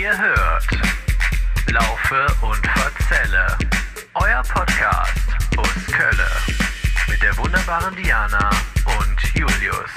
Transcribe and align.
Ihr 0.00 0.16
hört 0.18 0.66
Laufe 1.70 2.26
und 2.46 2.66
Verzelle, 2.66 3.46
euer 4.14 4.42
Podcast 4.44 5.28
aus 5.58 5.86
Kölle 5.92 6.26
mit 7.10 7.22
der 7.22 7.36
wunderbaren 7.36 7.94
Diana 7.96 8.48
und 8.98 9.20
Julius. 9.34 9.90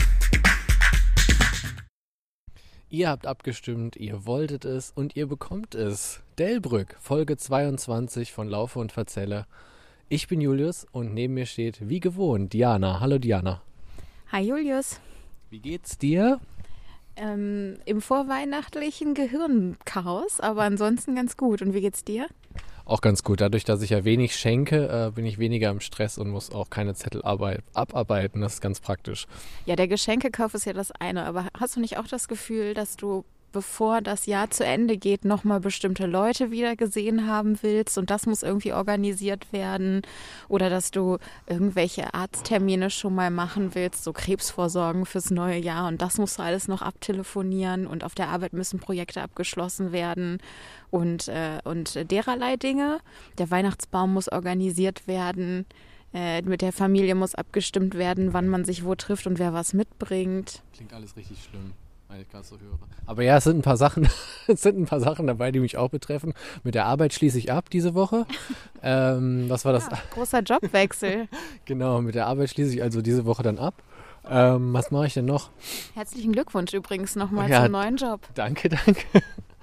Ihr 2.89 3.08
habt 3.08 3.26
abgestimmt, 3.26 3.96
ihr 3.96 4.26
wolltet 4.26 4.66
es 4.66 4.92
und 4.92 5.16
ihr 5.16 5.28
bekommt 5.28 5.74
es. 5.74 6.22
Delbrück, 6.38 6.98
Folge 7.00 7.38
22 7.38 8.34
von 8.34 8.50
Laufe 8.50 8.80
und 8.80 8.92
Verzelle. 8.92 9.46
Ich 10.10 10.28
bin 10.28 10.42
Julius 10.42 10.86
und 10.92 11.14
neben 11.14 11.36
mir 11.36 11.46
steht, 11.46 11.88
wie 11.88 12.02
gewohnt, 12.02 12.52
Diana. 12.52 13.00
Hallo 13.00 13.20
Diana. 13.20 13.62
Hi 14.34 14.42
Julius. 14.42 15.00
Wie 15.50 15.60
geht's 15.60 15.98
dir? 15.98 16.42
Ähm, 17.16 17.77
Im 17.86 18.02
vorweihnachtlichen 18.02 19.14
Gehirnchaos, 19.14 20.39
aber 20.39 20.64
ansonsten 20.64 21.15
ganz 21.15 21.38
gut. 21.38 21.61
Und 21.61 21.74
wie 21.74 21.82
geht's 21.82 22.04
dir? 22.04 22.28
Auch 22.86 23.01
ganz 23.01 23.24
gut. 23.24 23.39
Dadurch, 23.39 23.64
dass 23.64 23.82
ich 23.82 23.92
ja 23.92 24.04
wenig 24.04 24.36
schenke, 24.36 25.07
äh, 25.07 25.11
bin 25.11 25.25
ich 25.25 25.38
weniger 25.38 25.69
im 25.69 25.79
Stress 25.79 26.18
und 26.18 26.29
muss 26.29 26.52
auch 26.52 26.69
keine 26.69 26.96
Zettel 26.96 27.24
abarbeiten. 27.24 28.41
Das 28.41 28.55
ist 28.55 28.61
ganz 28.61 28.82
praktisch. 28.82 29.25
Ja, 29.65 29.75
der 29.75 29.88
Geschenkekauf 29.88 30.54
ist 30.54 30.65
ja 30.65 30.74
das 30.74 30.91
eine, 30.91 31.25
aber 31.25 31.47
hast 31.57 31.75
du 31.75 31.79
nicht 31.79 31.97
auch 31.97 32.08
das 32.08 32.28
Gefühl, 32.28 32.73
dass 32.73 32.97
du 32.97 33.23
bevor 33.53 34.02
das 34.02 34.25
Jahr 34.25 34.50
zu 34.50 34.66
Ende 34.66 34.98
geht, 34.98 35.23
nochmal 35.23 35.61
bestimmte 35.61 36.06
Leute 36.06 36.52
wieder 36.52 36.75
gesehen 36.75 37.28
haben 37.28 37.61
willst 37.61 37.98
und 37.98 38.09
das 38.09 38.25
muss 38.25 38.44
irgendwie 38.44 38.73
organisiert 38.73 39.53
werden 39.53 40.02
oder 40.50 40.70
dass 40.70 40.92
du 40.92 41.17
irgendwelche 41.48 42.14
Arzttermine 42.14 42.89
schon 42.89 43.16
mal 43.16 43.31
machen 43.31 43.75
willst, 43.75 44.03
so 44.03 44.11
Krebsvorsorgen 44.11 45.06
fürs 45.06 45.30
neue 45.30 45.58
Jahr 45.58 45.88
und 45.88 46.02
das 46.02 46.17
musst 46.17 46.39
du 46.39 46.44
alles 46.44 46.67
noch 46.67 46.81
abtelefonieren 46.81 47.88
und 47.88 48.03
auf 48.03 48.16
der 48.16 48.28
Arbeit 48.28 48.52
müssen 48.52 48.80
Projekte 48.80 49.22
abgeschlossen 49.22 49.94
werden 49.94 50.39
und, 50.92 51.30
äh, 51.30 51.59
und 51.64 52.11
dererlei 52.11 52.58
Dinge. 52.58 52.99
Der 53.38 53.49
Weihnachtsbaum 53.49 54.14
muss 54.14 54.30
organisiert 54.30 55.08
werden. 55.08 55.66
Äh, 56.14 56.42
mit 56.44 56.61
der 56.61 56.73
Familie 56.73 57.16
muss 57.16 57.33
abgestimmt 57.33 57.95
werden, 57.95 58.33
wann 58.33 58.47
man 58.47 58.66
sich 58.66 58.83
wo 58.83 58.94
trifft 58.94 59.25
und 59.25 59.39
wer 59.39 59.53
was 59.53 59.73
mitbringt. 59.73 60.61
Klingt 60.73 60.94
alles 60.94 61.16
richtig 61.16 61.44
schlimm 61.44 61.73
wenn 62.09 62.21
ich 62.21 62.29
gerade 62.29 62.45
so 62.45 62.59
höre. 62.59 62.77
Aber 63.05 63.23
ja, 63.23 63.37
es 63.37 63.43
sind 63.43 63.59
ein 63.59 63.61
paar 63.61 63.77
Sachen, 63.77 64.07
es 64.47 64.61
sind 64.61 64.77
ein 64.77 64.85
paar 64.85 64.99
Sachen 64.99 65.27
dabei, 65.27 65.51
die 65.51 65.59
mich 65.59 65.77
auch 65.77 65.89
betreffen. 65.89 66.33
Mit 66.63 66.75
der 66.75 66.85
Arbeit 66.85 67.13
schließe 67.13 67.37
ich 67.37 67.51
ab 67.51 67.69
diese 67.69 67.95
Woche. 67.95 68.25
ähm, 68.83 69.45
was 69.49 69.65
war 69.65 69.73
das? 69.73 69.87
Ja, 69.89 69.99
großer 70.11 70.41
Jobwechsel. 70.41 71.27
genau, 71.65 72.01
mit 72.01 72.15
der 72.15 72.27
Arbeit 72.27 72.49
schließe 72.49 72.73
ich 72.73 72.83
also 72.83 73.01
diese 73.01 73.25
Woche 73.25 73.43
dann 73.43 73.59
ab. 73.59 73.75
Ähm, 74.29 74.73
was 74.73 74.89
mache 74.89 75.07
ich 75.07 75.13
denn 75.13 75.25
noch? 75.25 75.49
Herzlichen 75.95 76.31
Glückwunsch 76.31 76.73
übrigens 76.73 77.15
nochmal 77.15 77.49
ja, 77.49 77.63
zum 77.63 77.73
neuen 77.73 77.97
Job. 77.97 78.21
Danke, 78.35 78.69
danke. 78.69 79.03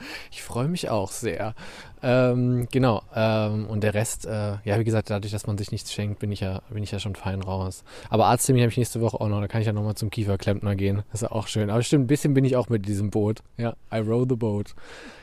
Ich 0.30 0.42
freue 0.42 0.68
mich 0.68 0.88
auch 0.88 1.10
sehr. 1.10 1.54
Ähm, 2.02 2.66
genau. 2.70 3.02
Ähm, 3.14 3.66
und 3.66 3.82
der 3.82 3.94
Rest, 3.94 4.26
äh, 4.26 4.56
ja, 4.64 4.78
wie 4.78 4.84
gesagt, 4.84 5.10
dadurch, 5.10 5.32
dass 5.32 5.46
man 5.46 5.58
sich 5.58 5.70
nichts 5.70 5.92
schenkt, 5.92 6.18
bin 6.18 6.32
ich 6.32 6.40
ja, 6.40 6.62
bin 6.70 6.82
ich 6.82 6.90
ja 6.90 6.98
schon 6.98 7.14
fein 7.14 7.42
raus. 7.42 7.84
Aber 8.08 8.26
Arzttermin 8.26 8.62
habe 8.62 8.70
ich 8.70 8.78
nächste 8.78 9.00
Woche 9.00 9.20
auch 9.20 9.28
noch. 9.28 9.40
Da 9.40 9.48
kann 9.48 9.60
ich 9.60 9.66
ja 9.66 9.72
nochmal 9.72 9.94
zum 9.94 10.10
Kieferklempner 10.10 10.76
gehen. 10.76 11.02
Das 11.10 11.22
ist 11.22 11.28
ja 11.28 11.32
auch 11.32 11.46
schön. 11.46 11.70
Aber 11.70 11.82
stimmt, 11.82 12.04
ein 12.04 12.08
bisschen 12.08 12.34
bin 12.34 12.44
ich 12.44 12.56
auch 12.56 12.68
mit 12.68 12.86
diesem 12.86 13.10
Boot. 13.10 13.40
Ja, 13.56 13.74
I 13.92 13.98
row 13.98 14.26
the 14.28 14.36
boat. 14.36 14.74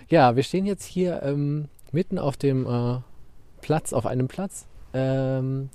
Ja, 0.09 0.35
wir 0.35 0.43
stehen 0.43 0.65
jetzt 0.65 0.85
hier 0.85 1.21
ähm, 1.23 1.67
mitten 1.91 2.19
auf 2.19 2.37
dem 2.37 2.65
äh, 2.65 2.99
Platz, 3.61 3.93
auf 3.93 4.05
einem 4.05 4.27
Platz. 4.27 4.67
Ähm, 4.93 5.69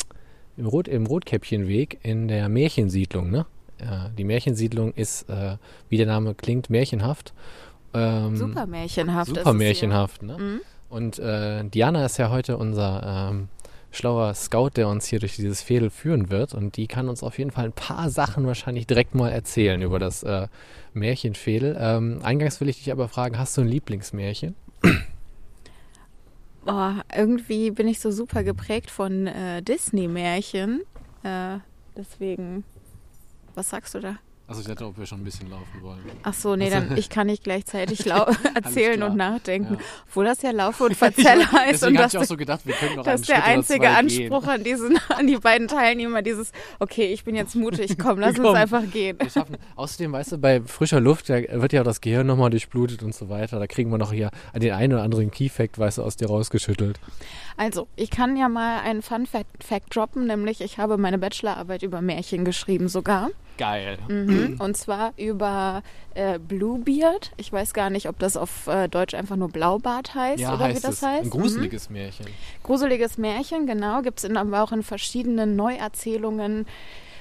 im, 0.57 0.67
Rot, 0.67 0.89
im 0.89 1.07
Rotkäppchenweg 1.07 1.99
in 2.03 2.29
der 2.29 2.49
Märchensiedlung. 2.49 3.31
Ne? 3.31 3.47
Ja, 3.81 4.11
die 4.11 4.25
Märchensiedlung 4.25 4.93
ist, 4.95 5.29
äh, 5.29 5.57
wie 5.89 5.97
der 5.97 6.07
Name 6.07 6.35
klingt, 6.35 6.71
märchenhaft. 6.71 7.35
Ähm, 7.95 8.37
super 8.37 8.67
märchenhaft. 8.67 9.29
Super 9.29 9.53
märchenhaft, 9.53 10.23
ne? 10.23 10.39
Mhm. 10.39 10.61
Und 10.89 11.19
äh, 11.19 11.65
Diana 11.65 12.05
ist 12.05 12.19
ja 12.19 12.31
heute 12.31 12.59
unser 12.59 13.31
ähm, 13.31 13.49
schlauer 13.93 14.35
Scout, 14.35 14.71
der 14.77 14.89
uns 14.89 15.07
hier 15.07 15.21
durch 15.21 15.37
dieses 15.37 15.63
Fädel 15.63 15.91
führen 15.91 16.31
wird. 16.31 16.55
Und 16.55 16.77
die 16.77 16.87
kann 16.87 17.09
uns 17.09 17.23
auf 17.23 17.39
jeden 17.39 17.51
Fall 17.51 17.67
ein 17.67 17.73
paar 17.73 18.11
Sachen 18.11 18.47
wahrscheinlich 18.47 18.87
direkt 18.87 19.15
mal 19.15 19.31
erzählen 19.31 19.81
über 19.81 19.99
das 19.99 20.23
äh, 20.23 20.49
Märchenfädel. 20.95 21.77
Ähm, 21.79 22.21
eingangs 22.23 22.61
will 22.61 22.69
ich 22.69 22.79
dich 22.79 22.91
aber 22.93 23.09
fragen, 23.09 23.39
hast 23.39 23.57
du 23.57 23.61
ein 23.61 23.69
Lieblingsmärchen? 23.69 24.57
Oh, 26.65 26.93
irgendwie 27.13 27.73
bin 27.73 27.89
ich 27.89 27.99
so 27.99 28.13
super 28.13 28.45
geprägt 28.45 28.89
von 28.89 29.27
äh, 29.27 29.63
Disney-Märchen. 29.63 30.83
Äh, 31.25 31.59
deswegen, 31.97 32.63
was 33.57 33.71
sagst 33.71 33.97
du 33.97 33.99
da? 33.99 34.19
Also 34.53 34.61
ich 34.61 34.69
dachte, 34.69 34.85
ob 34.85 34.99
wir 34.99 35.07
schon 35.07 35.23
ein 35.23 35.25
bisschen 35.25 35.49
laufen 35.49 35.81
wollen. 35.81 36.01
Ach 36.25 36.35
so, 36.35 36.57
nee, 36.57 36.69
dann 36.69 36.95
ich 36.99 37.09
kann 37.09 37.27
nicht 37.27 37.43
gleichzeitig 37.43 38.05
erzählen 38.55 39.03
und 39.03 39.17
nachdenken. 39.17 39.75
Ja. 39.75 39.81
Obwohl 40.07 40.27
das 40.27 40.43
ja 40.43 40.51
Laufe 40.51 40.85
und 40.89 40.95
Verzelle 40.95 41.51
heißt. 41.51 41.85
und 41.85 41.95
das, 41.95 42.13
ich 42.13 42.21
auch 42.21 42.25
so 42.25 42.37
gedacht, 42.37 42.67
wir 42.67 42.75
können 42.75 42.97
noch 42.97 43.05
das 43.05 43.23
ist 43.23 43.31
der 43.31 43.45
einzige 43.45 43.89
Anspruch 43.89 44.47
an, 44.47 44.63
diesen, 44.63 44.99
an 45.09 45.27
die 45.27 45.37
beiden 45.37 45.69
Teilnehmer, 45.69 46.21
dieses, 46.21 46.53
okay, 46.81 47.07
ich 47.07 47.25
bin 47.25 47.35
jetzt 47.35 47.57
mutig, 47.57 47.97
komm, 47.99 48.19
lass 48.19 48.37
komm, 48.37 48.45
uns 48.45 48.59
einfach 48.59 48.83
gehen. 48.91 49.19
Wir 49.19 49.31
schaffen. 49.31 49.57
Außerdem, 49.75 50.13
weißt 50.13 50.33
du, 50.33 50.39
bei 50.39 50.61
frischer 50.61 51.01
Luft, 51.01 51.31
wird 51.31 51.73
ja 51.73 51.81
auch 51.81 51.87
das 51.87 52.03
Gehirn 52.03 52.27
nochmal 52.27 52.51
durchblutet 52.51 53.03
und 53.03 53.15
so 53.15 53.31
weiter. 53.31 53.59
Da 53.59 53.67
kriegen 53.67 53.91
wir 53.91 53.97
noch 53.97 54.13
hier 54.13 54.31
den 54.55 54.73
einen 54.73 54.93
oder 54.93 55.03
anderen 55.03 55.31
Key-Fact, 55.31 55.79
weißt 55.79 55.97
du, 55.97 56.03
aus 56.03 56.17
dir 56.17 56.29
rausgeschüttelt. 56.29 57.01
Also, 57.57 57.89
ich 57.97 58.11
kann 58.11 58.37
ja 58.37 58.51
mal 58.51 58.81
einen 58.81 59.01
Fun-Fact 59.01 59.95
droppen, 59.95 60.27
nämlich 60.27 60.61
ich 60.61 60.77
habe 60.77 60.99
meine 60.99 61.17
Bachelorarbeit 61.17 61.83
über 61.83 62.03
Märchen 62.03 62.45
geschrieben 62.45 62.89
sogar. 62.89 63.31
Geil. 63.59 63.99
Mhm. 64.09 64.57
Und 64.59 64.77
zwar 64.77 65.13
über 65.17 65.83
äh, 66.15 66.39
Bluebeard. 66.39 67.33
Ich 67.37 67.53
weiß 67.53 67.75
gar 67.75 67.91
nicht, 67.91 68.09
ob 68.09 68.19
das 68.19 68.37
auf 68.37 68.67
äh, 68.67 68.89
Deutsch 68.89 69.15
einfach 69.15 69.37
nur 69.37 69.49
Blaubart 69.49 70.15
heißt 70.15 70.41
ja, 70.41 70.55
oder 70.55 70.65
heißt 70.65 70.79
wie 70.79 70.87
das 70.87 70.97
es. 70.97 71.03
heißt. 71.03 71.25
Ein 71.25 71.31
gruseliges 71.31 71.89
mhm. 71.89 71.97
Märchen. 71.97 72.27
Gruseliges 72.63 73.19
Märchen, 73.19 73.67
genau. 73.67 74.03
Gibt 74.03 74.23
es 74.23 74.31
aber 74.31 74.63
auch 74.63 74.73
in 74.73 74.83
verschiedenen 74.83 75.57
Neuerzählungen 75.57 76.67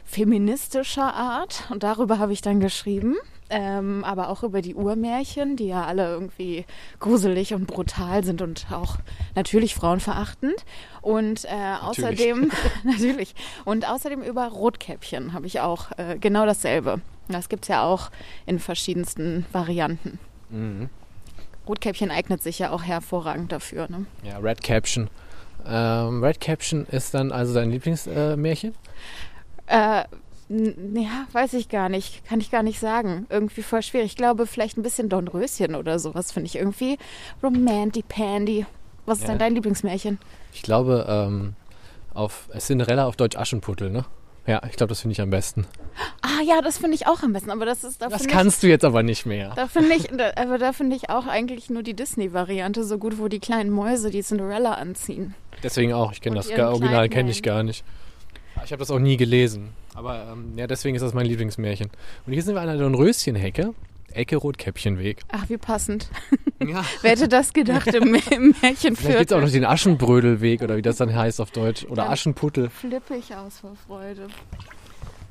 feministischer 0.05 1.13
Art. 1.13 1.63
Und 1.69 1.83
darüber 1.83 2.19
habe 2.19 2.33
ich 2.33 2.41
dann 2.41 2.59
geschrieben 2.59 3.17
ähm, 3.51 4.03
aber 4.06 4.29
auch 4.29 4.44
über 4.44 4.62
die 4.62 4.75
Urmärchen, 4.75 5.57
die 5.57 5.67
ja 5.67 5.85
alle 5.85 6.07
irgendwie 6.07 6.66
gruselig 7.00 7.53
und 7.53 7.67
brutal 7.67 8.23
sind 8.23 8.41
und 8.41 8.67
auch 8.72 8.97
natürlich 9.35 9.75
frauenverachtend. 9.75 10.66
Und 11.01 11.45
äh, 11.45 11.75
außerdem, 11.81 12.50
natürlich, 12.84 13.35
und 13.66 13.88
außerdem 13.88 14.23
über 14.23 14.47
Rotkäppchen 14.47 15.34
habe 15.34 15.47
ich 15.47 15.59
auch 15.59 15.91
äh, 15.97 16.17
genau 16.17 16.45
dasselbe. 16.45 17.01
Das 17.28 17.50
gibt 17.50 17.66
es 17.66 17.67
ja 17.67 17.84
auch 17.84 18.09
in 18.45 18.57
verschiedensten 18.57 19.45
Varianten. 19.51 20.17
Mhm. 20.50 20.90
Rotkäppchen 21.67 22.09
eignet 22.09 22.41
sich 22.41 22.59
ja 22.59 22.72
auch 22.72 22.84
hervorragend 22.84 23.51
dafür. 23.51 23.88
Ne? 23.90 24.06
Ja, 24.23 24.38
Red 24.38 24.63
Caption. 24.63 25.09
Ähm, 25.66 26.23
Red 26.23 26.40
Caption 26.40 26.85
ist 26.85 27.13
dann 27.13 27.31
also 27.31 27.53
dein 27.53 27.69
Lieblingsmärchen? 27.69 28.73
Äh, 29.67 30.03
ja, 30.51 31.28
weiß 31.31 31.53
ich 31.53 31.69
gar 31.69 31.88
nicht. 31.88 32.25
Kann 32.25 32.41
ich 32.41 32.51
gar 32.51 32.63
nicht 32.63 32.79
sagen. 32.79 33.25
Irgendwie 33.29 33.62
voll 33.62 33.81
schwierig. 33.81 34.07
Ich 34.07 34.17
glaube, 34.17 34.45
vielleicht 34.45 34.78
ein 34.78 34.84
bisschen 34.84 35.07
Dornröschen 35.07 35.75
oder 35.75 35.97
sowas 35.97 36.31
finde 36.31 36.47
ich 36.47 36.56
irgendwie 36.56 36.97
romantic 37.41 38.07
pandy. 38.09 38.66
Was 39.06 39.19
ist 39.19 39.23
ja. 39.23 39.29
denn 39.29 39.40
dein 39.40 39.56
Lieblingsmärchen? 39.56 40.19
Ich 40.53 40.61
glaube, 40.61 41.06
ähm, 41.07 41.53
auf 42.13 42.50
Cinderella 42.57 43.06
auf 43.06 43.16
Deutsch 43.16 43.38
Aschenputtel, 43.38 43.90
ne? 43.90 44.06
Ja, 44.47 44.61
ich 44.67 44.75
glaube, 44.75 44.90
das 44.90 45.01
finde 45.01 45.13
ich 45.13 45.22
am 45.22 45.29
besten. 45.29 45.67
Ah 46.22 46.41
ja, 46.44 46.61
das 46.61 46.79
finde 46.79 46.95
ich 46.95 47.06
auch 47.06 47.22
am 47.22 47.31
besten, 47.31 47.51
aber 47.51 47.66
das 47.66 47.84
ist 47.84 48.01
da 48.01 48.07
Das 48.07 48.28
kannst 48.28 48.57
ich, 48.57 48.61
du 48.61 48.67
jetzt 48.67 48.84
aber 48.84 49.03
nicht 49.03 49.25
mehr. 49.25 49.53
Da 49.56 49.67
finde 49.67 49.94
ich, 49.94 50.07
da, 50.07 50.31
aber 50.35 50.57
da 50.57 50.73
finde 50.73 50.95
ich 50.95 51.09
auch 51.09 51.28
eigentlich 51.28 51.69
nur 51.69 51.84
die 51.84 51.94
Disney-Variante 51.94 52.84
so 52.84 52.97
gut, 52.97 53.19
wo 53.19 53.28
die 53.28 53.40
kleinen 53.40 53.69
Mäuse 53.69 54.09
die 54.09 54.23
Cinderella 54.23 54.73
anziehen. 54.73 55.35
Deswegen 55.63 55.94
auch. 55.94 56.11
Ich 56.11 56.22
kenne 56.22 56.35
das 56.35 56.50
Original 56.50 57.07
kenne 57.07 57.29
ich 57.29 57.44
gar 57.44 57.63
nicht. 57.63 57.84
Ich 58.63 58.72
habe 58.72 58.79
das 58.79 58.91
auch 58.91 58.99
nie 58.99 59.17
gelesen. 59.17 59.69
Aber 59.95 60.31
ähm, 60.31 60.53
ja, 60.55 60.67
deswegen 60.67 60.95
ist 60.95 61.01
das 61.01 61.13
mein 61.13 61.25
Lieblingsmärchen. 61.25 61.89
Und 62.25 62.33
hier 62.33 62.44
sind 62.44 62.55
wir 62.55 62.61
an 62.61 62.69
einer 62.69 62.97
Röschenhecke. 62.97 63.73
Ecke 64.13 64.35
Rotkäppchenweg. 64.35 65.22
Ach, 65.29 65.49
wie 65.49 65.57
passend. 65.57 66.09
Ja. 66.63 66.85
Wer 67.02 67.11
hätte 67.11 67.28
das 67.28 67.53
gedacht 67.53 67.87
im, 67.87 68.13
im 68.29 68.55
Märchen 68.61 68.96
Vielleicht 68.96 69.17
gibt 69.17 69.31
es 69.31 69.35
auch 69.35 69.41
noch 69.41 69.49
den 69.49 69.66
Aschenbrödelweg 69.66 70.61
oder 70.61 70.78
wie 70.78 70.84
das 70.84 70.97
dann 70.97 71.16
heißt 71.16 71.41
auf 71.41 71.49
Deutsch. 71.49 71.85
Oder 71.85 72.08
Aschenputtel. 72.08 72.69
Flippe 72.69 73.16
ich 73.16 73.35
aus 73.35 73.58
vor 73.58 73.75
Freude. 73.87 74.28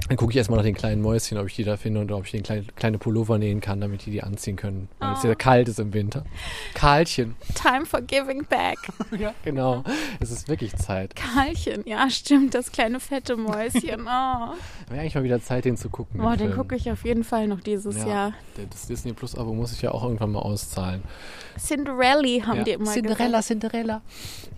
Dann 0.08 0.16
gucke 0.16 0.32
ich 0.32 0.36
erstmal 0.36 0.58
nach 0.58 0.64
den 0.64 0.74
kleinen 0.74 1.02
Mäuschen, 1.02 1.38
ob 1.38 1.46
ich 1.46 1.56
die 1.56 1.64
da 1.64 1.76
finde 1.76 2.00
und 2.00 2.10
ob 2.12 2.24
ich 2.24 2.32
den 2.32 2.42
kleine, 2.42 2.64
kleine 2.76 2.98
Pullover 2.98 3.38
nähen 3.38 3.60
kann, 3.60 3.80
damit 3.80 4.06
die 4.06 4.10
die 4.10 4.22
anziehen 4.22 4.56
können, 4.56 4.88
weil 4.98 5.12
oh. 5.12 5.16
es 5.16 5.22
ja 5.22 5.34
kalt 5.34 5.68
ist 5.68 5.78
im 5.78 5.92
Winter. 5.92 6.24
Karlchen. 6.74 7.36
Time 7.54 7.86
for 7.86 8.00
giving 8.00 8.44
back. 8.44 8.78
ja, 9.18 9.32
genau. 9.44 9.84
Es 10.18 10.30
ist 10.30 10.48
wirklich 10.48 10.74
Zeit. 10.76 11.14
Karlchen, 11.14 11.82
ja, 11.86 12.10
stimmt, 12.10 12.54
das 12.54 12.72
kleine 12.72 13.00
fette 13.00 13.36
Mäuschen. 13.36 13.80
Oh. 14.12 14.54
Wäre 14.88 15.02
eigentlich 15.02 15.14
mal 15.14 15.24
wieder 15.24 15.40
Zeit, 15.40 15.64
den 15.64 15.76
zu 15.76 15.88
gucken. 15.88 16.20
Boah, 16.20 16.36
den 16.36 16.52
gucke 16.52 16.74
ich 16.74 16.90
auf 16.90 17.04
jeden 17.04 17.22
Fall 17.22 17.46
noch 17.46 17.60
dieses 17.60 17.96
ja, 17.96 18.08
Jahr. 18.08 18.32
Das 18.70 18.86
Disney 18.86 19.12
Plus 19.12 19.36
Abo 19.36 19.54
muss 19.54 19.72
ich 19.72 19.82
ja 19.82 19.92
auch 19.92 20.02
irgendwann 20.02 20.32
mal 20.32 20.40
auszahlen. 20.40 21.02
Cinderella 21.60 22.46
haben 22.46 22.58
ja. 22.58 22.64
die 22.64 22.70
immer 22.72 22.90
Cinderella, 22.90 23.38
gesagt. 23.38 23.44
Cinderella. 23.44 24.02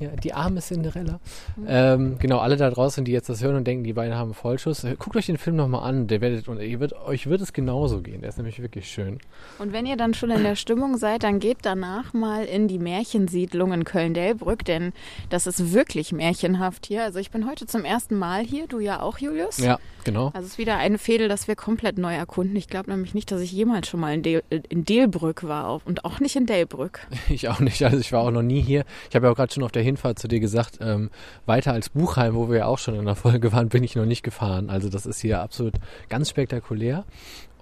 Ja, 0.01 0.11
die 0.11 0.33
arme 0.33 0.61
Cinderella. 0.61 1.21
Mhm. 1.57 1.67
Ähm, 1.69 2.17
genau, 2.19 2.39
alle 2.39 2.57
da 2.57 2.71
draußen, 2.71 3.05
die 3.05 3.13
jetzt 3.13 3.29
das 3.29 3.43
hören 3.43 3.57
und 3.57 3.67
denken, 3.67 3.85
die 3.85 3.93
beiden 3.93 4.15
haben 4.15 4.35
Vollschuss, 4.35 4.87
guckt 4.99 5.17
euch 5.17 5.27
den 5.27 5.39
Film 5.39 5.57
nochmal 5.57 5.89
an. 5.89 6.07
Der 6.07 6.21
werdet, 6.21 6.49
und 6.49 6.61
ihr 6.61 6.81
wird, 6.81 6.93
euch 6.93 7.27
wird 7.27 7.41
es 7.41 7.53
genauso 7.53 8.01
gehen. 8.01 8.21
Der 8.21 8.31
ist 8.31 8.37
nämlich 8.37 8.61
wirklich 8.63 8.89
schön. 8.91 9.19
Und 9.59 9.73
wenn 9.73 9.87
ihr 9.87 9.97
dann 9.97 10.15
schon 10.15 10.31
in 10.31 10.43
der 10.43 10.57
Stimmung 10.57 10.97
seid, 10.97 11.23
dann 11.23 11.39
geht 11.39 11.59
danach 11.63 12.13
mal 12.13 12.45
in 12.45 12.69
die 12.69 12.79
Märchensiedlung 12.79 13.73
in 13.73 13.85
Köln-Delbrück, 13.85 14.65
denn 14.65 14.93
das 15.31 15.47
ist 15.47 15.73
wirklich 15.73 16.13
märchenhaft 16.13 16.87
hier. 16.87 17.03
Also 17.03 17.19
ich 17.19 17.31
bin 17.31 17.49
heute 17.49 17.67
zum 17.67 17.85
ersten 17.85 18.17
Mal 18.17 18.43
hier, 18.43 18.67
du 18.67 18.79
ja 18.79 19.01
auch, 19.01 19.19
Julius. 19.19 19.59
Ja, 19.59 19.79
genau. 20.05 20.27
Also 20.35 20.47
es 20.47 20.53
ist 20.53 20.59
wieder 20.59 20.77
eine 20.79 20.99
Fädel, 20.99 21.29
das 21.29 21.49
wir 21.49 21.57
komplett 21.57 21.99
neu 21.99 22.15
erkunden. 22.15 22.57
Ich 22.57 22.69
glaube 22.69 22.91
nämlich 22.91 23.15
nicht, 23.15 23.31
dass 23.31 23.41
ich 23.41 23.53
jemals 23.53 23.89
schon 23.89 24.01
mal 24.01 24.15
in, 24.15 24.23
Del 24.23 24.43
in 24.69 24.85
Delbrück 24.85 25.45
war 25.45 25.81
und 25.85 26.05
auch 26.05 26.21
nicht 26.21 26.37
in 26.37 26.47
Delbrück. 26.47 27.01
Ich 27.29 27.49
auch 27.49 27.61
nicht. 27.61 27.83
Also 27.83 27.99
ich 27.99 28.13
war 28.13 28.21
auch 28.21 28.31
noch 28.31 28.43
nie 28.43 28.61
hier. 28.61 28.85
Ich 29.09 29.17
habe 29.17 29.27
ja 29.27 29.33
auch 29.33 29.37
gerade 29.37 29.53
schon 29.53 29.63
auf 29.63 29.73
der 29.73 29.83
Hinfahrt 29.83 30.19
zu 30.19 30.29
dir 30.29 30.39
gesagt, 30.39 30.79
ähm, 30.81 31.11
weiter 31.47 31.73
als 31.73 31.89
Buchheim, 31.89 32.35
wo 32.35 32.51
wir 32.51 32.59
ja 32.59 32.67
auch 32.67 32.79
schon 32.79 32.95
in 32.95 33.07
der 33.07 33.15
Folge 33.15 33.53
waren, 33.53 33.69
bin 33.69 33.83
ich 33.83 33.97
noch 33.97 34.05
nicht 34.05 34.23
gefahren. 34.23 34.69
Also 34.69 34.89
das 34.89 35.07
ist 35.07 35.21
hier 35.21 35.41
absolut 35.41 35.75
ganz 36.09 36.29
spektakulär. 36.29 37.05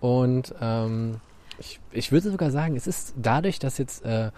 Und 0.01 0.55
ähm, 0.61 1.21
ich, 1.59 1.79
ich 1.93 2.11
würde 2.11 2.31
sogar 2.31 2.51
sagen, 2.51 2.75
es 2.77 2.87
ist 2.87 3.15
dadurch, 3.17 3.59
dass 3.59 3.79
jetzt 3.79 4.05
äh, 4.05 4.31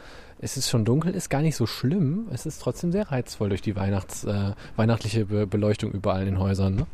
es 0.42 0.56
ist 0.56 0.68
schon 0.68 0.84
dunkel 0.84 1.14
ist, 1.14 1.30
gar 1.30 1.40
nicht 1.40 1.54
so 1.54 1.66
schlimm. 1.66 2.26
Es 2.32 2.46
ist 2.46 2.60
trotzdem 2.60 2.90
sehr 2.90 3.10
reizvoll 3.10 3.48
durch 3.48 3.62
die 3.62 3.76
Weihnachts, 3.76 4.24
äh, 4.24 4.52
weihnachtliche 4.74 5.26
Be 5.26 5.46
Beleuchtung 5.46 5.92
überall 5.92 6.22
in 6.22 6.34
den 6.34 6.38
Häusern. 6.40 6.74
Ne? 6.74 6.86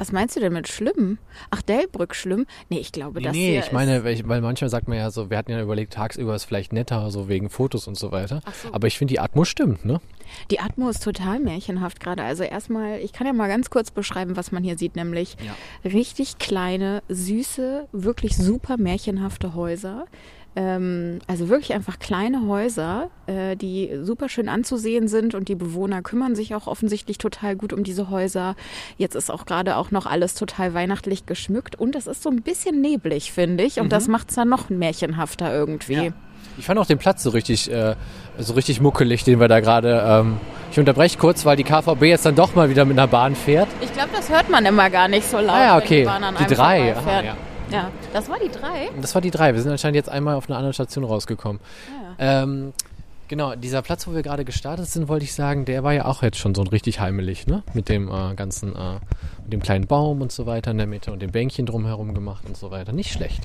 Was 0.00 0.12
meinst 0.12 0.34
du 0.34 0.40
denn 0.40 0.54
mit 0.54 0.66
schlimm? 0.66 1.18
Ach, 1.50 1.60
Delbrück 1.60 2.14
schlimm? 2.14 2.46
Nee, 2.70 2.78
ich 2.78 2.90
glaube, 2.90 3.18
Nee, 3.20 3.24
das 3.26 3.32
nee 3.34 3.58
ich 3.58 3.70
meine, 3.70 4.02
weil, 4.02 4.40
manchmal 4.40 4.70
sagt 4.70 4.88
man 4.88 4.96
ja 4.96 5.10
so, 5.10 5.28
wir 5.28 5.36
hatten 5.36 5.50
ja 5.52 5.60
überlegt, 5.60 5.92
tagsüber 5.92 6.34
ist 6.34 6.44
vielleicht 6.44 6.72
netter, 6.72 7.10
so 7.10 7.28
wegen 7.28 7.50
Fotos 7.50 7.86
und 7.86 7.98
so 7.98 8.10
weiter. 8.10 8.40
So. 8.62 8.72
Aber 8.72 8.86
ich 8.86 8.96
finde, 8.96 9.12
die 9.12 9.20
Atmo 9.20 9.44
stimmt, 9.44 9.84
ne? 9.84 10.00
die 10.50 10.60
Atmo 10.60 10.88
ist 10.88 11.02
total 11.02 11.40
märchenhaft 11.40 12.00
gerade. 12.00 12.22
Also 12.22 12.44
erstmal, 12.44 13.00
ich 13.00 13.12
kann 13.12 13.26
ja 13.26 13.32
mal 13.32 13.48
ganz 13.48 13.68
kurz 13.70 13.90
beschreiben, 13.90 14.36
was 14.36 14.52
man 14.52 14.62
hier 14.62 14.78
sieht, 14.78 14.96
nämlich 14.96 15.36
Ja. 15.44 15.54
richtig 15.84 16.38
kleine, 16.38 17.02
süße, 17.08 17.88
wirklich 17.92 18.36
super 18.36 18.76
märchenhafte 18.76 19.54
Häuser. 19.54 20.06
Ähm, 20.56 21.20
also 21.28 21.48
wirklich 21.48 21.72
einfach 21.74 21.98
kleine 22.00 22.46
Häuser, 22.48 23.08
äh, 23.26 23.56
die 23.56 23.90
super 24.02 24.28
schön 24.28 24.48
anzusehen 24.48 25.06
sind 25.06 25.34
und 25.34 25.48
die 25.48 25.54
Bewohner 25.54 26.02
kümmern 26.02 26.34
sich 26.34 26.54
auch 26.56 26.66
offensichtlich 26.66 27.18
total 27.18 27.54
gut 27.54 27.72
um 27.72 27.84
diese 27.84 28.10
Häuser. 28.10 28.56
Jetzt 28.96 29.14
ist 29.14 29.30
auch 29.30 29.46
gerade 29.46 29.76
auch 29.76 29.92
noch 29.92 30.06
alles 30.06 30.34
total 30.34 30.74
weihnachtlich 30.74 31.26
geschmückt 31.26 31.76
und 31.76 31.94
es 31.94 32.08
ist 32.08 32.22
so 32.22 32.30
ein 32.30 32.42
bisschen 32.42 32.80
neblig, 32.80 33.32
finde 33.32 33.62
ich. 33.64 33.78
Und 33.78 33.92
das 33.92 34.08
macht 34.08 34.30
es 34.30 34.36
dann 34.36 34.48
noch 34.48 34.70
märchenhafter 34.70 35.52
irgendwie. 35.54 36.06
Ja. 36.06 36.12
Ich 36.58 36.66
fand 36.66 36.78
auch 36.80 36.86
den 36.86 36.98
Platz 36.98 37.22
so 37.22 37.30
richtig, 37.30 37.70
äh, 37.70 37.94
so 38.38 38.54
richtig 38.54 38.80
muckelig, 38.80 39.24
den 39.24 39.40
wir 39.40 39.48
da 39.48 39.60
gerade. 39.60 40.02
Ähm, 40.04 40.38
ich 40.72 40.78
unterbreche 40.78 41.16
kurz, 41.16 41.44
weil 41.44 41.56
die 41.56 41.64
KVB 41.64 42.02
jetzt 42.02 42.26
dann 42.26 42.34
doch 42.34 42.54
mal 42.54 42.70
wieder 42.70 42.84
mit 42.84 42.98
einer 42.98 43.06
Bahn 43.06 43.36
fährt. 43.36 43.68
Ich 43.80 43.92
glaube, 43.92 44.10
das 44.12 44.28
hört 44.28 44.50
man 44.50 44.66
immer 44.66 44.90
gar 44.90 45.08
nicht 45.08 45.28
so 45.28 45.38
laut. 45.38 45.50
Ah 45.50 45.64
ja, 45.64 45.78
okay. 45.78 46.08
Die, 46.38 46.44
Die 46.44 46.54
drei. 46.54 46.96
Aha, 46.96 47.22
ja. 47.22 47.36
Das 48.12 48.28
war 48.28 48.38
die 48.38 48.50
drei. 48.50 48.90
Das 49.00 49.14
war 49.14 49.22
die 49.22 49.30
drei. 49.30 49.54
Wir 49.54 49.62
sind 49.62 49.70
anscheinend 49.70 49.96
jetzt 49.96 50.08
einmal 50.08 50.34
auf 50.34 50.48
einer 50.48 50.56
anderen 50.56 50.74
Station 50.74 51.04
rausgekommen. 51.04 51.60
Ja. 52.18 52.42
Ähm, 52.42 52.72
genau, 53.28 53.54
dieser 53.54 53.82
Platz, 53.82 54.06
wo 54.06 54.14
wir 54.14 54.22
gerade 54.22 54.44
gestartet 54.44 54.86
sind, 54.86 55.08
wollte 55.08 55.24
ich 55.24 55.34
sagen, 55.34 55.64
der 55.64 55.82
war 55.82 55.92
ja 55.92 56.04
auch 56.04 56.22
jetzt 56.22 56.38
schon 56.38 56.54
so 56.54 56.62
richtig 56.62 57.00
heimelig, 57.00 57.46
ne? 57.46 57.62
Mit 57.74 57.88
dem 57.88 58.08
äh, 58.08 58.34
ganzen, 58.34 58.74
äh, 58.74 58.94
mit 59.44 59.52
dem 59.52 59.62
kleinen 59.62 59.86
Baum 59.86 60.20
und 60.20 60.32
so 60.32 60.46
weiter 60.46 60.70
in 60.70 60.78
der 60.78 60.86
Mitte 60.86 61.12
und 61.12 61.20
dem 61.20 61.32
Bänkchen 61.32 61.66
drumherum 61.66 62.14
gemacht 62.14 62.44
und 62.46 62.56
so 62.56 62.70
weiter. 62.70 62.92
Nicht 62.92 63.12
schlecht. 63.12 63.42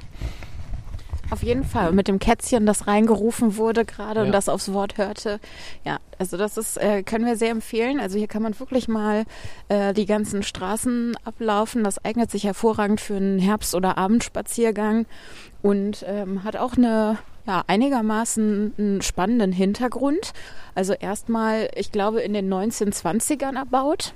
Auf 1.31 1.41
jeden 1.43 1.63
Fall. 1.63 1.89
Und 1.89 1.95
mit 1.95 2.07
dem 2.07 2.19
Kätzchen, 2.19 2.65
das 2.65 2.87
reingerufen 2.87 3.57
wurde 3.57 3.83
gerade 3.85 4.19
Ja. 4.21 4.25
und 4.25 4.31
das 4.31 4.47
aufs 4.49 4.71
Wort 4.73 4.97
hörte. 4.97 5.39
Ja, 5.83 5.97
also 6.19 6.37
das 6.37 6.57
ist, 6.57 6.77
äh, 6.77 7.03
können 7.03 7.25
wir 7.25 7.35
sehr 7.35 7.49
empfehlen. 7.51 7.99
Also 7.99 8.17
hier 8.17 8.27
kann 8.27 8.43
man 8.43 8.57
wirklich 8.59 8.87
mal 8.87 9.23
äh, 9.67 9.93
die 9.93 10.05
ganzen 10.05 10.43
Straßen 10.43 11.17
ablaufen. 11.25 11.83
Das 11.83 12.03
eignet 12.05 12.29
sich 12.31 12.43
hervorragend 12.43 13.01
für 13.01 13.15
einen 13.15 13.39
Herbst- 13.39 13.73
oder 13.75 13.97
Abendspaziergang 13.97 15.05
und 15.61 16.05
ähm, 16.07 16.43
hat 16.43 16.55
auch 16.57 16.77
eine 16.77 17.17
ja, 17.47 17.63
einigermaßen 17.67 18.73
einen 18.77 19.01
spannenden 19.03 19.51
Hintergrund. 19.51 20.33
Also 20.73 20.93
erstmal, 20.93 21.69
ich 21.75 21.91
glaube, 21.91 22.21
in 22.21 22.33
den 22.33 22.51
1920ern 22.51 23.55
erbaut, 23.55 24.13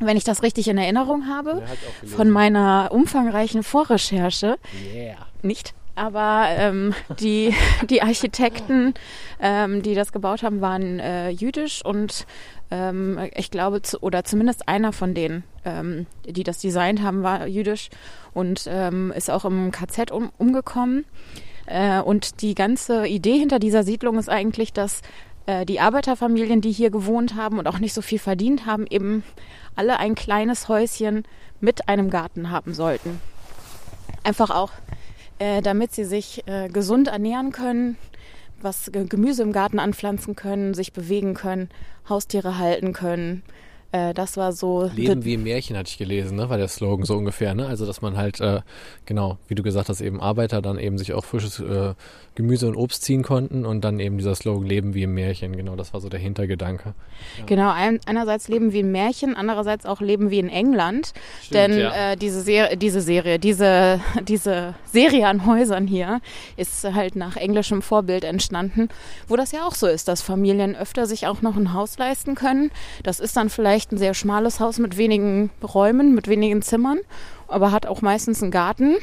wenn 0.00 0.16
ich 0.16 0.24
das 0.24 0.42
richtig 0.42 0.68
in 0.68 0.76
Erinnerung 0.78 1.26
habe, 1.26 1.62
von 2.06 2.30
meiner 2.30 2.90
umfangreichen 2.92 3.62
Vorrecherche 3.62 4.56
Yeah. 4.94 5.16
nicht. 5.42 5.74
Aber 5.94 6.46
ähm, 6.50 6.94
die, 7.20 7.54
die 7.90 8.02
Architekten, 8.02 8.94
ähm, 9.40 9.82
die 9.82 9.94
das 9.94 10.12
gebaut 10.12 10.42
haben, 10.42 10.60
waren 10.60 10.98
äh, 10.98 11.30
jüdisch 11.30 11.84
und 11.84 12.26
ähm, 12.70 13.18
ich 13.34 13.50
glaube, 13.50 13.82
zu, 13.82 14.00
oder 14.00 14.24
zumindest 14.24 14.68
einer 14.68 14.92
von 14.92 15.14
denen, 15.14 15.44
ähm, 15.64 16.06
die 16.26 16.42
das 16.42 16.58
designt 16.58 17.02
haben, 17.02 17.22
war 17.22 17.46
jüdisch 17.46 17.90
und 18.32 18.66
ähm, 18.68 19.12
ist 19.16 19.30
auch 19.30 19.44
im 19.44 19.70
KZ 19.70 20.10
um, 20.10 20.30
umgekommen. 20.38 21.04
Äh, 21.66 22.00
und 22.00 22.42
die 22.42 22.54
ganze 22.54 23.06
Idee 23.06 23.38
hinter 23.38 23.58
dieser 23.58 23.84
Siedlung 23.84 24.18
ist 24.18 24.28
eigentlich, 24.28 24.72
dass 24.72 25.02
äh, 25.46 25.64
die 25.64 25.80
Arbeiterfamilien, 25.80 26.60
die 26.60 26.72
hier 26.72 26.90
gewohnt 26.90 27.36
haben 27.36 27.58
und 27.58 27.68
auch 27.68 27.78
nicht 27.78 27.94
so 27.94 28.02
viel 28.02 28.18
verdient 28.18 28.66
haben, 28.66 28.86
eben 28.88 29.22
alle 29.76 29.98
ein 29.98 30.14
kleines 30.14 30.68
Häuschen 30.68 31.24
mit 31.60 31.88
einem 31.88 32.10
Garten 32.10 32.50
haben 32.50 32.74
sollten. 32.74 33.20
Einfach 34.22 34.50
auch 34.50 34.70
äh, 35.38 35.62
damit 35.62 35.92
sie 35.92 36.04
sich 36.04 36.42
äh, 36.46 36.68
gesund 36.68 37.08
ernähren 37.08 37.52
können, 37.52 37.96
was 38.60 38.90
Ge- 38.92 39.06
Gemüse 39.06 39.42
im 39.42 39.52
Garten 39.52 39.78
anpflanzen 39.78 40.36
können, 40.36 40.74
sich 40.74 40.92
bewegen 40.92 41.34
können, 41.34 41.68
Haustiere 42.08 42.58
halten 42.58 42.92
können. 42.92 43.42
Äh, 43.94 44.12
das 44.12 44.36
war 44.36 44.52
so. 44.52 44.90
Leben 44.92 45.24
wie 45.24 45.34
im 45.34 45.44
Märchen 45.44 45.76
hatte 45.76 45.88
ich 45.88 45.98
gelesen, 45.98 46.36
ne? 46.36 46.50
War 46.50 46.58
der 46.58 46.66
Slogan 46.66 47.06
so 47.06 47.16
ungefähr, 47.16 47.54
ne? 47.54 47.66
Also 47.66 47.86
dass 47.86 48.02
man 48.02 48.16
halt, 48.16 48.40
äh, 48.40 48.60
genau, 49.06 49.38
wie 49.46 49.54
du 49.54 49.62
gesagt 49.62 49.88
hast, 49.88 50.00
eben 50.00 50.20
Arbeiter 50.20 50.60
dann 50.60 50.80
eben 50.80 50.98
sich 50.98 51.12
auch 51.12 51.24
frisches 51.24 51.60
äh, 51.60 51.94
Gemüse 52.34 52.66
und 52.66 52.74
Obst 52.74 53.04
ziehen 53.04 53.22
konnten 53.22 53.64
und 53.64 53.82
dann 53.84 54.00
eben 54.00 54.18
dieser 54.18 54.34
Slogan 54.34 54.66
Leben 54.66 54.94
wie 54.94 55.04
im 55.04 55.14
Märchen, 55.14 55.56
genau, 55.56 55.76
das 55.76 55.94
war 55.94 56.00
so 56.00 56.08
der 56.08 56.18
Hintergedanke. 56.18 56.94
Genau, 57.46 57.70
ein, 57.70 58.00
einerseits 58.06 58.48
leben 58.48 58.72
wie 58.72 58.80
ein 58.80 58.90
Märchen, 58.90 59.36
andererseits 59.36 59.86
auch 59.86 60.00
leben 60.00 60.30
wie 60.30 60.40
in 60.40 60.48
England. 60.48 61.12
Denn 61.52 61.78
ja. 61.78 62.12
äh, 62.12 62.16
diese, 62.16 62.40
Serie, 62.40 62.76
diese 62.76 63.00
Serie, 63.00 63.38
diese, 63.38 64.00
diese 64.26 64.74
Serie 64.84 65.28
an 65.28 65.46
Häusern 65.46 65.86
hier 65.86 66.20
ist 66.56 66.84
halt 66.84 67.14
nach 67.14 67.36
englischem 67.36 67.82
Vorbild 67.82 68.24
entstanden, 68.24 68.88
wo 69.28 69.36
das 69.36 69.52
ja 69.52 69.64
auch 69.64 69.74
so 69.74 69.86
ist, 69.86 70.08
dass 70.08 70.20
Familien 70.20 70.74
öfter 70.74 71.06
sich 71.06 71.28
auch 71.28 71.42
noch 71.42 71.56
ein 71.56 71.72
Haus 71.72 71.98
leisten 71.98 72.34
können. 72.34 72.72
Das 73.04 73.20
ist 73.20 73.36
dann 73.36 73.48
vielleicht 73.48 73.83
ein 73.92 73.98
sehr 73.98 74.14
schmales 74.14 74.60
Haus 74.60 74.78
mit 74.78 74.96
wenigen 74.96 75.50
Räumen, 75.62 76.14
mit 76.14 76.28
wenigen 76.28 76.62
Zimmern, 76.62 76.98
aber 77.48 77.72
hat 77.72 77.86
auch 77.86 78.02
meistens 78.02 78.42
einen 78.42 78.50
Garten. 78.50 78.96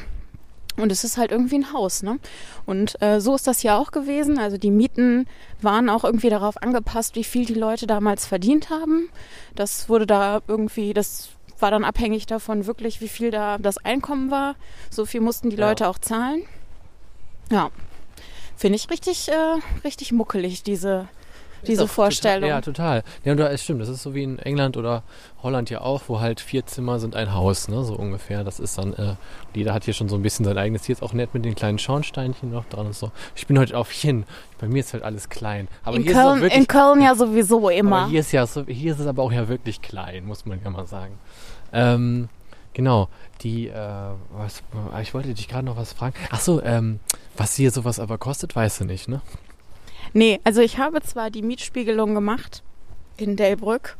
Und 0.78 0.90
es 0.90 1.04
ist 1.04 1.18
halt 1.18 1.32
irgendwie 1.32 1.56
ein 1.56 1.72
Haus, 1.74 2.02
ne? 2.02 2.18
Und 2.64 3.00
äh, 3.02 3.20
so 3.20 3.34
ist 3.34 3.46
das 3.46 3.60
hier 3.60 3.76
auch 3.76 3.90
gewesen. 3.90 4.38
Also 4.38 4.56
die 4.56 4.70
Mieten 4.70 5.26
waren 5.60 5.90
auch 5.90 6.02
irgendwie 6.02 6.30
darauf 6.30 6.56
angepasst, 6.62 7.14
wie 7.14 7.24
viel 7.24 7.44
die 7.44 7.52
Leute 7.54 7.86
damals 7.86 8.24
verdient 8.24 8.70
haben. 8.70 9.10
Das 9.54 9.90
wurde 9.90 10.06
da 10.06 10.40
irgendwie, 10.48 10.94
das 10.94 11.28
war 11.58 11.70
dann 11.70 11.84
abhängig 11.84 12.24
davon 12.24 12.66
wirklich, 12.66 13.02
wie 13.02 13.08
viel 13.08 13.30
da 13.30 13.58
das 13.58 13.76
Einkommen 13.76 14.30
war. 14.30 14.54
So 14.88 15.04
viel 15.04 15.20
mussten 15.20 15.50
die 15.50 15.56
Ja. 15.56 15.68
Leute 15.68 15.86
auch 15.88 15.98
zahlen. 15.98 16.42
Ja. 17.50 17.70
Finde 18.56 18.76
ich 18.76 18.88
richtig, 18.88 19.28
äh, 19.28 19.58
richtig 19.84 20.10
muckelig, 20.12 20.62
diese, 20.62 21.06
diese 21.66 21.84
Ist 21.84 21.92
Vorstellung. 21.92 22.48
Total, 22.48 22.56
ja, 22.56 22.60
total. 22.60 23.02
Ja, 23.24 23.32
und 23.32 23.38
da, 23.38 23.48
es 23.48 23.62
stimmt, 23.62 23.80
das 23.80 23.88
ist 23.88 24.02
so 24.02 24.14
wie 24.14 24.22
in 24.22 24.38
England 24.38 24.76
oder 24.76 25.02
Holland 25.42 25.70
ja 25.70 25.80
auch, 25.80 26.02
wo 26.06 26.20
halt 26.20 26.40
vier 26.40 26.66
Zimmer 26.66 26.98
sind 26.98 27.16
ein 27.16 27.34
Haus, 27.34 27.68
ne, 27.68 27.84
so 27.84 27.94
ungefähr. 27.94 28.44
Das 28.44 28.60
ist 28.60 28.78
dann, 28.78 28.94
äh, 28.94 29.14
jeder 29.54 29.74
hat 29.74 29.84
hier 29.84 29.94
schon 29.94 30.08
so 30.08 30.16
ein 30.16 30.22
bisschen 30.22 30.44
sein 30.44 30.58
eigenes. 30.58 30.84
Hier 30.84 30.94
ist 30.94 31.02
auch 31.02 31.12
nett 31.12 31.34
mit 31.34 31.44
den 31.44 31.54
kleinen 31.54 31.78
Schornsteinchen 31.78 32.50
noch 32.50 32.64
dran 32.66 32.86
und 32.86 32.94
so. 32.94 33.10
Ich 33.34 33.46
bin 33.46 33.58
heute 33.58 33.76
auf 33.76 33.90
hin. 33.90 34.24
Bei 34.60 34.68
mir 34.68 34.80
ist 34.80 34.92
halt 34.92 35.02
alles 35.02 35.28
klein. 35.28 35.68
Aber 35.84 35.96
in, 35.96 36.02
hier 36.02 36.12
ist 36.12 36.18
Köln, 36.18 36.40
wirklich, 36.40 36.60
in 36.60 36.66
Köln 36.66 37.02
ja 37.02 37.14
sowieso 37.14 37.68
immer. 37.68 38.08
hier 38.08 38.20
ist 38.20 38.32
ja 38.32 38.46
hier 38.66 38.92
ist 38.92 39.00
es 39.00 39.06
aber 39.06 39.22
auch 39.22 39.32
ja 39.32 39.48
wirklich 39.48 39.82
klein, 39.82 40.24
muss 40.24 40.46
man 40.46 40.60
ja 40.62 40.70
mal 40.70 40.86
sagen. 40.86 41.18
Ähm, 41.72 42.28
genau. 42.72 43.08
Die, 43.42 43.68
äh, 43.68 43.74
was, 44.30 44.62
ich 45.02 45.14
wollte 45.14 45.34
dich 45.34 45.48
gerade 45.48 45.64
noch 45.64 45.76
was 45.76 45.92
fragen. 45.92 46.14
Ach 46.30 46.40
so, 46.40 46.62
ähm, 46.62 47.00
was 47.36 47.56
hier 47.56 47.70
sowas 47.70 47.98
aber 47.98 48.18
kostet, 48.18 48.54
weißt 48.54 48.80
du 48.80 48.84
nicht, 48.84 49.08
ne? 49.08 49.20
Nee, 50.12 50.40
also 50.44 50.60
ich 50.60 50.78
habe 50.78 51.00
zwar 51.02 51.30
die 51.30 51.42
Mietspiegelung 51.42 52.14
gemacht 52.14 52.62
in 53.16 53.36
Delbrück. 53.36 53.96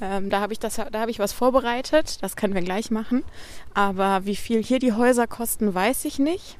Ähm, 0.00 0.30
da 0.30 0.40
habe 0.40 0.52
ich 0.52 0.58
das, 0.58 0.76
da 0.76 1.00
habe 1.00 1.10
ich 1.10 1.18
was 1.20 1.32
vorbereitet. 1.32 2.22
Das 2.22 2.34
können 2.34 2.54
wir 2.54 2.62
gleich 2.62 2.90
machen. 2.90 3.22
Aber 3.72 4.26
wie 4.26 4.34
viel 4.36 4.62
hier 4.62 4.80
die 4.80 4.92
Häuser 4.92 5.26
kosten, 5.28 5.72
weiß 5.74 6.04
ich 6.06 6.18
nicht. 6.18 6.56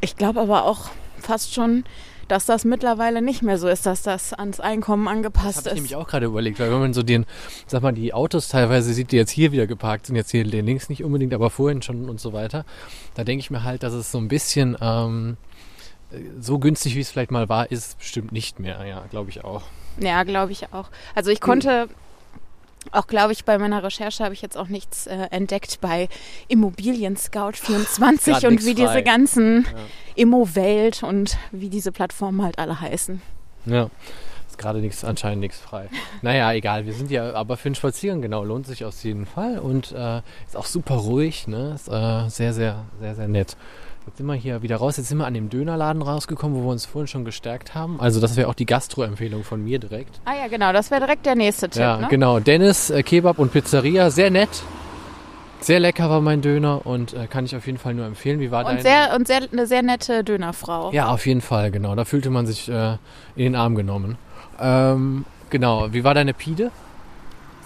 Ich 0.00 0.16
glaube 0.16 0.40
aber 0.40 0.64
auch 0.64 0.90
fast 1.20 1.54
schon, 1.54 1.84
dass 2.28 2.44
das 2.44 2.66
mittlerweile 2.66 3.22
nicht 3.22 3.42
mehr 3.42 3.56
so 3.58 3.66
ist, 3.68 3.86
dass 3.86 4.02
das 4.02 4.34
ans 4.34 4.60
Einkommen 4.60 5.06
Das 5.06 5.12
angepasst 5.14 5.56
habe 5.58 5.68
ich 5.68 5.72
ist. 5.72 5.74
nämlich 5.76 5.96
auch 5.96 6.06
gerade 6.06 6.26
überlegt, 6.26 6.60
weil 6.60 6.70
wenn 6.70 6.80
man 6.80 6.92
so 6.92 7.02
den, 7.02 7.24
sag 7.66 7.82
mal, 7.82 7.92
die 7.92 8.12
Autos 8.12 8.48
teilweise 8.48 8.92
sieht, 8.92 9.10
die 9.12 9.16
jetzt 9.16 9.30
hier 9.30 9.50
wieder 9.50 9.66
geparkt 9.66 10.06
sind, 10.06 10.16
jetzt 10.16 10.30
hier 10.30 10.44
links 10.44 10.90
nicht 10.90 11.02
unbedingt, 11.02 11.32
aber 11.32 11.48
vorhin 11.48 11.80
schon 11.80 12.10
und 12.10 12.20
so 12.20 12.34
weiter, 12.34 12.66
da 13.14 13.24
denke 13.24 13.40
ich 13.40 13.50
mir 13.50 13.64
halt, 13.64 13.82
dass 13.82 13.94
es 13.94 14.12
so 14.12 14.18
ein 14.18 14.28
bisschen 14.28 14.76
ähm, 14.80 15.38
so 16.40 16.58
günstig, 16.58 16.94
wie 16.94 17.00
es 17.00 17.10
vielleicht 17.10 17.30
mal 17.30 17.48
war, 17.48 17.70
ist 17.70 17.86
es 17.86 17.94
bestimmt 17.96 18.32
nicht 18.32 18.60
mehr. 18.60 18.84
Ja, 18.86 19.04
glaube 19.10 19.30
ich 19.30 19.44
auch. 19.44 19.62
Ja, 19.98 20.22
glaube 20.22 20.52
ich 20.52 20.72
auch. 20.72 20.88
Also 21.14 21.30
ich 21.30 21.40
konnte, 21.40 21.88
Auch 22.92 23.06
glaube 23.06 23.32
ich, 23.32 23.44
bei 23.44 23.58
meiner 23.58 23.82
Recherche 23.82 24.24
habe 24.24 24.32
ich 24.32 24.40
jetzt 24.40 24.56
auch 24.56 24.68
nichts 24.68 25.06
äh, 25.06 25.26
entdeckt 25.30 25.80
bei 25.80 26.08
Immobilien 26.46 27.16
Scout 27.16 27.52
24 27.54 28.32
Grad 28.34 28.44
und 28.44 28.64
wie 28.64 28.74
frei. 28.74 28.86
diese 28.86 29.02
ganzen 29.02 29.66
Immo-Welt 30.14 31.02
und 31.02 31.36
wie 31.52 31.68
diese 31.68 31.92
Plattformen 31.92 32.42
halt 32.42 32.58
alle 32.58 32.80
heißen. 32.80 33.20
Ja. 33.66 33.90
Ist 34.48 34.56
gerade 34.58 34.78
nichts, 34.78 35.04
anscheinend 35.04 35.40
nichts 35.40 35.58
frei. 35.58 35.90
Naja, 36.22 36.52
egal. 36.52 36.86
Wir 36.86 36.94
sind 36.94 37.10
ja 37.10 37.34
aber 37.34 37.56
für 37.58 37.66
einen 37.66 37.74
Spaziergang, 37.74 38.22
genau, 38.22 38.42
lohnt 38.44 38.66
sich 38.66 38.84
auf 38.84 39.02
jeden 39.04 39.26
Fall. 39.26 39.58
Und 39.58 39.92
äh, 39.92 40.22
ist 40.46 40.56
auch 40.56 40.64
super 40.64 40.94
ruhig, 40.94 41.46
ne? 41.46 41.72
Ist 41.74 41.88
äh, 41.88 42.28
sehr, 42.28 42.54
sehr, 42.54 42.84
sehr, 43.00 43.14
sehr 43.16 43.28
nett. 43.28 43.56
Jetzt 44.08 44.16
sind 44.16 44.26
wir 44.26 44.34
hier 44.34 44.62
wieder 44.62 44.76
raus. 44.76 44.96
Jetzt 44.96 45.10
sind 45.10 45.18
wir 45.18 45.26
an 45.26 45.34
dem 45.34 45.50
Dönerladen 45.50 46.00
rausgekommen, 46.00 46.56
wo 46.56 46.64
wir 46.64 46.72
uns 46.72 46.86
vorhin 46.86 47.08
schon 47.08 47.26
gestärkt 47.26 47.74
haben. 47.74 48.00
Also 48.00 48.20
das 48.20 48.36
wäre 48.36 48.48
auch 48.48 48.54
die 48.54 48.64
Gastro-Empfehlung 48.64 49.44
von 49.44 49.62
mir 49.62 49.78
direkt. 49.78 50.22
Ah 50.24 50.32
ja, 50.34 50.48
genau, 50.48 50.72
das 50.72 50.90
wäre 50.90 51.02
direkt 51.02 51.26
der 51.26 51.34
nächste 51.34 51.68
Tipp. 51.68 51.82
Ja, 51.82 51.98
ne? 51.98 52.06
genau. 52.08 52.40
Dennis, 52.40 52.88
äh, 52.88 53.02
Kebab 53.02 53.38
und 53.38 53.52
Pizzeria, 53.52 54.08
sehr 54.08 54.30
nett. 54.30 54.48
Sehr 55.60 55.78
lecker 55.78 56.08
war 56.08 56.22
mein 56.22 56.40
Döner 56.40 56.86
und 56.86 57.12
äh, 57.12 57.26
kann 57.26 57.44
ich 57.44 57.54
auf 57.54 57.66
jeden 57.66 57.76
Fall 57.76 57.92
nur 57.92 58.06
empfehlen. 58.06 58.40
Wie 58.40 58.50
war 58.50 58.64
dein? 58.64 58.76
Und, 58.76 58.82
sehr, 58.82 59.14
und 59.14 59.26
sehr, 59.26 59.42
eine 59.52 59.66
sehr 59.66 59.82
nette 59.82 60.24
Dönerfrau. 60.24 60.90
ja, 60.92 61.08
auf 61.08 61.26
jeden 61.26 61.42
Fall, 61.42 61.70
genau. 61.70 61.94
Da 61.94 62.06
fühlte 62.06 62.30
man 62.30 62.46
sich 62.46 62.66
äh, 62.70 62.92
in 63.36 63.42
den 63.42 63.56
Arm 63.56 63.74
genommen. 63.74 64.16
Ähm, 64.58 65.26
genau. 65.50 65.92
Wie 65.92 66.02
war 66.02 66.14
deine 66.14 66.32
Pide? 66.32 66.70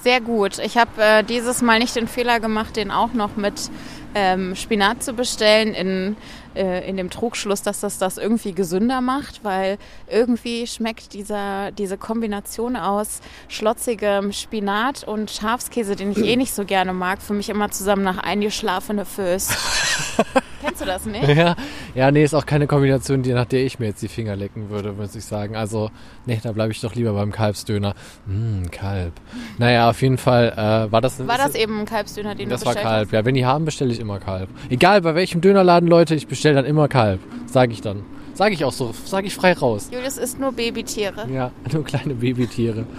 Sehr 0.03 0.21
gut. 0.21 0.59
Ich 0.59 0.77
habe 0.79 1.01
äh, 1.01 1.23
dieses 1.23 1.63
Mal 1.63 1.79
nicht 1.79 1.95
den 1.95 2.09
Fehler 2.09 2.41
gemacht, 2.41 2.75
den 2.75 2.91
auch 2.91 3.13
noch 3.13 3.37
mit 3.37 3.71
ähm, 4.17 4.57
Spinat 4.57 5.01
zu 5.05 5.13
bestellen, 5.13 5.75
in, 5.75 6.17
äh, 6.55 6.89
in 6.89 6.97
dem 6.97 7.11
Trugschluss, 7.11 7.63
dass 7.63 7.81
das 7.81 7.99
das 7.99 8.19
irgendwie 8.19 8.53
gesünder 8.53 9.01
macht, 9.01 9.45
weil 9.45 9.79
irgendwie 10.11 10.67
schmeckt 10.67 11.15
dieser, 11.15 11.71
diese 11.73 11.97
Kombination 11.97 12.77
aus 12.77 13.21
schlotzigem 13.49 14.33
Spinat 14.33 15.05
und 15.05 15.31
Schafskäse, 15.31 15.97
den 15.97 16.13
ich 16.13 16.19
eh 16.19 16.37
nicht 16.37 16.53
so 16.53 16.65
gerne 16.65 16.93
mag, 16.93 17.23
für 17.23 17.35
mich 17.35 17.49
immer 17.49 17.71
zusammen 17.71 18.05
nach 18.05 18.19
eingeschlafene 18.19 19.05
Föß. 19.05 19.49
Kennst 20.63 20.81
du 20.81 20.85
das 20.85 21.07
nicht? 21.07 21.27
Ja, 21.27 21.57
ja, 21.95 22.11
nee, 22.13 22.23
ist 22.23 22.35
auch 22.35 22.47
keine 22.47 22.69
Kombination, 22.69 23.23
die, 23.23 23.33
nach 23.33 23.47
der 23.47 23.65
ich 23.65 23.81
mir 23.81 23.87
jetzt 23.87 24.01
die 24.01 24.09
Finger 24.09 24.37
lecken 24.37 24.71
würde, 24.71 24.93
muss 24.93 25.15
ich 25.17 25.25
sagen. 25.25 25.57
Also, 25.57 25.91
nee, 26.25 26.39
da 26.41 26.53
bleibe 26.53 26.71
ich 26.71 26.81
doch 26.81 26.95
lieber 26.95 27.13
beim 27.15 27.33
Kalbsdöner. 27.33 27.95
Hm, 28.27 28.71
Kalb. 28.71 29.13
Naja, 29.59 29.91
auf 29.91 30.01
jeden 30.03 30.19
Fall 30.19 30.53
äh, 30.53 30.93
war 30.93 31.01
das... 31.01 31.27
War 31.27 31.39
das 31.39 31.57
eben 31.57 31.81
ein 31.81 31.87
Kalbsdöner, 31.87 32.37
den 32.37 32.49
Das 32.49 32.61
du 32.61 32.67
war 32.67 32.75
bestellt 32.75 32.93
Kalb. 32.93 33.13
Ja, 33.13 33.25
wenn 33.25 33.35
die 33.35 33.45
haben, 33.45 33.65
bestelle 33.65 33.93
ich 33.93 33.99
immer 33.99 34.21
Kalb. 34.21 34.51
Egal 34.71 35.01
bei 35.01 35.17
welchem 35.17 35.41
Dönerladen, 35.41 35.89
Leute, 35.89 36.15
ich 36.15 36.29
bestelle 36.29 36.42
dann 36.43 36.65
immer 36.65 36.89
Kalb. 36.89 37.21
Sage 37.47 37.73
ich 37.73 37.81
dann. 37.81 38.03
Sage 38.35 38.55
ich 38.55 38.65
auch 38.65 38.73
so. 38.73 38.93
Sage 39.05 39.27
ich 39.27 39.35
frei 39.35 39.53
raus. 39.53 39.89
Julius 39.93 40.17
isst 40.17 40.41
nur 40.41 40.53
Babytiere. 40.53 41.29
Ja, 41.33 41.53
nur 41.73 41.85
kleine 41.85 42.15
Babytiere. 42.15 42.85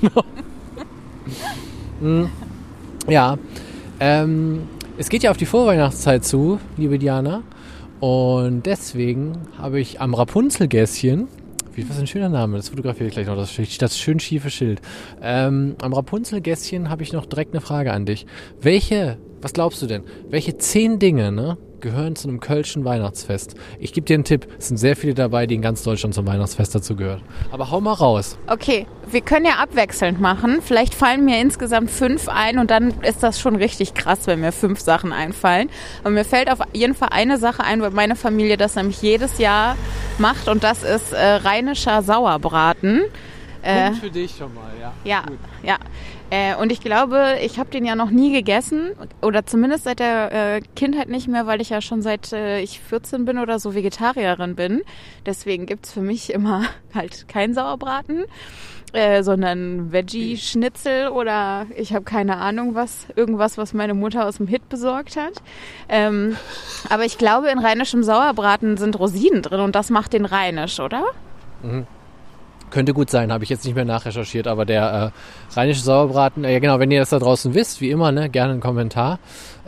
Genau. 0.00 0.24
Hm. 2.00 2.30
Ja, 3.08 3.38
ähm, 4.00 4.62
es 4.98 5.08
geht 5.08 5.22
ja 5.22 5.30
auf 5.30 5.36
die 5.36 5.46
Vorweihnachtszeit 5.46 6.24
zu, 6.24 6.58
liebe 6.76 6.98
Diana. 6.98 7.42
Und 8.00 8.64
deswegen 8.64 9.38
habe 9.58 9.78
ich 9.78 10.00
am 10.00 10.14
Rapunzelgässchen, 10.14 11.28
wie, 11.74 11.88
was 11.88 11.98
ein 11.98 12.06
schöner 12.06 12.30
Name, 12.30 12.56
das 12.56 12.70
fotografiere 12.70 13.08
ich 13.08 13.14
gleich 13.14 13.26
noch, 13.26 13.36
das, 13.36 13.54
das 13.78 13.98
schön 13.98 14.18
schiefe 14.18 14.50
Schild. 14.50 14.80
Ähm, 15.22 15.76
am 15.82 15.92
Rapunzelgässchen 15.92 16.88
habe 16.88 17.02
ich 17.02 17.12
noch 17.12 17.26
direkt 17.26 17.54
eine 17.54 17.60
Frage 17.60 17.92
an 17.92 18.06
dich. 18.06 18.26
Welche, 18.60 19.18
was 19.42 19.52
glaubst 19.52 19.82
du 19.82 19.86
denn, 19.86 20.02
welche 20.30 20.56
zehn 20.56 20.98
Dinge, 20.98 21.30
ne, 21.30 21.58
gehören 21.80 22.16
zu 22.16 22.28
einem 22.28 22.40
Kölschen 22.40 22.84
Weihnachtsfest? 22.84 23.54
Ich 23.78 23.92
gebe 23.92 24.06
dir 24.06 24.14
einen 24.14 24.24
Tipp, 24.24 24.46
es 24.58 24.68
sind 24.68 24.76
sehr 24.76 24.96
viele 24.96 25.14
dabei, 25.14 25.46
die 25.46 25.54
in 25.54 25.62
ganz 25.62 25.82
Deutschland 25.82 26.14
zum 26.14 26.26
Weihnachtsfest 26.26 26.74
dazu 26.74 26.96
gehören. 26.96 27.22
Aber 27.50 27.70
hau 27.70 27.80
mal 27.80 27.92
raus. 27.92 28.38
Okay, 28.46 28.86
wir 29.10 29.20
können 29.20 29.46
ja 29.46 29.54
abwechselnd 29.54 30.20
machen. 30.20 30.60
Vielleicht 30.62 30.94
fallen 30.94 31.24
mir 31.24 31.40
insgesamt 31.40 31.90
fünf 31.90 32.28
ein 32.28 32.58
und 32.58 32.70
dann 32.70 33.00
ist 33.02 33.22
das 33.22 33.40
schon 33.40 33.56
richtig 33.56 33.94
krass, 33.94 34.26
wenn 34.26 34.40
mir 34.40 34.52
fünf 34.52 34.80
Sachen 34.80 35.12
einfallen. 35.12 35.70
Aber 36.02 36.10
mir 36.10 36.24
fällt 36.24 36.50
auf 36.50 36.60
jeden 36.72 36.94
Fall 36.94 37.08
eine 37.10 37.38
Sache 37.38 37.64
ein, 37.64 37.82
weil 37.82 37.90
meine 37.90 38.16
Familie 38.16 38.56
das 38.56 38.76
nämlich 38.76 39.02
jedes 39.02 39.38
Jahr 39.38 39.76
macht 40.18 40.48
und 40.48 40.62
das 40.62 40.82
ist 40.82 41.12
äh, 41.12 41.18
rheinischer 41.18 42.02
Sauerbraten. 42.02 43.02
Äh, 43.62 43.88
Punkt 43.88 44.00
für 44.00 44.10
dich 44.10 44.34
schon 44.36 44.54
mal, 44.54 44.70
ja. 44.80 44.92
ja, 45.04 45.22
Gut. 45.26 45.38
ja. 45.62 45.76
Äh, 46.30 46.54
und 46.54 46.70
ich 46.70 46.80
glaube, 46.80 47.38
ich 47.42 47.58
habe 47.58 47.70
den 47.70 47.84
ja 47.84 47.96
noch 47.96 48.10
nie 48.10 48.32
gegessen 48.32 48.92
oder 49.20 49.46
zumindest 49.46 49.84
seit 49.84 49.98
der 49.98 50.32
äh, 50.32 50.60
Kindheit 50.76 51.08
nicht 51.08 51.26
mehr, 51.26 51.46
weil 51.46 51.60
ich 51.60 51.70
ja 51.70 51.80
schon 51.80 52.02
seit 52.02 52.32
äh, 52.32 52.60
ich 52.60 52.80
14 52.80 53.24
bin 53.24 53.38
oder 53.38 53.58
so 53.58 53.74
Vegetarierin 53.74 54.54
bin. 54.54 54.82
Deswegen 55.26 55.66
gibt's 55.66 55.92
für 55.92 56.02
mich 56.02 56.32
immer 56.32 56.64
halt 56.94 57.26
kein 57.26 57.52
Sauerbraten, 57.52 58.26
äh, 58.92 59.24
sondern 59.24 59.92
Veggie-Schnitzel 59.92 61.08
oder 61.08 61.66
ich 61.76 61.92
habe 61.94 62.04
keine 62.04 62.36
Ahnung 62.36 62.76
was, 62.76 63.06
irgendwas, 63.16 63.58
was 63.58 63.74
meine 63.74 63.94
Mutter 63.94 64.26
aus 64.26 64.36
dem 64.36 64.46
Hit 64.46 64.68
besorgt 64.68 65.16
hat. 65.16 65.42
Ähm, 65.88 66.36
aber 66.88 67.04
ich 67.04 67.18
glaube, 67.18 67.48
in 67.48 67.58
rheinischem 67.58 68.04
Sauerbraten 68.04 68.76
sind 68.76 68.98
Rosinen 68.98 69.42
drin 69.42 69.60
und 69.60 69.74
das 69.74 69.90
macht 69.90 70.12
den 70.12 70.26
rheinisch, 70.26 70.78
oder? 70.78 71.04
Könnte 72.70 72.94
gut 72.94 73.10
sein, 73.10 73.32
habe 73.32 73.44
ich 73.44 73.50
jetzt 73.50 73.64
nicht 73.64 73.74
mehr 73.74 73.84
nachrecherchiert, 73.84 74.46
aber 74.46 74.64
der 74.64 75.12
äh, 75.12 75.54
rheinische 75.58 75.80
Sauerbraten, 75.82 76.44
äh, 76.44 76.52
ja 76.52 76.58
genau, 76.60 76.78
wenn 76.78 76.90
ihr 76.90 77.00
das 77.00 77.10
da 77.10 77.18
draußen 77.18 77.54
wisst, 77.54 77.80
wie 77.80 77.90
immer, 77.90 78.12
ne, 78.12 78.28
gerne 78.30 78.52
einen 78.52 78.60
Kommentar 78.60 79.18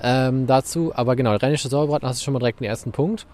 ähm, 0.02 0.46
dazu. 0.46 0.92
Aber 0.94 1.16
genau, 1.16 1.34
rheinische 1.36 1.68
Sauerbraten 1.68 2.08
hast 2.08 2.20
du 2.20 2.24
schon 2.24 2.32
mal 2.34 2.38
direkt 2.40 2.60
den 2.60 2.66
ersten 2.68 2.92
Punkt. 2.92 3.26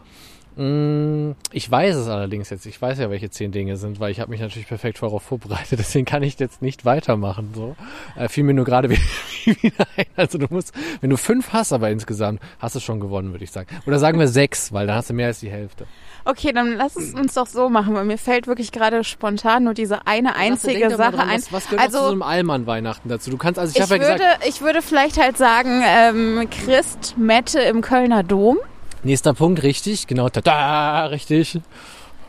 Mm, 0.57 1.33
Ich 1.53 1.71
weiß 1.71 1.95
es 1.97 2.09
allerdings 2.09 2.51
jetzt. 2.51 2.67
Ich 2.67 2.81
weiß 2.83 2.99
ja, 2.99 3.11
welche 3.11 3.31
zehn 3.31 3.53
Dinge 3.53 3.77
sind, 3.77 4.01
weil 4.01 4.11
ich 4.11 4.19
habe 4.21 4.31
mich 4.31 4.41
natürlich 4.41 4.67
perfekt 4.67 5.01
darauf 5.01 5.23
vorbereitet. 5.23 5.79
Deswegen 5.79 6.05
kann 6.05 6.23
ich 6.25 6.39
jetzt 6.41 6.63
nicht 6.63 6.85
weitermachen. 6.85 7.51
So 7.55 7.77
äh, 8.17 8.29
fiel 8.29 8.43
mir 8.45 8.55
nur 8.55 8.65
gerade 8.65 8.91
wieder 9.45 9.87
ein. 9.97 10.07
Also 10.17 10.37
du 10.39 10.47
musst, 10.51 10.73
wenn 11.01 11.11
du 11.11 11.17
fünf 11.17 11.53
hast, 11.53 11.73
aber 11.73 11.91
insgesamt 11.91 12.41
hast 12.59 12.75
du 12.75 12.81
schon 12.81 12.99
gewonnen, 12.99 13.31
würde 13.31 13.45
ich 13.45 13.53
sagen. 13.53 13.69
Oder 13.87 13.99
sagen 14.01 14.19
wir 14.19 14.27
sechs, 14.29 14.73
weil 14.73 14.87
dann 14.89 14.97
hast 14.97 15.11
du 15.11 15.15
mehr 15.15 15.29
als 15.29 15.41
die 15.41 15.51
Hälfte. 15.51 15.87
Okay, 16.29 16.53
dann 16.53 16.77
lass 16.77 16.95
es 16.95 17.15
uns 17.15 17.33
doch 17.33 17.47
so 17.47 17.71
machen, 17.71 17.95
weil 17.95 18.05
mir 18.05 18.19
fällt 18.19 18.47
wirklich 18.47 18.71
gerade 18.71 19.03
spontan 19.03 19.65
nur 19.65 19.73
diese 19.73 20.07
eine 20.07 20.37
einzige 20.37 20.91
Sache 20.91 21.17
dran, 21.17 21.31
ein. 21.31 21.41
Was, 21.41 21.53
was 21.55 21.65
gehört 21.71 21.81
also, 21.81 21.99
zu 22.01 22.05
so 22.05 22.11
einem 22.11 22.21
Allmann 22.21 22.67
Weihnachten 22.67 23.09
dazu? 23.09 23.31
Du 23.31 23.39
kannst, 23.39 23.59
also 23.59 23.71
ich, 23.71 23.77
ich 23.77 23.83
habe 23.83 23.97
ja 23.97 24.03
würde, 24.03 24.23
gesagt, 24.23 24.47
ich 24.47 24.61
würde 24.61 24.83
vielleicht 24.83 25.19
halt 25.19 25.39
sagen, 25.39 25.83
ähm, 25.87 26.47
Christ 26.51 27.15
Mette 27.17 27.61
im 27.61 27.81
Kölner 27.81 28.25
Dom. 28.25 28.59
nächster 29.05 29.33
Punkt, 29.33 29.63
richtig, 29.63 30.07
genau, 30.07 30.29
tada, 30.29 31.07
richtig. 31.07 31.61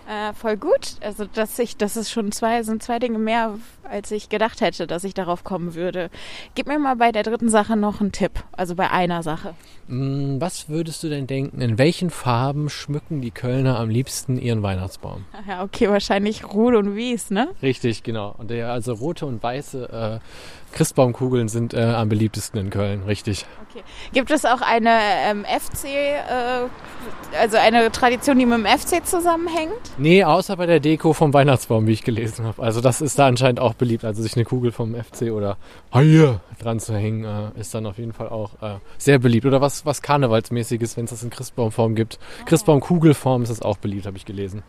Äh, 0.09 0.33
voll 0.33 0.57
gut. 0.57 0.95
Also 1.01 1.25
dass 1.25 1.59
ich, 1.59 1.77
das 1.77 1.95
ist 1.95 2.09
schon 2.09 2.31
zwei, 2.31 2.63
sind 2.63 2.81
zwei 2.81 2.97
Dinge 2.97 3.19
mehr, 3.19 3.59
als 3.83 4.09
ich 4.09 4.27
gedacht 4.27 4.59
hätte, 4.59 4.87
dass 4.87 5.03
ich 5.03 5.13
darauf 5.13 5.43
kommen 5.43 5.75
würde. 5.75 6.09
Gib 6.55 6.65
mir 6.65 6.79
mal 6.79 6.95
bei 6.95 7.11
der 7.11 7.21
dritten 7.21 7.49
Sache 7.49 7.77
noch 7.77 8.01
einen 8.01 8.11
Tipp. 8.11 8.31
Also 8.51 8.73
bei 8.73 8.89
einer 8.89 9.21
Sache. 9.21 9.53
Mm, 9.87 10.41
Was 10.41 10.67
würdest 10.67 11.03
du 11.03 11.09
denn 11.09 11.27
denken, 11.27 11.61
in 11.61 11.77
welchen 11.77 12.09
Farben 12.09 12.69
schmücken 12.69 13.21
die 13.21 13.29
Kölner 13.29 13.79
am 13.79 13.89
liebsten 13.89 14.39
ihren 14.39 14.63
Weihnachtsbaum? 14.63 15.25
Ach 15.31 15.47
Ja, 15.47 15.63
okay, 15.63 15.89
wahrscheinlich 15.89 16.43
Ruhl 16.43 16.75
und 16.75 16.95
Wies, 16.95 17.29
ne? 17.29 17.49
Richtig, 17.61 18.01
genau. 18.01 18.33
Und 18.35 18.49
der, 18.49 18.71
also 18.71 18.93
rote 18.93 19.27
und 19.27 19.43
weiße 19.43 20.19
äh, 20.21 20.75
Christbaumkugeln 20.75 21.47
sind 21.47 21.73
äh, 21.73 21.81
am 21.81 22.09
beliebtesten 22.09 22.59
in 22.59 22.69
Köln, 22.69 23.03
richtig. 23.03 23.45
Okay. 23.69 23.83
Gibt 24.13 24.31
es 24.31 24.45
auch 24.45 24.61
eine 24.61 24.99
ähm, 25.25 25.45
FC, 25.45 25.85
äh, 25.85 27.37
also 27.39 27.57
eine 27.57 27.91
Tradition, 27.91 28.37
die 28.39 28.45
mit 28.45 28.57
dem 28.59 28.65
FC 28.65 29.05
zusammenhängt? 29.05 29.71
Nee, 29.99 30.23
außer 30.23 30.55
bei 30.55 30.65
der 30.65 30.79
Deko 30.79 31.11
vom 31.11 31.33
Weihnachtsbaum, 31.33 31.85
wie 31.85 31.91
ich 31.91 32.03
gelesen 32.03 32.45
habe. 32.45 32.63
Also 32.63 32.79
das 32.79 33.01
ist 33.01 33.19
da 33.19 33.27
anscheinend 33.27 33.59
auch 33.59 33.73
beliebt. 33.73 34.05
Also 34.05 34.23
sich 34.23 34.35
eine 34.37 34.45
Kugel 34.45 34.71
vom 34.71 34.95
FC 34.95 35.31
oder 35.33 35.57
Haie 35.93 36.39
dran 36.57 36.79
zu 36.79 36.95
hängen, 36.95 37.25
äh, 37.25 37.59
ist 37.59 37.75
dann 37.75 37.85
auf 37.85 37.97
jeden 37.97 38.13
Fall 38.13 38.29
auch 38.29 38.53
äh, 38.61 38.77
sehr 38.97 39.19
beliebt. 39.19 39.45
Oder 39.45 39.59
was, 39.59 39.85
was 39.85 40.01
Karnevalsmäßiges, 40.01 40.95
wenn 40.95 41.03
es 41.03 41.11
das 41.11 41.23
in 41.23 41.29
Christbaumform 41.29 41.95
gibt. 41.95 42.17
Christbaumkugelform 42.45 43.43
ist 43.43 43.49
das 43.49 43.61
auch 43.61 43.75
beliebt, 43.75 44.05
habe 44.05 44.15
ich 44.15 44.23
gelesen. 44.23 44.63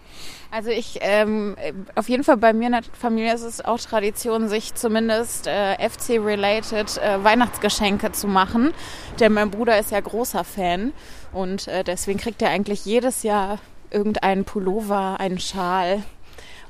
Also 0.50 0.70
ich, 0.70 0.99
ähm, 1.00 1.54
auf 1.94 2.08
jeden 2.08 2.25
Fall 2.25 2.37
bei 2.37 2.52
mir 2.52 2.66
in 2.66 2.72
der 2.72 2.82
Familie 2.82 3.32
ist 3.32 3.44
es 3.44 3.64
auch 3.64 3.78
Tradition, 3.78 4.49
sich 4.49 4.75
zumindest 4.75 5.46
äh, 5.46 5.76
FC-related 5.76 6.99
äh, 6.99 7.22
Weihnachtsgeschenke 7.22 8.10
zu 8.10 8.26
machen. 8.26 8.72
Denn 9.20 9.32
mein 9.32 9.52
Bruder 9.52 9.78
ist 9.78 9.92
ja 9.92 10.00
großer 10.00 10.42
Fan 10.42 10.92
und 11.32 11.68
äh, 11.68 11.84
deswegen 11.84 12.18
kriegt 12.18 12.42
er 12.42 12.50
eigentlich 12.50 12.84
jedes 12.84 13.22
Jahr 13.22 13.60
irgendeinen 13.90 14.44
Pullover, 14.44 15.18
einen 15.20 15.38
Schal 15.38 16.02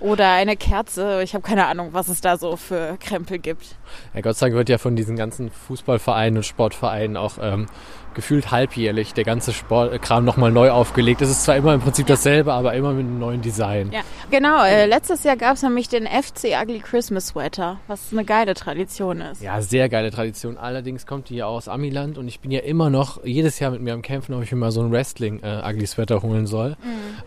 oder 0.00 0.32
eine 0.32 0.56
Kerze. 0.56 1.22
Ich 1.22 1.34
habe 1.34 1.42
keine 1.42 1.66
Ahnung, 1.66 1.90
was 1.92 2.08
es 2.08 2.20
da 2.20 2.38
so 2.38 2.56
für 2.56 2.96
Krempel 2.98 3.38
gibt. 3.38 3.76
Ja, 4.14 4.22
Gott 4.22 4.36
sei 4.36 4.46
Dank 4.46 4.56
wird 4.56 4.68
ja 4.68 4.78
von 4.78 4.96
diesen 4.96 5.16
ganzen 5.16 5.50
Fußballvereinen 5.50 6.38
und 6.38 6.44
Sportvereinen 6.44 7.16
auch 7.16 7.34
ähm, 7.40 7.66
gefühlt 8.14 8.50
halbjährlich 8.50 9.14
der 9.14 9.24
ganze 9.24 9.52
Sportkram 9.52 10.24
nochmal 10.24 10.50
neu 10.50 10.70
aufgelegt. 10.70 11.22
Es 11.22 11.30
ist 11.30 11.44
zwar 11.44 11.56
immer 11.56 11.74
im 11.74 11.80
Prinzip 11.80 12.06
dasselbe, 12.06 12.52
aber 12.52 12.74
immer 12.74 12.92
mit 12.92 13.06
einem 13.06 13.18
neuen 13.18 13.42
Design. 13.42 13.92
Ja, 13.92 14.00
genau. 14.30 14.64
Äh, 14.64 14.86
letztes 14.86 15.22
Jahr 15.22 15.36
gab 15.36 15.56
es 15.56 15.62
nämlich 15.62 15.88
den 15.88 16.06
FC 16.06 16.56
Ugly 16.60 16.80
Christmas 16.80 17.28
Sweater, 17.28 17.78
was 17.86 18.12
eine 18.12 18.24
geile 18.24 18.54
Tradition 18.54 19.20
ist. 19.20 19.42
Ja, 19.42 19.60
sehr 19.60 19.88
geile 19.88 20.10
Tradition. 20.10 20.58
Allerdings 20.58 21.06
kommt 21.06 21.28
die 21.28 21.36
ja 21.36 21.46
aus 21.46 21.68
Amiland 21.68 22.18
und 22.18 22.26
ich 22.26 22.40
bin 22.40 22.50
ja 22.50 22.60
immer 22.60 22.90
noch 22.90 23.24
jedes 23.24 23.58
Jahr 23.58 23.70
mit 23.70 23.80
mir 23.80 23.94
am 23.94 24.02
Kämpfen, 24.02 24.34
ob 24.34 24.42
ich 24.42 24.50
mir 24.50 24.58
mal 24.58 24.72
so 24.72 24.80
ein 24.82 24.90
Wrestling-Ugly-Sweater 24.90 26.22
holen 26.22 26.46
soll. 26.46 26.76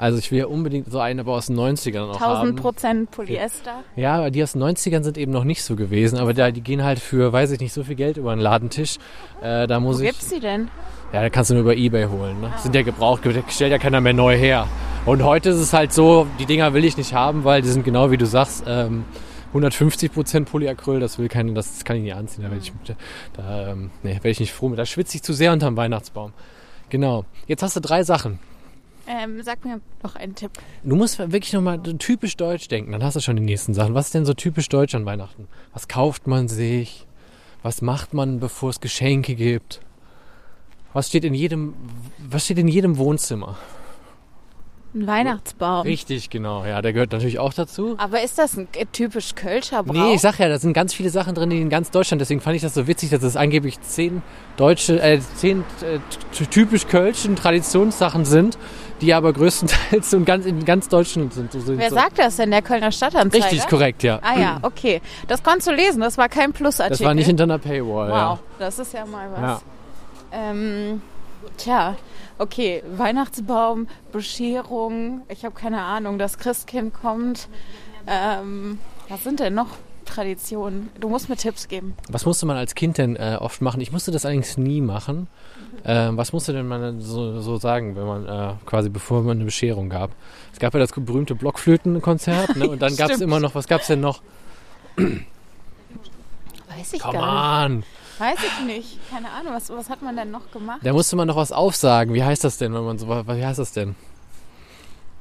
Also 0.04 0.18
ich 0.18 0.32
will 0.32 0.40
ja 0.40 0.48
unbedingt 0.48 0.92
so 0.92 1.00
einen, 1.00 1.22
aber 1.22 1.32
aus 1.32 1.46
den 1.46 1.58
90ern 1.58 2.08
noch 2.08 2.20
1000 2.20 2.28
haben. 2.28 2.56
Prozent 2.58 3.12
Polyester. 3.12 3.86
Ja, 3.96 4.18
aber 4.18 4.32
die 4.32 4.44
aus 4.44 4.52
den 4.52 4.62
90ern 4.62 5.02
sind 5.02 5.18
eben 5.18 5.32
noch 5.32 5.46
nicht 5.46 5.64
so 5.64 5.78
gewesen, 5.78 6.20
aber 6.20 6.34
da, 6.34 6.52
die 6.52 6.60
gehen 6.60 6.84
halt 6.84 7.00
für, 7.00 7.32
weiß 7.32 7.52
ich 7.52 7.62
nicht, 7.62 7.72
so 7.72 7.86
viel 7.86 7.96
Geld 7.96 8.18
über 8.18 8.36
den 8.36 8.42
Ladentisch. 8.42 8.98
Äh, 9.42 9.66
da 9.66 9.80
muss 9.80 10.00
Wo 10.00 10.02
ich. 10.02 10.10
gibt's 10.10 10.28
die 10.28 10.42
denn? 10.42 10.68
Ja, 11.14 11.22
da 11.22 11.30
kannst 11.30 11.52
du 11.52 11.54
nur 11.54 11.64
über 11.64 11.78
Ebay 11.78 12.08
holen. 12.08 12.42
Ne? 12.42 12.52
Sind 12.58 12.76
ja 12.76 12.82
gebraucht, 12.82 13.22
stellt 13.48 13.72
ja 13.72 13.78
keiner 13.78 14.02
mehr 14.02 14.12
neu 14.12 14.36
her. 14.36 14.68
Und 15.06 15.24
heute 15.24 15.52
ist 15.52 15.60
es 15.60 15.72
halt 15.72 15.94
so, 15.94 16.28
die 16.38 16.48
Dinger 16.48 16.74
will 16.74 16.84
ich 16.84 16.98
nicht 16.98 17.14
haben, 17.14 17.46
weil 17.46 17.62
die 17.62 17.70
sind 17.70 17.86
genau 17.86 18.12
wie 18.12 18.18
du 18.18 18.26
sagst, 18.26 18.66
ähm, 18.68 19.06
150% 19.54 20.44
Polyacryl, 20.44 21.00
das 21.00 21.18
will 21.18 21.30
keine, 21.30 21.54
das 21.54 21.86
kann 21.86 21.96
ich 21.96 22.04
nicht 22.04 22.16
anziehen. 22.16 22.44
Da 22.44 22.52
werde 22.52 22.62
ich, 22.62 22.74
da, 23.38 23.72
ähm, 23.72 23.90
nee, 24.04 24.16
werd 24.16 24.26
ich 24.26 24.42
nicht 24.42 24.52
froh 24.52 24.68
mit. 24.68 24.78
Da 24.78 24.86
schwitze 24.86 25.16
ich 25.16 25.24
zu 25.24 25.32
sehr 25.32 25.54
unterm 25.54 25.78
Weihnachtsbaum. 25.78 26.34
Genau. 26.90 27.24
Jetzt 27.48 27.64
hast 27.64 27.78
du 27.78 27.80
drei 27.80 28.04
Sachen. 28.04 28.40
Ähm, 29.08 29.42
sag 29.44 29.66
mir 29.66 29.82
noch 30.02 30.16
einen 30.16 30.36
Tipp. 30.36 30.52
Du 30.84 30.96
musst 30.96 31.20
wirklich 31.20 31.54
nochmal 31.54 31.82
typisch 31.82 32.38
deutsch 32.38 32.68
denken, 32.68 32.92
dann 32.92 33.04
hast 33.04 33.16
du 33.16 33.20
schon 33.20 33.36
die 33.36 33.44
nächsten 33.44 33.74
Sachen. 33.74 33.94
Was 33.94 34.08
ist 34.08 34.14
denn 34.14 34.26
so 34.26 34.34
typisch 34.34 34.70
deutsch 34.70 34.96
an 34.96 35.06
Weihnachten? 35.06 35.48
Was 35.74 35.88
kauft 35.88 36.28
man 36.28 36.48
sich? 36.48 37.06
Was 37.64 37.82
macht 37.82 38.14
man, 38.14 38.40
bevor 38.40 38.70
es 38.70 38.80
Geschenke 38.80 39.36
gibt? 39.36 39.82
Was 40.94 41.10
steht 41.10 41.26
in 41.26 41.34
jedem, 41.34 41.74
was 42.30 42.46
steht 42.46 42.60
in 42.60 42.68
jedem 42.68 42.98
Wohnzimmer? 42.98 43.58
Ein 44.96 45.08
Weihnachtsbaum. 45.08 45.82
Richtig, 45.82 46.30
genau. 46.30 46.66
Ja, 46.66 46.84
der 46.84 46.94
gehört 46.94 47.14
natürlich 47.14 47.40
auch 47.40 47.52
dazu. 47.52 47.96
Aber 47.98 48.22
ist 48.22 48.38
das 48.38 48.56
ein 48.56 48.68
typisch 48.92 49.34
Kölscher 49.34 49.82
Brauch? 49.82 49.94
Nee, 49.94 50.14
ich 50.14 50.22
sag 50.22 50.38
ja, 50.38 50.48
da 50.48 50.60
sind 50.60 50.74
ganz 50.74 50.94
viele 50.94 51.10
Sachen 51.10 51.34
drin, 51.34 51.50
die 51.50 51.60
in 51.60 51.72
ganz 51.72 51.90
Deutschland. 51.90 52.22
Deswegen 52.22 52.42
fand 52.42 52.58
ich 52.58 52.62
das 52.62 52.76
so 52.76 52.86
witzig, 52.86 53.10
dass 53.10 53.24
es 53.24 53.36
angeblich 53.36 53.82
zehn 53.82 54.22
deutsche, 54.56 55.02
äh, 55.02 55.20
zehn 55.36 55.62
äh, 55.82 55.98
typisch 56.52 56.86
kölschen 56.86 57.36
Traditionssachen 57.36 58.24
sind, 58.24 58.60
die 59.04 59.14
aber 59.14 59.34
größtenteils 59.34 60.14
in 60.14 60.26
ganz, 60.26 60.46
in 60.46 60.64
ganz 60.64 60.88
Deutschland 60.88 61.34
sind. 61.34 61.52
So 61.52 61.60
sind 61.60 61.78
Wer 61.78 61.90
so. 61.90 61.96
sagt 61.96 62.20
das 62.20 62.38
denn? 62.38 62.52
Der 62.52 62.62
Kölner 62.62 62.92
Stadtanzeiger? 62.92 63.46
Richtig, 63.46 63.68
korrekt, 63.68 64.02
ja. 64.02 64.20
Ah 64.22 64.40
ja, 64.40 64.60
okay. 64.62 65.02
Das 65.28 65.44
konntest 65.44 65.68
du 65.68 65.74
lesen. 65.74 66.02
Das 66.02 66.18
war 66.18 66.30
kein 66.30 66.54
Plusartikel. 66.54 66.98
Das 66.98 67.06
war 67.06 67.14
nicht 67.14 67.28
hinter 67.28 67.44
einer 67.44 67.60
Paywall. 67.60 68.10
Wow, 68.10 68.40
das 68.60 68.80
ist 68.80 68.94
ja 68.94 69.06
mal 69.06 69.30
was. 69.32 69.42
Ja. 69.42 69.62
Ähm, 70.32 71.02
tja, 71.58 71.96
okay, 72.38 72.82
Weihnachtsbaum, 72.96 73.88
Bescherung, 74.12 75.22
ich 75.28 75.44
habe 75.44 75.54
keine 75.54 75.82
Ahnung, 75.82 76.18
das 76.18 76.38
Christkind 76.38 76.94
kommt. 76.94 77.50
Ähm, 78.08 78.80
was 79.10 79.24
sind 79.24 79.40
denn 79.42 79.54
noch 79.54 79.70
Traditionen? 80.14 80.90
Du 81.00 81.10
musst 81.10 81.30
mir 81.30 81.36
Tipps 81.36 81.68
geben. 81.68 81.96
Was 82.10 82.26
musste 82.26 82.46
man 82.46 82.58
als 82.58 82.76
Kind 82.76 82.98
denn 82.98 83.16
äh, 83.16 83.38
oft 83.40 83.62
machen? 83.62 83.82
Ich 83.82 83.92
musste 83.92 84.12
das 84.12 84.26
eigentlich 84.26 84.58
nie 84.58 84.82
machen. 84.82 85.28
Ähm, 85.86 86.18
was 86.18 86.34
musste 86.34 86.54
denn 86.54 86.68
man 86.68 87.02
so, 87.02 87.42
so 87.42 87.58
sagen, 87.58 87.96
wenn 87.96 88.06
man 88.06 88.28
äh, 88.28 88.54
quasi 88.66 88.90
bevor 88.90 89.24
man 89.24 89.38
eine 89.38 89.46
Bescherung 89.46 89.90
gab? 89.90 90.12
Es 90.52 90.60
gab 90.60 90.74
ja 90.74 90.80
das 90.80 90.92
berühmte 90.92 91.36
Blockflötenkonzert 91.36 92.56
ne? 92.56 92.70
und 92.70 92.82
dann 92.82 92.96
gab 92.98 93.10
es 93.10 93.22
immer 93.22 93.40
noch, 93.40 93.56
was 93.56 93.68
gab 93.68 93.82
es 93.82 93.88
denn 93.88 94.00
noch? 94.02 94.22
Weiß 94.96 96.94
ich 96.94 97.02
Come 97.02 97.14
gar 97.18 97.66
on! 97.66 97.78
nicht. 97.78 97.88
Weiß 98.20 98.38
ich 98.38 98.66
nicht. 98.66 99.10
Keine 99.10 99.32
Ahnung, 99.32 99.54
was, 99.54 99.70
was 99.70 99.90
hat 99.90 100.02
man 100.02 100.16
denn 100.16 100.30
noch 100.32 100.52
gemacht? 100.52 100.80
Da 100.84 100.94
musste 100.94 101.16
man 101.16 101.28
noch 101.28 101.36
was 101.36 101.52
aufsagen. 101.52 102.14
Wie 102.14 102.24
heißt 102.24 102.44
das 102.44 102.58
denn, 102.58 102.74
wenn 102.74 102.84
man 102.84 103.00
so, 103.00 103.10
wie 103.10 103.46
heißt 103.46 103.60
das 103.60 103.72
denn? 103.72 103.96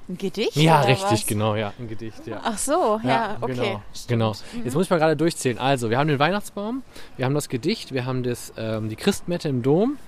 Ein 0.09 0.19
Gedicht? 0.19 0.57
Ja, 0.57 0.81
richtig, 0.81 1.11
was? 1.13 1.27
genau, 1.27 1.55
ja, 1.55 1.73
ein 1.79 1.89
Gedicht, 1.89 2.27
ja. 2.27 2.41
Ach 2.43 2.59
so, 2.59 3.01
ja, 3.05 3.37
okay. 3.41 3.53
Genau, 3.55 3.83
stimmt. 3.95 4.09
genau. 4.09 4.33
Jetzt 4.65 4.75
muss 4.75 4.85
ich 4.87 4.91
mal 4.91 4.99
gerade 4.99 5.17
durchzählen. 5.17 5.59
Also, 5.59 5.91
wir 5.91 5.99
haben 5.99 6.09
den 6.09 6.19
Weihnachtsbaum, 6.19 6.83
wir 7.17 7.25
haben 7.25 7.35
das 7.35 7.49
Gedicht, 7.49 7.93
wir 7.95 8.05
haben 8.05 8.23
das, 8.23 8.53
ähm, 8.57 8.89
die 8.89 8.97
Christmette 8.97 9.49
im 9.49 9.63
Dom, 9.63 9.99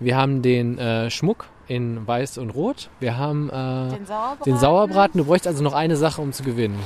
wir 0.00 0.16
haben 0.16 0.40
den 0.42 0.78
äh, 0.78 1.10
Schmuck 1.10 1.46
in 1.68 2.06
Weiß 2.06 2.38
und 2.38 2.50
Rot, 2.50 2.88
wir 3.00 3.16
haben 3.18 3.48
äh, 3.50 3.52
Den 3.96 4.06
Sauerbraten. 4.06 4.44
den 4.44 4.56
Sauerbraten. 4.58 5.18
Du 5.18 5.24
bräuchst 5.26 5.46
also 5.46 5.62
noch 5.62 5.74
eine 5.74 5.96
Sache, 5.96 6.20
um 6.22 6.32
zu 6.32 6.42
gewinnen. 6.42 6.78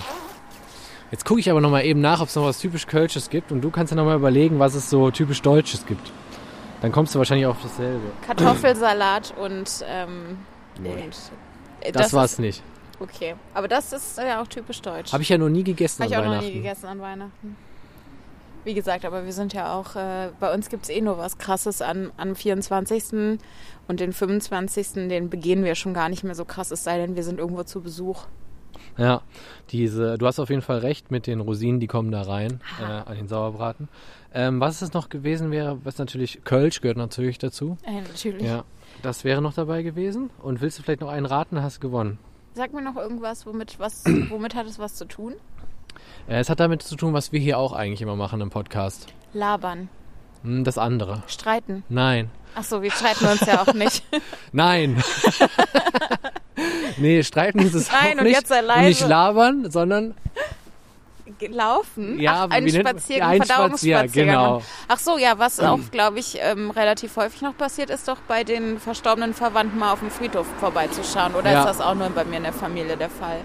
Jetzt 1.11 1.25
gucke 1.25 1.41
ich 1.41 1.51
aber 1.51 1.61
noch 1.61 1.71
mal 1.71 1.85
eben 1.85 2.01
nach, 2.01 2.21
ob 2.21 2.29
es 2.29 2.37
noch 2.37 2.45
was 2.45 2.59
typisch 2.59 2.87
Kölsches 2.87 3.31
gibt 3.31 3.51
und 3.51 3.63
du 3.63 3.71
kannst 3.71 3.93
ja 3.93 3.97
noch 3.97 4.05
mal 4.05 4.17
überlegen, 4.17 4.59
was 4.59 4.75
es 4.75 4.91
so 4.91 5.11
typisch 5.11 5.41
Deutsches 5.43 5.87
gibt. 5.87 6.13
Dann 6.83 6.93
kommst 6.93 7.15
du 7.15 7.19
wahrscheinlich 7.19 7.47
auf 7.47 7.57
dasselbe. 7.63 8.11
Kartoffelsalat 8.27 9.33
und. 9.41 9.85
Ähm, 9.89 10.39
Nee. 10.81 10.91
und 10.91 11.13
äh, 11.89 11.93
Das, 11.93 12.13
war's 12.13 12.33
Ist, 12.35 12.39
nicht. 12.41 12.63
okay, 13.01 13.35
aber 13.55 13.69
das 13.69 13.93
ist 13.93 14.19
ja 14.19 14.41
auch 14.43 14.47
typisch 14.47 14.81
deutsch. 14.83 15.13
Habe 15.13 15.23
ich 15.23 15.29
ja 15.29 15.39
noch 15.39 15.49
nie 15.49 15.65
gegessen 15.65 16.03
Habe 16.03 16.13
ich 16.13 16.17
an 16.17 16.23
auch 16.23 16.27
noch 16.27 16.33
Weihnachten. 16.37 16.49
nie 16.49 16.55
gegessen 16.63 16.87
an 16.87 17.01
Weihnachten. 17.01 17.57
Wie 18.65 18.75
gesagt, 18.75 19.05
aber 19.05 19.25
wir 19.25 19.33
sind 19.33 19.53
ja 19.55 19.73
auch, 19.75 19.97
äh, 19.97 20.31
bei 20.41 20.53
uns 20.53 20.69
gibt 20.69 20.85
es 20.85 20.91
eh 20.91 21.01
nur 21.01 21.17
was 21.17 21.39
Krasses 21.39 21.81
an, 21.81 22.11
am 22.17 22.35
24. 22.37 23.39
und 23.87 24.01
den 24.01 24.13
25. 24.13 25.09
den 25.09 25.31
begehen 25.31 25.65
wir 25.65 25.75
schon 25.75 25.95
gar 25.95 26.09
nicht 26.09 26.25
mehr 26.25 26.35
so 26.35 26.45
krass, 26.45 26.71
es 26.71 26.85
sei 26.85 26.99
denn, 26.99 27.17
wir 27.17 27.23
sind 27.23 27.39
irgendwo 27.39 27.63
zu 27.63 27.81
Besuch. 27.81 28.25
Ja, 28.99 29.23
diese, 29.71 30.19
du 30.19 30.27
hast 30.27 30.41
auf 30.41 30.51
jeden 30.51 30.61
Fall 30.63 30.79
recht 30.79 31.11
mit 31.13 31.27
den 31.29 31.41
Rosinen, 31.41 31.79
die 31.81 31.87
kommen 31.87 32.11
da 32.11 32.23
rein, 32.23 32.61
äh, 32.81 32.85
an 32.85 33.17
den 33.17 33.29
Sauerbraten. 33.29 33.89
Ähm, 34.35 34.61
was 34.61 34.83
es 34.83 34.93
noch 34.93 35.09
gewesen 35.09 35.51
wäre, 35.53 35.79
was 35.85 35.99
natürlich, 35.99 36.41
Kölsch 36.45 36.81
gehört 36.81 36.99
natürlich 36.99 37.39
dazu. 37.39 37.79
Äh, 37.85 38.03
natürlich. 38.03 38.43
Ja, 38.43 38.65
das 39.03 39.25
wäre 39.25 39.41
noch 39.43 39.55
dabei 39.55 39.83
gewesen. 39.83 40.31
Und 40.43 40.61
willst 40.61 40.79
du 40.79 40.83
vielleicht 40.83 41.01
noch 41.01 41.09
einen 41.11 41.27
raten, 41.27 41.63
hast 41.63 41.77
du 41.77 41.81
gewonnen. 41.81 42.19
Sag 42.55 42.73
mir 42.73 42.83
noch 42.83 42.97
irgendwas, 42.97 43.47
womit, 43.47 43.79
was, 43.79 44.05
womit 44.31 44.55
hat 44.55 44.67
es 44.67 44.79
was 44.79 44.95
zu 44.97 45.05
tun? 45.07 45.35
Äh, 46.29 46.39
es 46.41 46.51
hat 46.51 46.61
damit 46.61 46.83
zu 46.83 46.97
tun, 46.97 47.13
was 47.13 47.31
wir 47.33 47.41
hier 47.41 47.59
auch 47.59 47.73
eigentlich 47.73 48.03
immer 48.03 48.17
machen 48.17 48.41
im 48.41 48.51
Podcast. 48.51 49.07
Labern, 49.33 49.89
Hm, 50.43 50.65
das 50.65 50.79
andere. 50.79 51.23
streiten. 51.27 51.85
Nein. 51.89 52.31
Achso, 52.55 52.81
wir 52.83 52.91
streiten 52.91 53.27
uns 53.27 53.41
ja 53.43 53.63
auch 53.63 53.75
nicht. 53.75 54.03
Nein. 54.53 55.03
nee, 56.97 57.23
streiten 57.23 57.61
ist 57.61 57.75
es 57.75 57.91
Nein, 57.91 58.15
auch 58.15 58.19
und 58.19 58.25
nicht. 58.25 58.37
jetzt 58.37 58.49
sei 58.49 58.61
Und 58.61 58.85
nicht 58.85 59.01
leise. 59.01 59.09
labern, 59.09 59.71
sondern 59.71 60.15
Laufen? 61.47 62.19
Ja, 62.21 62.47
Ach, 62.49 62.55
einen 62.55 62.69
Spaziergang, 62.69 63.29
Ja, 63.33 63.35
ein 63.35 63.43
Verdauungsspaziergang. 63.43 64.09
Spazier- 64.09 64.25
genau. 64.27 64.63
Ach 64.89 64.99
so, 64.99 65.19
ja, 65.19 65.39
was 65.39 65.61
auch, 65.61 65.79
glaube 65.93 66.19
ich, 66.19 66.39
ähm, 66.41 66.71
relativ 66.71 67.17
häufig 67.17 67.43
noch 67.43 67.57
passiert, 67.57 67.91
ist 67.91 68.09
doch 68.09 68.19
bei 68.27 68.45
den 68.45 68.79
verstorbenen 68.79 69.35
Verwandten 69.35 69.79
mal 69.79 69.93
auf 69.93 70.01
dem 70.01 70.11
Friedhof 70.11 70.47
vorbeizuschauen. 70.61 71.35
Oder 71.35 71.53
Ja. 71.53 71.61
ist 71.61 71.67
das 71.67 71.81
auch 71.81 71.95
nur 71.95 72.11
bei 72.11 72.25
mir 72.25 72.39
in 72.39 72.43
der 72.45 72.53
Familie 72.53 72.97
der 72.97 73.11
Fall? 73.11 73.39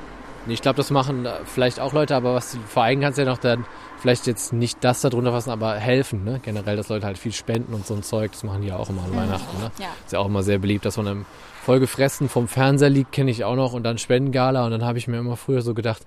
Ich 0.47 0.61
glaube, 0.61 0.75
das 0.75 0.89
machen 0.91 1.25
äh, 1.25 1.31
vielleicht 1.45 1.79
auch 1.79 1.93
Leute, 1.93 2.15
aber 2.15 2.33
was 2.35 2.57
vor 2.67 2.83
allem 2.83 2.99
kannst 2.99 3.17
du 3.17 3.21
ja 3.23 3.29
noch 3.29 3.37
dann 3.37 3.65
vielleicht 4.01 4.27
jetzt 4.27 4.51
nicht 4.51 4.83
das 4.83 4.99
da 4.99 5.09
drunter 5.09 5.31
fassen, 5.31 5.51
aber 5.51 5.75
helfen, 5.75 6.25
ne? 6.25 6.41
Generell, 6.43 6.75
dass 6.75 6.89
Leute 6.89 7.05
halt 7.05 7.17
viel 7.17 7.31
spenden 7.31 7.73
und 7.73 7.87
so 7.87 7.93
ein 7.93 8.03
Zeug, 8.03 8.33
das 8.33 8.43
machen 8.43 8.61
die 8.61 8.67
ja 8.67 8.75
auch 8.75 8.89
immer 8.89 9.03
an 9.05 9.15
Weihnachten, 9.15 9.57
ne? 9.61 9.71
Ja. 9.79 9.87
Ist 10.05 10.11
ja 10.11 10.19
auch 10.19 10.25
immer 10.25 10.43
sehr 10.43 10.57
beliebt, 10.57 10.83
dass 10.83 10.97
man 10.97 11.07
im 11.07 11.25
vollgefressen 11.63 12.27
vom 12.27 12.49
Fernseher 12.49 12.89
liegt, 12.89 13.13
kenne 13.13 13.31
ich 13.31 13.45
auch 13.45 13.55
noch 13.55 13.71
und 13.71 13.83
dann 13.83 13.97
Spendengala 13.97 14.65
und 14.65 14.71
dann 14.71 14.83
habe 14.83 14.97
ich 14.97 15.07
mir 15.07 15.17
immer 15.19 15.37
früher 15.37 15.61
so 15.61 15.73
gedacht, 15.73 16.01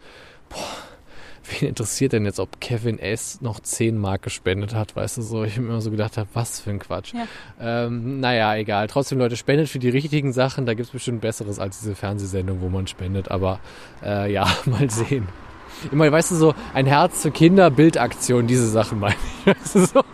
boah, 0.50 0.58
wen 1.48 1.68
interessiert 1.68 2.12
denn 2.12 2.24
jetzt, 2.24 2.40
ob 2.40 2.60
Kevin 2.60 2.98
S. 2.98 3.40
noch 3.40 3.60
10 3.60 3.98
Mark 3.98 4.22
gespendet 4.22 4.74
hat, 4.74 4.96
weißt 4.96 5.18
du 5.18 5.22
so? 5.22 5.44
Ich 5.44 5.56
habe 5.56 5.66
immer 5.66 5.80
so 5.80 5.90
gedacht, 5.90 6.12
was 6.34 6.60
für 6.60 6.70
ein 6.70 6.78
Quatsch. 6.78 7.12
Ja. 7.14 7.26
Ähm, 7.60 8.20
naja, 8.20 8.54
egal. 8.56 8.86
Trotzdem, 8.86 9.18
Leute, 9.18 9.36
spendet 9.36 9.68
für 9.68 9.78
die 9.78 9.88
richtigen 9.88 10.32
Sachen. 10.32 10.66
Da 10.66 10.74
gibt 10.74 10.86
es 10.86 10.92
bestimmt 10.92 11.20
Besseres 11.20 11.58
als 11.58 11.80
diese 11.80 11.94
Fernsehsendung, 11.94 12.60
wo 12.60 12.68
man 12.68 12.86
spendet. 12.86 13.30
Aber 13.30 13.60
äh, 14.02 14.32
ja, 14.32 14.46
mal 14.66 14.88
sehen. 14.90 15.28
Immer, 15.92 16.10
weißt 16.10 16.30
du, 16.30 16.34
so 16.36 16.54
ein 16.74 16.86
Herz 16.86 17.22
für 17.22 17.30
Kinder, 17.30 17.70
Bildaktion, 17.70 18.46
diese 18.46 18.68
Sachen 18.68 18.98
meine 18.98 19.16
ich. 19.44 19.46
Weißt 19.60 19.74
du, 19.74 19.86
so. 19.86 20.04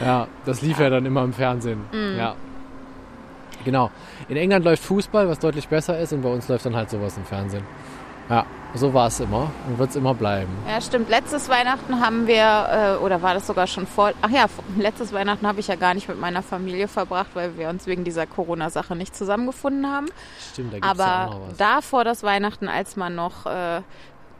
Ja, 0.00 0.28
das 0.46 0.62
lief 0.62 0.78
ja 0.78 0.90
dann 0.90 1.04
immer 1.06 1.24
im 1.24 1.32
Fernsehen. 1.32 1.80
Ja. 1.92 2.36
Genau. 3.64 3.90
In 4.28 4.36
England 4.36 4.64
läuft 4.64 4.82
Fußball, 4.84 5.28
was 5.28 5.38
deutlich 5.38 5.68
besser 5.68 5.98
ist, 5.98 6.12
und 6.12 6.22
bei 6.22 6.28
uns 6.28 6.48
läuft 6.48 6.66
dann 6.66 6.76
halt 6.76 6.90
sowas 6.90 7.16
im 7.16 7.24
Fernsehen. 7.24 7.64
Ja, 8.28 8.46
so 8.74 8.94
war 8.94 9.08
es 9.08 9.20
immer 9.20 9.50
und 9.66 9.78
wird 9.78 9.90
es 9.90 9.96
immer 9.96 10.14
bleiben. 10.14 10.50
Ja, 10.66 10.80
stimmt. 10.80 11.10
Letztes 11.10 11.48
Weihnachten 11.48 12.00
haben 12.00 12.26
wir, 12.26 12.96
äh, 13.00 13.04
oder 13.04 13.20
war 13.20 13.34
das 13.34 13.46
sogar 13.46 13.66
schon 13.66 13.86
vor, 13.86 14.12
ach 14.22 14.30
ja, 14.30 14.46
letztes 14.78 15.12
Weihnachten 15.12 15.46
habe 15.46 15.60
ich 15.60 15.68
ja 15.68 15.74
gar 15.74 15.92
nicht 15.92 16.08
mit 16.08 16.18
meiner 16.18 16.42
Familie 16.42 16.88
verbracht, 16.88 17.30
weil 17.34 17.58
wir 17.58 17.68
uns 17.68 17.86
wegen 17.86 18.04
dieser 18.04 18.26
Corona-Sache 18.26 18.96
nicht 18.96 19.14
zusammengefunden 19.14 19.86
haben. 19.90 20.06
Stimmt, 20.52 20.72
da 20.72 20.78
gibt 20.78 20.92
es 20.92 20.98
ja 20.98 21.04
auch 21.04 21.08
Aber 21.28 21.34
noch 21.34 21.48
was. 21.50 21.56
davor 21.58 22.04
das 22.04 22.22
Weihnachten, 22.22 22.68
als 22.68 22.96
man 22.96 23.14
noch, 23.14 23.44
äh, 23.46 23.82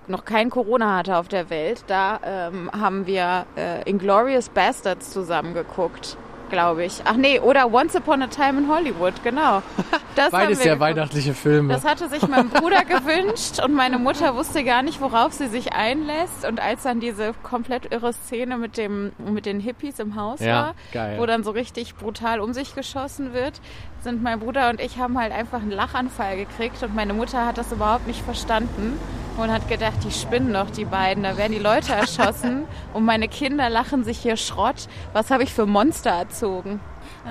noch 0.07 0.25
kein 0.25 0.49
Corona 0.49 0.97
hatte 0.97 1.17
auf 1.19 1.29
der 1.29 1.51
Welt, 1.51 1.85
da 1.89 2.19
ähm, 2.25 2.71
haben 2.73 3.07
wir 3.07 3.45
äh, 3.57 3.83
Inglorious 3.89 4.49
Bastards 4.49 5.11
zusammengeguckt, 5.11 6.17
glaube 6.53 6.85
ich. 6.85 7.01
Ach 7.05 7.17
nee, 7.17 7.41
oder 7.41 7.73
Once 7.73 7.97
Upon 7.97 8.23
a 8.23 8.27
Time 8.29 8.61
in 8.61 8.69
Hollywood, 8.69 9.15
genau. 9.25 9.63
Das 10.15 10.31
Beides 10.31 10.59
sehr 10.59 10.75
geguckt. 10.75 10.81
weihnachtliche 10.91 11.33
Filme. 11.33 11.73
Das 11.73 11.87
hatte 11.87 12.07
sich 12.11 12.29
mein 12.29 12.51
Bruder 12.51 12.85
gewünscht 12.85 13.65
und 13.65 13.73
meine 13.73 13.99
Mutter 13.99 14.37
wusste 14.37 14.63
gar 14.63 14.83
nicht, 14.83 15.01
worauf 15.01 15.33
sie 15.33 15.47
sich 15.47 15.73
einlässt. 15.73 16.45
Und 16.47 16.61
als 16.61 16.83
dann 16.83 17.01
diese 17.01 17.33
komplett 17.43 17.91
irre 17.95 18.13
Szene 18.13 18.59
mit, 18.59 18.77
dem, 18.77 19.13
mit 19.17 19.47
den 19.47 19.59
Hippies 19.59 19.99
im 20.01 20.15
Haus 20.15 20.41
Ja, 20.41 20.55
war, 20.67 20.75
geil. 20.93 21.17
wo 21.19 21.25
dann 21.25 21.43
so 21.45 21.51
richtig 21.53 21.95
brutal 21.95 22.41
um 22.41 22.53
sich 22.53 22.75
geschossen 22.75 23.33
wird, 23.33 23.63
sind 24.03 24.23
mein 24.23 24.41
Bruder 24.41 24.71
und 24.71 24.81
ich 24.81 24.99
haben 24.99 25.19
halt 25.19 25.33
einfach 25.33 25.63
einen 25.63 25.71
Lachanfall 25.71 26.37
gekriegt 26.37 26.83
und 26.83 26.95
meine 26.95 27.15
Mutter 27.15 27.47
hat 27.47 27.57
das 27.57 27.71
überhaupt 27.71 28.07
nicht 28.07 28.21
verstanden 28.21 28.99
und 29.37 29.51
hat 29.51 29.69
gedacht, 29.69 30.05
die 30.05 30.11
spinnen 30.11 30.53
doch 30.53 30.71
die 30.71 30.85
beiden, 30.85 31.23
da 31.23 31.37
werden 31.37 31.53
die 31.53 31.59
Leute 31.59 31.95
erschossen 31.95 32.65
und 32.93 33.05
meine 33.05 33.29
Kinder 33.29 33.71
lachen 33.71 34.05
sich 34.05 34.19
hier 34.19 34.37
Schrott. 34.37 34.89
Was 35.13 35.31
habe 35.31 35.45
ich 35.45 35.55
für 35.55 35.67
Monster 35.67 36.11
erzogen? 36.11 36.81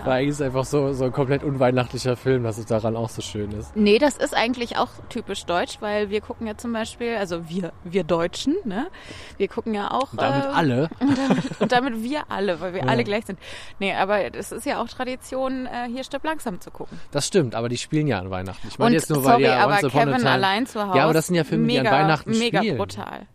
Weil 0.03 0.11
eigentlich 0.13 0.29
ist 0.29 0.35
es 0.39 0.45
einfach 0.45 0.65
so, 0.65 0.93
so 0.93 1.05
ein 1.05 1.11
komplett 1.11 1.43
unweihnachtlicher 1.43 2.15
Film, 2.15 2.43
dass 2.43 2.57
es 2.57 2.65
daran 2.65 2.95
auch 2.95 3.09
so 3.09 3.21
schön 3.21 3.51
ist. 3.51 3.75
Nee, 3.75 3.97
das 3.99 4.17
ist 4.17 4.35
eigentlich 4.35 4.77
auch 4.77 4.89
typisch 5.09 5.45
deutsch, 5.45 5.77
weil 5.81 6.09
wir 6.09 6.21
gucken 6.21 6.47
ja 6.47 6.57
zum 6.57 6.73
Beispiel, 6.73 7.15
also 7.17 7.49
wir, 7.49 7.73
wir 7.83 8.03
Deutschen, 8.03 8.55
ne? 8.65 8.87
Wir 9.37 9.47
gucken 9.47 9.73
ja 9.73 9.91
auch. 9.91 10.11
Und 10.11 10.21
damit 10.21 10.45
äh, 10.45 10.47
alle. 10.47 10.89
Und 10.99 11.17
damit, 11.17 11.61
und 11.61 11.71
damit 11.71 12.03
wir 12.03 12.21
alle, 12.29 12.59
weil 12.61 12.73
wir 12.73 12.81
Ja. 12.81 12.87
alle 12.87 13.03
gleich 13.03 13.25
sind. 13.25 13.37
Nee, 13.79 13.93
aber 13.93 14.33
es 14.35 14.51
ist 14.51 14.65
ja 14.65 14.81
auch 14.81 14.87
Tradition, 14.87 15.65
äh, 15.65 15.87
hier 15.91 16.03
Stirb 16.03 16.23
langsam 16.23 16.61
zu 16.61 16.71
gucken. 16.71 16.99
Das 17.11 17.27
stimmt, 17.27 17.55
aber 17.55 17.69
die 17.69 17.77
spielen 17.77 18.07
ja 18.07 18.19
an 18.19 18.29
Weihnachten. 18.31 18.67
Ich 18.67 18.79
meine 18.79 18.87
Und 18.87 18.93
jetzt 18.93 19.09
nur, 19.09 19.19
weil 19.23 19.31
sorry, 19.33 19.43
die 19.43 19.49
ja 19.49 19.63
aber 19.63 19.73
Once 19.83 19.91
Kevin 19.93 20.27
allein 20.27 20.65
zu 20.67 20.85
Hause. 20.87 20.97
Ja, 20.97 21.03
aber 21.05 21.13
das 21.13 21.27
sind 21.27 21.35
ja 21.35 21.43
Filme, 21.43 21.67
die 21.67 21.77
an 21.79 21.83
mega, 21.85 21.95
Weihnachten 21.95 22.31
mega 22.37 22.59
spielen. 22.59 22.77
brutal. 22.77 23.27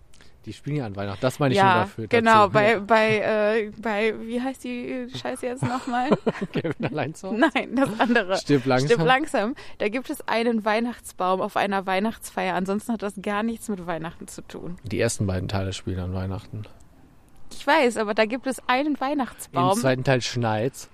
Die 0.47 0.53
spielen 0.53 0.77
ja 0.77 0.87
an 0.87 0.95
Weihnachten. 0.97 1.19
Das 1.21 1.39
meine 1.41 1.53
ich 1.55 1.59
Ja, 1.59 1.65
nur 1.75 1.83
dafür. 1.83 2.07
genau. 2.07 2.49
Dazu. 2.49 2.51
Bei, 2.53 2.79
bei, 2.79 3.19
äh, 3.19 3.71
bei, 3.79 4.15
wie 4.21 4.41
heißt 4.41 4.63
die 4.65 5.09
Scheiße 5.15 5.45
jetzt 5.45 5.63
nochmal? 5.65 6.11
Kevin 6.53 6.87
allein 6.87 7.15
zu? 7.15 7.33
Nein, 7.33 7.75
das 7.75 7.89
andere. 7.99 8.37
Stirb 8.37 8.65
langsam. 8.65 8.87
Stirb 8.89 9.05
langsam. 9.07 9.55
Da 9.79 9.89
gibt 9.89 10.09
es 10.09 10.27
einen 10.29 10.65
Weihnachtsbaum 10.65 11.41
auf 11.41 11.57
einer 11.57 11.85
Weihnachtsfeier. 11.87 12.55
Ansonsten 12.55 12.93
hat 12.93 13.03
das 13.03 13.15
gar 13.21 13.43
nichts 13.43 13.69
mit 13.69 13.85
Weihnachten 13.87 14.29
zu 14.29 14.41
tun. 14.43 14.77
Die 14.85 15.01
ersten 15.01 15.27
beiden 15.27 15.49
Teile 15.49 15.73
spielen 15.73 15.99
an 15.99 16.15
Weihnachten. 16.15 16.63
Ich 17.53 17.67
weiß, 17.67 17.97
aber 17.97 18.15
da 18.15 18.25
gibt 18.25 18.47
es 18.47 18.61
einen 18.69 18.95
Im 18.95 19.01
Weihnachtsbaum. 19.01 19.77
zweiten 19.79 20.05
Teil 20.05 20.21
schneit's. 20.23 20.89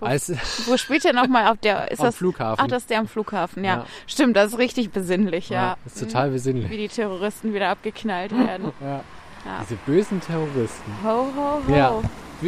Als, 0.00 0.32
Wo 0.66 0.76
spielt 0.76 1.04
der 1.04 1.12
nochmal 1.12 1.48
auf 1.48 1.58
der, 1.58 1.90
ist 1.90 2.00
am 2.00 2.06
das, 2.06 2.16
Flughafen. 2.16 2.64
ach, 2.64 2.68
das 2.68 2.82
ist 2.82 2.90
der 2.90 3.00
am 3.00 3.08
Flughafen, 3.08 3.64
ja. 3.64 3.78
Ja. 3.78 3.86
Stimmt, 4.06 4.36
das 4.36 4.52
ist 4.52 4.58
richtig 4.58 4.90
besinnlich, 4.90 5.48
ja. 5.48 5.76
Ist 5.84 6.00
total 6.00 6.30
besinnlich. 6.30 6.70
Wie 6.70 6.76
die 6.76 6.88
Terroristen 6.88 7.54
wieder 7.54 7.68
abgeknallt 7.70 8.32
werden. 8.32 8.72
Ja. 8.80 9.00
Ja. 9.44 9.60
Diese 9.62 9.76
bösen 9.86 10.20
Terroristen. 10.20 10.92
Ho, 11.04 11.26
ho, 11.36 11.62
ho. 11.66 11.72
Ja. 11.74 11.92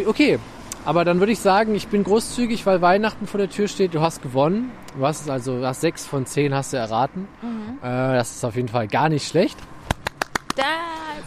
Okay, 0.06 0.38
aber 0.84 1.04
dann 1.04 1.18
würde 1.20 1.32
ich 1.32 1.38
sagen, 1.38 1.74
ich 1.74 1.88
bin 1.88 2.04
großzügig, 2.04 2.66
weil 2.66 2.80
Weihnachten 2.82 3.26
vor 3.26 3.38
der 3.38 3.50
Tür 3.50 3.68
steht. 3.68 3.94
Du 3.94 4.00
hast 4.00 4.22
gewonnen. 4.22 4.72
Du 4.96 5.06
hast 5.06 5.22
es 5.22 5.28
also, 5.28 5.58
du 5.60 5.66
hast 5.66 5.82
sechs 5.82 6.06
von 6.06 6.26
zehn 6.26 6.54
hast 6.54 6.72
du 6.72 6.78
erraten. 6.78 7.28
Mhm. 7.42 7.78
Äh, 7.82 8.14
das 8.14 8.32
ist 8.36 8.44
auf 8.44 8.56
jeden 8.56 8.68
Fall 8.68 8.88
gar 8.88 9.08
nicht 9.08 9.26
schlecht. 9.28 9.58
Da, 10.56 10.64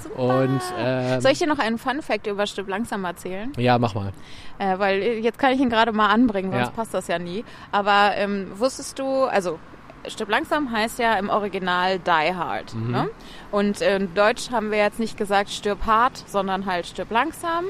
super. 0.02 0.20
Und 0.44 0.62
ähm, 0.78 1.22
Soll 1.22 1.32
ich 1.32 1.40
dir 1.40 1.48
noch 1.48 1.60
einen 1.60 1.78
Fun-Fact 1.78 2.28
über 2.28 2.46
Stück 2.48 2.68
langsam 2.68 3.04
erzählen? 3.06 3.52
ja, 3.58 3.78
mach 3.80 3.96
mal. 3.96 4.12
Äh, 4.60 4.78
weil 4.80 5.02
äh, 5.02 5.20
jetzt 5.20 5.40
kann 5.40 5.54
ich 5.54 5.60
ihn 5.60 5.70
gerade 5.70 5.92
mal 5.92 6.08
anbringen, 6.08 6.52
sonst 6.52 6.66
Ja. 6.68 6.72
passt 6.72 6.94
das 6.94 7.08
ja 7.08 7.20
nie. 7.20 7.44
Aber 7.72 8.12
ähm, 8.16 8.52
wusstest 8.56 9.00
du, 9.00 9.24
also 9.24 9.60
Stirb 10.08 10.30
langsam 10.30 10.72
heißt 10.72 11.00
ja 11.00 11.14
im 11.16 11.30
Original 11.30 11.98
Die 12.00 12.36
Hard. 12.36 12.74
Mhm. 12.76 12.92
Ne? 12.92 13.10
Und 13.52 13.82
in 13.82 14.14
Deutsch 14.14 14.52
haben 14.52 14.70
wir 14.72 14.80
jetzt 14.80 15.00
nicht 15.00 15.18
gesagt 15.18 15.50
Stirb 15.50 15.86
hart, 15.86 16.24
sondern 16.28 16.66
halt 16.66 16.86
Stirb 16.86 17.10
langsam, 17.10 17.66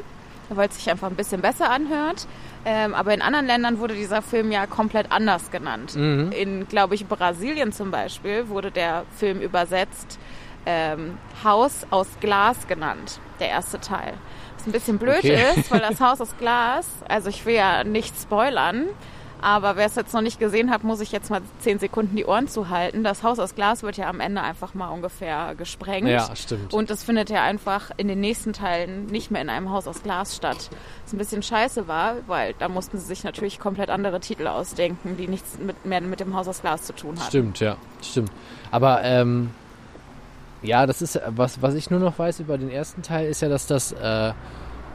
weil 0.50 0.68
es 0.70 0.76
sich 0.76 0.89
einfach 0.89 1.10
ein 1.10 1.16
bisschen 1.16 1.42
besser 1.42 1.70
anhört. 1.70 2.26
Ähm, 2.66 2.94
aber 2.96 3.13
in 3.13 3.22
anderen 3.22 3.46
Ländern 3.46 3.78
wurde 3.80 3.94
dieser 3.94 4.22
Film 4.22 4.52
ja 4.52 4.66
komplett 4.66 5.12
anders 5.12 5.52
genannt. 5.52 5.96
Mhm. 5.96 6.32
In, 6.32 6.68
glaube 6.68 6.96
ich, 6.96 7.06
Brasilien 7.06 7.72
zum 7.74 7.92
Beispiel 7.92 8.48
wurde 8.50 8.72
der 8.72 9.04
Film 9.18 9.39
übersetzt 9.42 10.18
ähm, 10.65 11.17
Haus 11.43 11.86
aus 11.89 12.08
Glas 12.19 12.67
genannt, 12.67 13.19
der 13.39 13.49
erste 13.49 13.80
Teil. 13.80 14.13
Was 14.58 14.65
ein 14.67 14.71
bisschen 14.71 14.97
blöd 14.97 15.17
Okay. 15.19 15.39
ist, 15.58 15.71
weil 15.71 15.80
das 15.89 15.99
Haus 15.99 16.21
aus 16.21 16.36
Glas, 16.38 16.88
also 17.08 17.30
ich 17.30 17.45
will 17.45 17.56
ja 17.56 17.84
nicht 17.84 18.15
spoilern, 18.19 18.86
aber 19.41 19.76
wer 19.76 19.88
es 19.88 19.95
jetzt 19.95 20.13
noch 20.13 20.21
nicht 20.21 20.39
gesehen 20.39 20.71
hat, 20.71 20.86
muss 20.86 21.02
ich 21.02 21.12
jetzt 21.12 21.30
mal 21.30 21.41
zehn 21.60 21.78
Sekunden 21.78 22.15
die 22.15 22.23
Ohren 22.23 22.47
zuhalten. 22.47 23.04
Das 23.04 23.23
Haus 23.23 23.39
aus 23.39 23.56
Glas 23.56 23.84
wird 23.84 23.97
ja 23.97 24.08
am 24.08 24.21
Ende 24.21 24.41
einfach 24.41 24.73
mal 24.73 24.88
ungefähr 24.88 25.54
gesprengt. 25.56 26.08
Ja, 26.08 26.34
stimmt. 26.34 26.73
Und 26.73 26.89
das 26.89 27.04
findet 27.04 27.30
ja 27.30 27.43
einfach 27.43 27.91
in 27.97 28.08
den 28.08 28.21
nächsten 28.21 28.54
Teilen 28.54 29.08
nicht 29.08 29.32
mehr 29.32 29.41
in 29.41 29.49
einem 29.49 29.69
Haus 29.69 29.86
aus 29.86 30.02
Glas 30.02 30.38
statt. 30.38 30.69
Was 31.04 31.12
ein 31.12 31.17
bisschen 31.17 31.43
scheiße 31.43 31.89
war, 31.89 32.15
weil 32.28 32.54
da 32.58 32.69
mussten 32.69 32.97
sie 32.97 33.06
sich 33.06 33.26
natürlich 33.26 33.60
komplett 33.60 33.89
andere 33.89 34.21
Titel 34.21 34.47
ausdenken, 34.47 35.17
die 35.17 35.28
nichts 35.28 35.60
mit, 35.60 35.86
mehr 35.86 35.99
mit 35.99 36.21
dem 36.21 36.34
Haus 36.38 36.47
aus 36.47 36.62
Glas 36.62 36.84
zu 36.84 36.93
tun 36.93 37.19
hatten. 37.19 37.28
Stimmt, 37.28 37.60
ja, 37.60 37.76
stimmt. 38.02 38.32
Aber 38.71 39.04
ähm, 39.04 39.52
ja, 40.63 40.86
das 40.86 41.02
ist 41.02 41.19
was, 41.28 41.62
was 41.62 41.76
ich 41.76 41.89
nur 41.91 41.99
noch 41.99 42.17
weiß 42.17 42.39
über 42.39 42.58
den 42.58 42.69
ersten 42.69 43.02
Teil, 43.02 43.28
ist 43.28 43.41
ja, 43.41 43.49
dass 43.49 43.67
das 43.67 43.91
äh, 43.91 44.32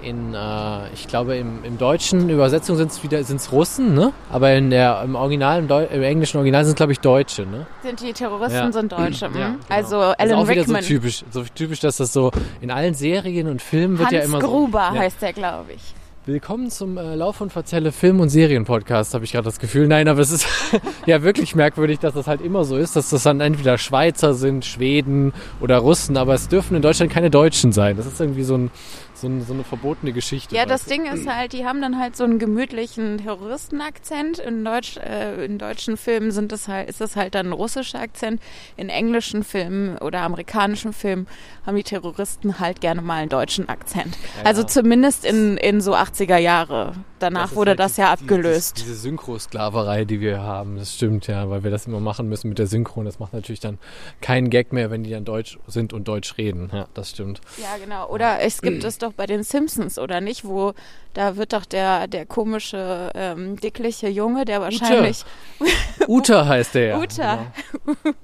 in, 0.01 0.33
äh, 0.33 0.89
ich 0.95 1.09
glaube, 1.09 1.37
im, 1.37 1.65
im 1.65 1.77
deutschen 1.77 2.31
Übersetzung 2.31 2.77
sind 2.77 2.93
es 2.93 3.03
wieder 3.03 3.23
sind's 3.25 3.51
Russen, 3.51 3.95
ne? 3.95 4.13
Aber 4.31 4.53
in 4.53 4.71
der 4.71 5.03
im 5.03 5.17
Original, 5.17 5.59
im, 5.59 5.67
Deu 5.67 5.85
im 5.87 6.03
englischen 6.03 6.37
Original 6.37 6.65
sind 6.65 6.73
es 6.75 6.77
glaube 6.77 6.93
ich 6.93 7.01
Deutsche, 7.01 7.43
ne? 7.47 7.67
Sind 7.83 8.01
die 8.01 8.13
Terroristen 8.13 8.57
Ja. 8.59 8.73
sind 8.73 8.93
Deutsche. 8.93 9.29
mhm. 9.29 9.37
Ja, 9.39 9.47
genau. 9.49 9.59
Also 9.69 10.01
Das 10.01 10.11
ist 10.13 10.21
Alan 10.21 10.35
auch 10.37 10.49
wieder 10.49 10.61
Rickman. 10.63 10.83
so 10.83 10.89
typisch, 10.89 11.25
so 11.31 11.43
typisch, 11.55 11.81
dass 11.81 11.97
das 11.97 12.13
so 12.13 12.31
in 12.61 12.71
allen 12.71 12.95
Serien 12.95 13.49
und 13.49 13.61
Filmen 13.61 13.99
wird 13.99 14.09
Hans 14.11 14.17
ja 14.19 14.23
immer 14.25 14.39
Gruber 14.39 14.87
so. 14.91 14.95
Ja. 14.97 15.01
heißt 15.03 15.21
der, 15.21 15.33
glaube 15.33 15.73
ich. 15.75 15.83
Willkommen 16.29 16.71
zum 16.71 16.99
äh, 16.99 17.15
Lauf 17.15 17.41
und 17.41 17.51
Verzelle 17.55 17.91
Film- 17.91 18.21
und 18.21 18.29
Serienpodcast, 18.29 19.15
habe 19.15 19.25
ich 19.25 19.33
gerade 19.33 19.47
das 19.47 19.59
Gefühl. 19.59 19.89
Nein, 19.89 20.09
aber 20.09 20.21
es 20.21 20.31
ist 20.31 20.47
ja 21.07 21.23
wirklich 21.23 21.55
merkwürdig, 21.55 22.01
dass 22.01 22.13
das 22.13 22.27
halt 22.27 22.43
immer 22.43 22.65
so 22.65 22.77
ist, 22.77 22.97
dass 22.97 23.09
das 23.09 23.23
dann 23.23 23.41
entweder 23.41 23.79
Schweizer 23.79 24.35
sind, 24.35 24.67
Schweden 24.67 25.33
oder 25.63 25.79
Russen, 25.79 26.19
aber 26.19 26.35
es 26.35 26.47
dürfen 26.49 26.77
in 26.77 26.83
Deutschland 26.83 27.11
keine 27.11 27.31
Deutschen 27.31 27.73
sein. 27.73 27.97
Das 27.97 28.05
ist 28.05 28.21
irgendwie 28.21 28.43
so, 28.43 28.59
ein, 28.59 28.71
so, 29.15 29.27
ein, 29.27 29.41
so 29.41 29.55
eine 29.55 29.65
verbotene 29.65 30.13
Geschichte. 30.13 30.55
Ja, 30.55 30.67
das? 30.67 30.85
Ding 30.85 31.07
ist 31.07 31.27
halt, 31.27 31.55
die 31.55 31.65
haben 31.65 31.81
dann 31.81 31.99
halt 31.99 32.15
so 32.15 32.25
einen 32.25 32.39
gemütlichen 32.39 33.17
Terroristenakzent. 33.17 34.39
In, 34.39 34.67
Deutsch, 34.67 34.99
äh, 34.99 35.47
in 35.47 35.57
deutschen 35.57 35.97
Filmen 35.97 36.31
sind 36.31 36.53
das 36.53 36.69
halt, 36.69 36.91
ist 36.91 37.01
das 37.01 37.17
halt 37.17 37.35
dann 37.35 37.47
ein 37.47 37.53
russischer 37.53 38.01
Akzent. 38.01 38.43
In 38.77 38.91
englischen 38.91 39.45
Filmen 39.45 39.97
oder 39.97 40.21
amerikanischen 40.21 40.93
Filmen 40.93 41.27
haben 41.65 41.77
die 41.77 41.85
Terroristen 41.85 42.59
halt 42.59 42.83
gerne 42.83 43.01
mal 43.01 43.17
einen 43.17 43.31
deutschen 43.31 43.69
Akzent. 43.71 44.15
Ja, 44.37 44.45
Also 44.45 44.61
ja. 44.61 44.67
zumindest 44.67 45.25
in, 45.25 45.57
in 45.57 45.81
so 45.81 45.95
80er 46.19 46.37
Jahre. 46.39 46.93
Danach 47.19 47.55
wurde 47.55 47.71
halt 47.73 47.81
das 47.81 47.95
die- 47.95 48.01
ja 48.01 48.15
die- 48.17 48.23
abgelöst. 48.23 48.79
Diese, 48.79 48.95
Synchrosklaverei, 48.95 50.05
die 50.05 50.21
wir 50.21 50.43
haben, 50.43 50.77
das 50.79 50.95
stimmt 50.95 51.27
ja, 51.27 51.49
weil 51.51 51.65
wir 51.65 51.71
das 51.71 51.87
immer 51.87 52.01
machen 52.01 52.29
müssen 52.29 52.49
mit 52.49 52.59
der 52.59 52.67
Synchron. 52.67 53.05
Das 53.05 53.19
macht 53.19 53.33
natürlich 53.33 53.61
dann 53.61 53.79
keinen 54.21 54.51
Gag 54.51 54.73
mehr, 54.73 54.91
wenn 54.91 55.03
die 55.05 55.11
dann 55.11 55.25
Deutsch 55.25 55.59
sind 55.67 55.93
und 55.93 56.07
Deutsch 56.09 56.37
reden. 56.39 56.71
Ja, 56.73 56.87
das 56.95 57.11
stimmt. 57.11 57.41
Ja, 57.59 57.77
genau. 57.83 58.09
Oder 58.09 58.41
es 58.41 58.61
gibt 58.63 58.85
es 58.85 58.99
doch 58.99 59.13
bei 59.13 59.27
den 59.27 59.43
Simpsons, 59.43 59.99
oder 59.99 60.21
nicht? 60.21 60.45
Wo 60.45 60.73
da 61.15 61.37
wird 61.37 61.53
doch 61.53 61.65
der, 61.65 62.07
der 62.07 62.27
komische, 62.27 63.11
ähm, 63.15 63.57
dickliche 63.59 64.09
Junge, 64.09 64.45
der 64.45 64.61
wahrscheinlich. 64.61 65.25
Uta 66.07 66.47
heißt 66.47 66.75
der 66.75 66.87
ja. 66.87 66.99
Uta. 66.99 67.47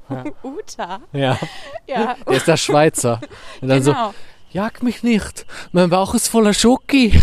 Genau. 0.09 0.25
Uta. 0.43 1.01
Ja, 1.13 1.39
Ja. 1.89 2.17
der 2.27 2.37
ist 2.37 2.47
der 2.47 2.57
Schweizer. 2.57 3.21
Und 3.61 3.69
dann 3.69 3.83
so, 3.83 3.93
genau. 3.93 4.15
Jag 4.55 4.85
mich 4.85 5.03
nicht. 5.03 5.47
Mein 5.73 5.91
Bauch 5.91 6.15
ist 6.15 6.29
voller 6.29 6.55
Schoki. 6.55 7.21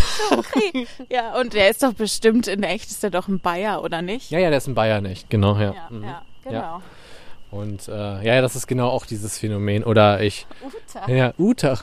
Ja, 1.08 1.40
und 1.40 1.54
der 1.54 1.70
ist 1.70 1.82
doch 1.82 1.94
bestimmt, 1.94 2.46
in 2.46 2.62
echt 2.62 2.90
ist 2.90 3.02
der 3.02 3.08
doch 3.08 3.26
ein 3.26 3.40
Bayer, 3.40 3.82
oder 3.82 4.02
nicht? 4.02 4.30
Ja, 4.30 4.38
ja, 4.38 4.50
der 4.50 4.58
ist 4.58 4.66
ein 4.66 4.74
Bayer 4.74 5.00
nicht. 5.00 5.30
Genau, 5.30 5.54
ja. 5.56 5.72
ja, 5.72 5.88
Mhm. 5.88 6.04
ja 6.04 6.22
genau. 6.44 6.82
Und 7.50 7.88
äh, 7.88 7.92
ja, 7.92 8.34
ja, 8.34 8.42
das 8.42 8.54
ist 8.54 8.66
genau 8.66 8.88
auch 8.90 9.06
dieses 9.06 9.38
Phänomen. 9.38 9.82
Oder 9.82 10.20
ich, 10.20 10.46
Uta. 10.62 11.10
ja, 11.10 11.32
Uta. 11.38 11.78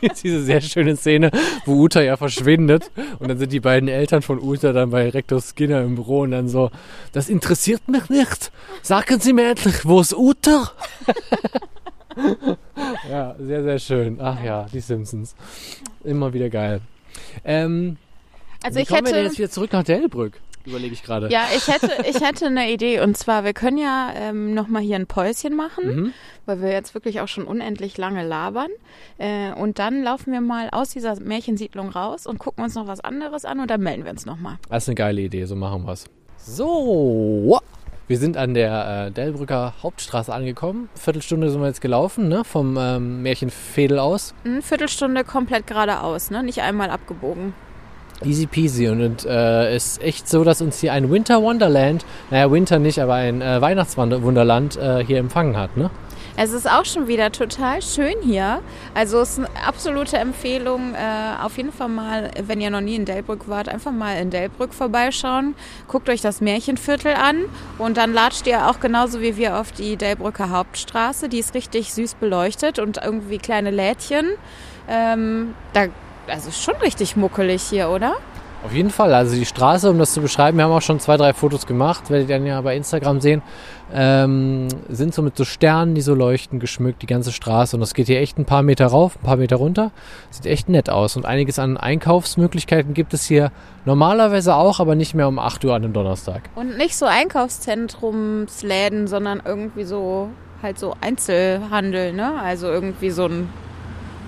Ist 0.00 0.22
diese 0.22 0.44
sehr 0.44 0.60
schöne 0.60 0.96
Szene, 0.96 1.32
wo 1.64 1.74
Uta 1.74 2.00
ja 2.02 2.16
verschwindet. 2.16 2.92
Und 3.18 3.26
dann 3.28 3.38
sind 3.38 3.50
die 3.52 3.60
beiden 3.60 3.88
Eltern 3.88 4.22
von 4.22 4.40
Uta 4.40 4.72
dann 4.72 4.90
bei 4.90 5.08
Rektor 5.08 5.40
Skinner 5.40 5.82
im 5.82 5.96
Büro 5.96 6.20
und 6.20 6.30
dann 6.30 6.48
so, 6.48 6.70
das 7.12 7.28
interessiert 7.28 7.88
mich 7.88 8.08
nicht. 8.10 8.52
Sagen 8.82 9.18
Sie 9.18 9.32
mir 9.32 9.50
endlich, 9.50 9.84
wo 9.84 10.00
ist 10.00 10.14
Uta? 10.16 10.70
ja, 13.10 13.34
sehr, 13.38 13.62
sehr 13.62 13.78
schön. 13.78 14.18
Ach 14.20 14.42
ja, 14.42 14.66
die 14.72 14.80
Simpsons. 14.80 15.34
Immer 16.04 16.32
wieder 16.32 16.48
geil. 16.50 16.80
Ähm, 17.44 17.96
Also 18.62 18.78
wie 18.78 18.82
ich 18.82 18.88
kommen 18.88 19.04
wir 19.06 19.12
denn 19.12 19.14
hätte. 19.22 19.26
jetzt 19.28 19.38
wieder 19.38 19.50
zurück 19.50 19.72
nach 19.72 19.84
Delbrück? 19.84 20.40
Überlege 20.64 20.94
ich 20.94 21.04
gerade. 21.04 21.28
Ja, 21.30 21.44
ich 21.56 21.68
hätte, 21.68 21.90
ich 22.10 22.20
hätte 22.20 22.46
eine 22.46 22.72
Idee. 22.72 23.00
Und 23.00 23.16
zwar, 23.16 23.44
wir 23.44 23.52
können 23.52 23.78
ja 23.78 24.10
ähm, 24.16 24.52
nochmal 24.52 24.82
hier 24.82 24.96
ein 24.96 25.06
Päuschen 25.06 25.54
machen, 25.54 25.84
Mhm. 25.94 26.12
weil 26.44 26.60
wir 26.60 26.70
jetzt 26.72 26.92
wirklich 26.92 27.20
auch 27.20 27.28
schon 27.28 27.44
unendlich 27.44 27.96
lange 27.98 28.26
labern. 28.26 28.70
Äh, 29.18 29.52
und 29.52 29.78
dann 29.78 30.02
laufen 30.02 30.32
wir 30.32 30.40
mal 30.40 30.68
aus 30.72 30.88
dieser 30.90 31.20
Märchensiedlung 31.20 31.90
raus 31.90 32.26
und 32.26 32.38
gucken 32.38 32.64
uns 32.64 32.74
noch 32.74 32.88
was 32.88 32.98
anderes 33.00 33.44
an 33.44 33.60
und 33.60 33.70
dann 33.70 33.80
melden 33.80 34.04
wir 34.04 34.10
uns 34.10 34.26
nochmal. 34.26 34.56
Das 34.68 34.82
ist 34.84 34.88
eine 34.88 34.96
geile 34.96 35.20
Idee, 35.20 35.44
so 35.44 35.54
machen 35.54 35.86
wir's. 35.86 36.06
So, 36.38 37.60
wir 38.08 38.18
sind 38.18 38.36
an 38.36 38.54
der 38.54 39.06
äh, 39.06 39.10
Delbrücker 39.10 39.74
Hauptstraße 39.82 40.32
angekommen. 40.32 40.88
Viertelstunde 40.94 41.50
sind 41.50 41.60
wir 41.60 41.66
jetzt 41.66 41.80
gelaufen, 41.80 42.28
ne? 42.28 42.44
Vom 42.44 42.76
ähm, 42.78 43.22
Märchenfädel 43.22 43.98
aus. 43.98 44.34
Eine 44.44 44.62
Viertelstunde 44.62 45.24
komplett 45.24 45.66
geradeaus, 45.66 46.30
ne? 46.30 46.42
Nicht 46.42 46.60
einmal 46.60 46.90
abgebogen. 46.90 47.54
Easy 48.24 48.46
peasy. 48.46 48.88
Und 48.88 49.24
es 49.24 49.26
äh, 49.26 49.76
ist 49.76 50.02
echt 50.02 50.28
so, 50.28 50.44
dass 50.44 50.62
uns 50.62 50.80
hier 50.80 50.92
ein 50.92 51.10
Winter 51.10 51.42
Wonderland, 51.42 52.04
naja, 52.30 52.50
Winter 52.50 52.78
nicht, 52.78 53.00
aber 53.00 53.14
ein 53.14 53.42
äh, 53.42 53.60
Weihnachtswunderland 53.60 54.76
äh, 54.76 55.04
hier 55.04 55.18
empfangen 55.18 55.56
hat, 55.56 55.76
ne? 55.76 55.90
Es 56.38 56.52
ist 56.52 56.70
auch 56.70 56.84
schon 56.84 57.08
wieder 57.08 57.32
total 57.32 57.80
schön 57.80 58.20
hier. 58.22 58.60
Also 58.92 59.20
es 59.20 59.30
ist 59.30 59.38
eine 59.38 59.66
absolute 59.66 60.18
Empfehlung, 60.18 60.94
äh, 60.94 61.42
auf 61.42 61.56
jeden 61.56 61.72
Fall 61.72 61.88
mal, 61.88 62.30
wenn 62.42 62.60
ihr 62.60 62.68
noch 62.68 62.82
nie 62.82 62.96
in 62.96 63.06
Delbrück 63.06 63.48
wart, 63.48 63.70
einfach 63.70 63.92
mal 63.92 64.20
in 64.20 64.28
Delbrück 64.28 64.74
vorbeischauen. 64.74 65.54
Guckt 65.88 66.10
euch 66.10 66.20
das 66.20 66.42
Märchenviertel 66.42 67.14
an 67.14 67.46
und 67.78 67.96
dann 67.96 68.12
latscht 68.12 68.46
ihr 68.46 68.68
auch 68.68 68.80
genauso 68.80 69.22
wie 69.22 69.38
wir 69.38 69.58
auf 69.58 69.72
die 69.72 69.96
Delbrücker 69.96 70.50
Hauptstraße. 70.50 71.30
Die 71.30 71.38
ist 71.38 71.54
richtig 71.54 71.94
süß 71.94 72.16
beleuchtet 72.16 72.78
und 72.78 72.98
irgendwie 73.02 73.38
kleine 73.38 73.70
Lädchen. 73.70 74.26
Ähm, 74.88 75.54
da, 75.72 75.86
also 76.28 76.50
ist 76.50 76.62
schon 76.62 76.76
richtig 76.76 77.16
muckelig 77.16 77.62
hier, 77.62 77.88
oder? 77.88 78.16
Auf 78.66 78.74
jeden 78.74 78.90
Fall. 78.90 79.14
Also 79.14 79.36
die 79.36 79.46
Straße, 79.46 79.88
um 79.88 79.96
das 79.96 80.12
zu 80.12 80.20
beschreiben, 80.20 80.58
wir 80.58 80.64
haben 80.64 80.72
auch 80.72 80.82
schon 80.82 80.98
zwei, 80.98 81.16
drei 81.16 81.32
Fotos 81.32 81.66
gemacht, 81.66 82.10
werdet 82.10 82.28
ihr 82.28 82.36
dann 82.36 82.46
ja 82.46 82.60
bei 82.60 82.76
Instagram 82.76 83.20
sehen, 83.20 83.40
ähm, 83.94 84.66
sind 84.88 85.14
so 85.14 85.22
mit 85.22 85.36
so 85.36 85.44
Sternen, 85.44 85.94
die 85.94 86.00
so 86.00 86.14
leuchten, 86.14 86.58
geschmückt, 86.58 87.00
die 87.00 87.06
ganze 87.06 87.30
Straße. 87.30 87.76
Und 87.76 87.80
das 87.80 87.94
geht 87.94 88.08
hier 88.08 88.20
echt 88.20 88.38
ein 88.38 88.44
paar 88.44 88.64
Meter 88.64 88.88
rauf, 88.88 89.14
ein 89.14 89.24
paar 89.24 89.36
Meter 89.36 89.54
runter. 89.54 89.92
Sieht 90.30 90.46
echt 90.46 90.68
nett 90.68 90.90
aus. 90.90 91.16
Und 91.16 91.26
einiges 91.26 91.60
an 91.60 91.76
Einkaufsmöglichkeiten 91.76 92.92
gibt 92.92 93.14
es 93.14 93.24
hier 93.24 93.52
normalerweise 93.84 94.56
auch, 94.56 94.80
aber 94.80 94.96
nicht 94.96 95.14
mehr 95.14 95.28
um 95.28 95.38
8 95.38 95.64
Uhr 95.64 95.72
an 95.72 95.84
einem 95.84 95.92
Donnerstag. 95.92 96.42
Und 96.56 96.76
nicht 96.76 96.96
so 96.96 97.06
Einkaufszentrumsläden, 97.06 99.06
sondern 99.06 99.42
irgendwie 99.44 99.84
so 99.84 100.30
halt 100.60 100.80
so 100.80 100.96
Einzelhandel, 101.00 102.14
ne? 102.14 102.32
Also 102.42 102.66
irgendwie 102.66 103.10
so 103.10 103.26
ein 103.26 103.48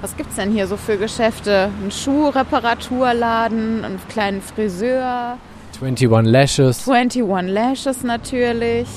was 0.00 0.16
gibt's 0.16 0.37
denn 0.37 0.50
hier 0.52 0.66
so 0.66 0.76
für 0.76 0.96
Geschäfte? 0.96 1.70
Ein 1.84 1.90
Schuhreparaturladen, 1.90 3.84
einen 3.84 4.00
kleinen 4.08 4.40
Friseur, 4.42 5.38
21 5.80 6.30
Lashes. 6.32 6.88
21 6.88 7.22
Lashes 7.52 8.02
natürlich. 8.02 8.88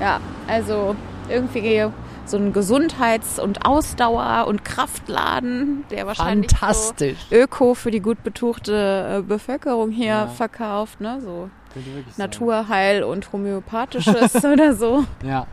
Ja, 0.00 0.20
also 0.48 0.96
irgendwie 1.28 1.86
so 2.26 2.36
ein 2.36 2.52
Gesundheits- 2.52 3.38
und 3.40 3.64
Ausdauer- 3.66 4.46
und 4.46 4.64
Kraftladen, 4.64 5.84
der 5.90 6.06
wahrscheinlich 6.06 6.50
Fantastisch. 6.52 7.18
so 7.28 7.36
Öko 7.36 7.74
für 7.74 7.90
die 7.90 8.00
gut 8.00 8.22
betuchte 8.22 9.18
äh, 9.18 9.22
Bevölkerung 9.22 9.90
hier 9.90 10.06
Ja. 10.06 10.26
verkauft, 10.28 11.00
ne? 11.00 11.20
So. 11.20 11.50
Naturheil 12.16 13.02
und 13.02 13.32
Homöopathisches 13.32 14.44
oder 14.44 14.74
so. 14.74 15.04
Ja, 15.24 15.46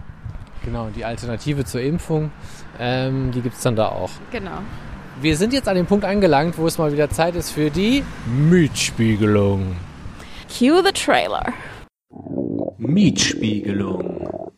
genau. 0.64 0.88
Die 0.96 1.06
Alternative 1.06 1.64
zur 1.66 1.82
Impfung, 1.82 2.32
ähm, 2.80 3.32
die 3.32 3.42
gibt 3.42 3.56
es 3.56 3.62
dann 3.62 3.76
da 3.76 3.90
auch. 3.90 4.12
Genau. 4.32 4.60
Wir 5.20 5.36
sind 5.36 5.52
jetzt 5.54 5.68
an 5.68 5.76
dem 5.76 5.88
Punkt 5.88 6.06
angelangt, 6.06 6.58
wo 6.58 6.68
es 6.68 6.78
mal 6.78 6.92
wieder 6.92 7.10
Zeit 7.10 7.36
ist 7.36 7.50
für 7.50 7.72
die 7.72 8.04
Mietspiegelung. 8.26 9.76
Cue 10.48 10.84
the 10.86 10.92
trailer. 10.92 11.54
Mietspiegelung. 12.78 14.54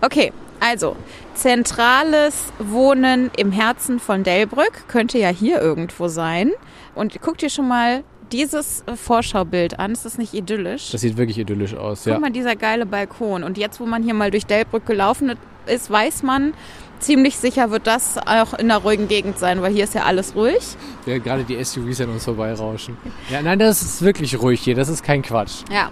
Okay, 0.00 0.32
also 0.60 0.96
zentrales 1.34 2.52
Wohnen 2.58 3.30
im 3.36 3.50
Herzen 3.52 3.98
von 3.98 4.22
Delbrück 4.22 4.86
könnte 4.88 5.18
ja 5.18 5.28
hier 5.28 5.60
irgendwo 5.60 6.08
sein. 6.08 6.52
Und 6.94 7.20
guck 7.20 7.38
dir 7.38 7.50
schon 7.50 7.68
mal 7.68 8.04
dieses 8.32 8.84
Vorschaubild 8.94 9.78
an. 9.78 9.92
Ist 9.92 10.04
das 10.04 10.18
nicht 10.18 10.34
idyllisch? 10.34 10.90
Das 10.92 11.00
sieht 11.00 11.16
wirklich 11.16 11.38
idyllisch 11.38 11.74
aus, 11.74 12.04
Guck 12.04 12.12
ja. 12.12 12.18
mal, 12.18 12.30
dieser 12.30 12.56
geile 12.56 12.86
Balkon. 12.86 13.44
Und 13.44 13.58
jetzt, 13.58 13.80
wo 13.80 13.86
man 13.86 14.02
hier 14.02 14.14
mal 14.14 14.30
durch 14.30 14.46
Delbrück 14.46 14.86
gelaufen 14.86 15.36
ist, 15.68 15.90
weiß 15.90 16.22
man, 16.22 16.54
ziemlich 17.00 17.36
sicher 17.38 17.70
wird 17.70 17.86
das 17.86 18.18
auch 18.18 18.54
in 18.54 18.70
einer 18.70 18.78
ruhigen 18.78 19.06
Gegend 19.08 19.38
sein, 19.38 19.62
weil 19.62 19.72
hier 19.72 19.84
ist 19.84 19.94
ja 19.94 20.02
alles 20.02 20.34
ruhig. 20.34 20.58
ja 21.06 21.18
gerade 21.18 21.44
die 21.44 21.62
SUVs 21.62 22.00
an 22.00 22.10
uns 22.10 22.24
vorbeirauschen. 22.24 22.96
Ja, 23.30 23.40
nein, 23.42 23.58
das 23.58 23.82
ist 23.82 24.02
wirklich 24.02 24.40
ruhig 24.40 24.60
hier. 24.60 24.74
Das 24.74 24.88
ist 24.88 25.04
kein 25.04 25.22
Quatsch. 25.22 25.62
Ja. 25.72 25.90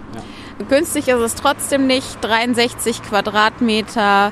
Günstig 0.69 1.07
ist 1.07 1.19
es 1.19 1.35
trotzdem 1.35 1.87
nicht. 1.87 2.17
63 2.21 3.01
Quadratmeter, 3.03 4.31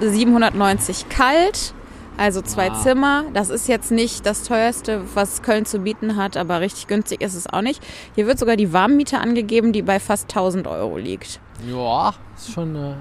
790 0.00 1.08
kalt. 1.08 1.72
Also 2.18 2.40
zwei 2.40 2.70
Ah. 2.70 2.80
Zimmer. 2.82 3.24
Das 3.34 3.50
ist 3.50 3.68
jetzt 3.68 3.90
nicht 3.90 4.24
das 4.24 4.42
teuerste, 4.44 5.02
was 5.14 5.42
Köln 5.42 5.66
zu 5.66 5.80
bieten 5.80 6.16
hat, 6.16 6.36
aber 6.38 6.60
richtig 6.60 6.86
günstig 6.86 7.20
ist 7.20 7.34
es 7.34 7.46
auch 7.46 7.60
nicht. 7.60 7.82
Hier 8.14 8.26
wird 8.26 8.38
sogar 8.38 8.56
die 8.56 8.72
Warmmiete 8.72 9.18
angegeben, 9.18 9.72
die 9.72 9.82
bei 9.82 10.00
fast 10.00 10.30
1000 10.30 10.66
Euro 10.66 10.96
liegt. 10.96 11.40
Ja, 11.68 12.14
ist 12.36 12.52
schon 12.52 12.74
äh, 12.74 12.94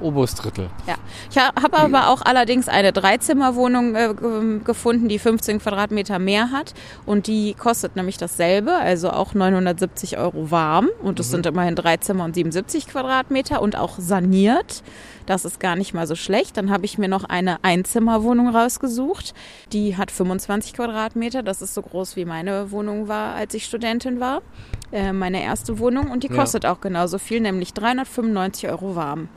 oberes 0.00 0.34
Drittel. 0.34 0.68
Ja, 0.86 0.94
ich 1.30 1.36
habe 1.38 1.76
aber 1.78 2.08
auch 2.08 2.22
allerdings 2.22 2.68
eine 2.68 2.92
Dreizimmerwohnung 2.92 3.94
äh, 3.94 4.14
ge- 4.14 4.60
gefunden, 4.64 5.08
die 5.08 5.18
15 5.18 5.58
Quadratmeter 5.60 6.18
mehr 6.18 6.50
hat 6.50 6.74
und 7.06 7.26
die 7.26 7.54
kostet 7.54 7.96
nämlich 7.96 8.16
dasselbe, 8.18 8.72
also 8.74 9.10
auch 9.10 9.34
970 9.34 10.18
Euro 10.18 10.50
warm 10.50 10.88
und 11.02 11.20
es 11.20 11.30
sind 11.30 11.46
immerhin 11.46 11.74
drei 11.76 11.96
Zimmer 11.98 12.24
und 12.24 12.34
77 12.34 12.86
Quadratmeter 12.88 13.60
und 13.62 13.76
auch 13.76 13.98
saniert. 13.98 14.82
Das 15.26 15.44
ist 15.44 15.60
gar 15.60 15.76
nicht 15.76 15.94
mal 15.94 16.08
so 16.08 16.16
schlecht. 16.16 16.56
Dann 16.56 16.70
habe 16.72 16.84
ich 16.84 16.98
mir 16.98 17.06
noch 17.08 17.22
eine 17.22 17.62
Einzimmerwohnung 17.62 18.48
rausgesucht. 18.48 19.34
Die 19.72 19.96
hat 19.96 20.10
25 20.10 20.72
Quadratmeter. 20.74 21.44
Das 21.44 21.62
ist 21.62 21.74
so 21.74 21.82
groß 21.82 22.16
wie 22.16 22.24
meine 22.24 22.72
Wohnung 22.72 23.06
war, 23.06 23.36
als 23.36 23.54
ich 23.54 23.64
Studentin 23.64 24.18
war. 24.18 24.42
Äh, 24.90 25.12
meine 25.12 25.40
erste 25.40 25.78
Wohnung 25.78 26.10
und 26.10 26.24
die 26.24 26.28
Ja. 26.28 26.34
kostet 26.34 26.66
auch 26.66 26.80
genauso 26.80 27.18
viel, 27.18 27.40
nämlich 27.40 27.72
395 27.72 28.68
Euro 28.68 28.96
warm. 28.96 29.28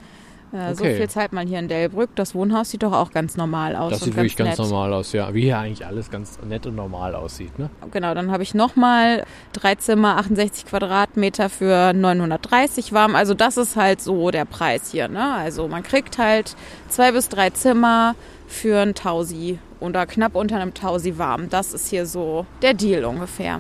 So 0.74 0.84
Okay. 0.84 0.96
viel 0.98 1.10
zahlt 1.10 1.34
man 1.34 1.48
hier 1.48 1.60
in 1.60 1.68
Delbrück. 1.68 2.10
Das 2.16 2.34
Wohnhaus 2.36 2.70
sieht 2.72 2.84
doch 2.84 2.94
auch 2.94 3.12
ganz 3.12 3.38
normal 3.38 3.76
aus. 3.76 3.92
Das 3.92 4.02
und 4.02 4.06
sieht 4.08 4.16
wirklich 4.16 4.36
ganz 4.36 4.52
nett. 4.52 4.60
normal 4.60 4.94
aus, 4.94 5.12
ja. 5.14 5.34
Wie 5.34 5.42
hier 5.42 5.58
eigentlich 5.60 5.86
alles 5.86 6.10
ganz 6.10 6.40
nett 6.48 6.66
und 6.66 6.76
normal 6.76 7.16
aussieht, 7.16 7.58
ne? 7.60 7.70
Genau, 7.92 8.14
dann 8.14 8.32
habe 8.32 8.44
ich 8.44 8.54
nochmal 8.54 9.26
drei 9.54 9.76
Zimmer, 9.76 10.18
68 10.18 10.66
Quadratmeter 10.66 11.50
für 11.50 11.94
930 11.94 12.94
warm. 12.94 13.16
Also 13.16 13.34
das 13.34 13.58
ist 13.58 13.76
halt 13.76 14.02
so 14.02 14.32
der 14.32 14.46
Preis 14.46 14.92
hier. 14.92 15.08
Ne? 15.08 15.34
Also 15.34 15.68
man 15.68 15.84
kriegt 15.84 16.18
halt 16.18 16.56
zwei 16.90 17.12
bis 17.12 17.30
drei 17.30 17.50
Zimmer 17.50 18.16
für 18.48 18.80
ein 18.82 18.96
Tausi 18.96 19.60
oder 19.80 20.06
knapp 20.06 20.36
unter 20.36 20.58
einem 20.58 20.74
Tausi 20.74 21.18
warm. 21.18 21.50
Das 21.50 21.74
ist 21.74 21.90
hier 21.90 22.06
so 22.06 22.46
der 22.62 22.74
Deal 22.74 23.06
ungefähr. 23.06 23.60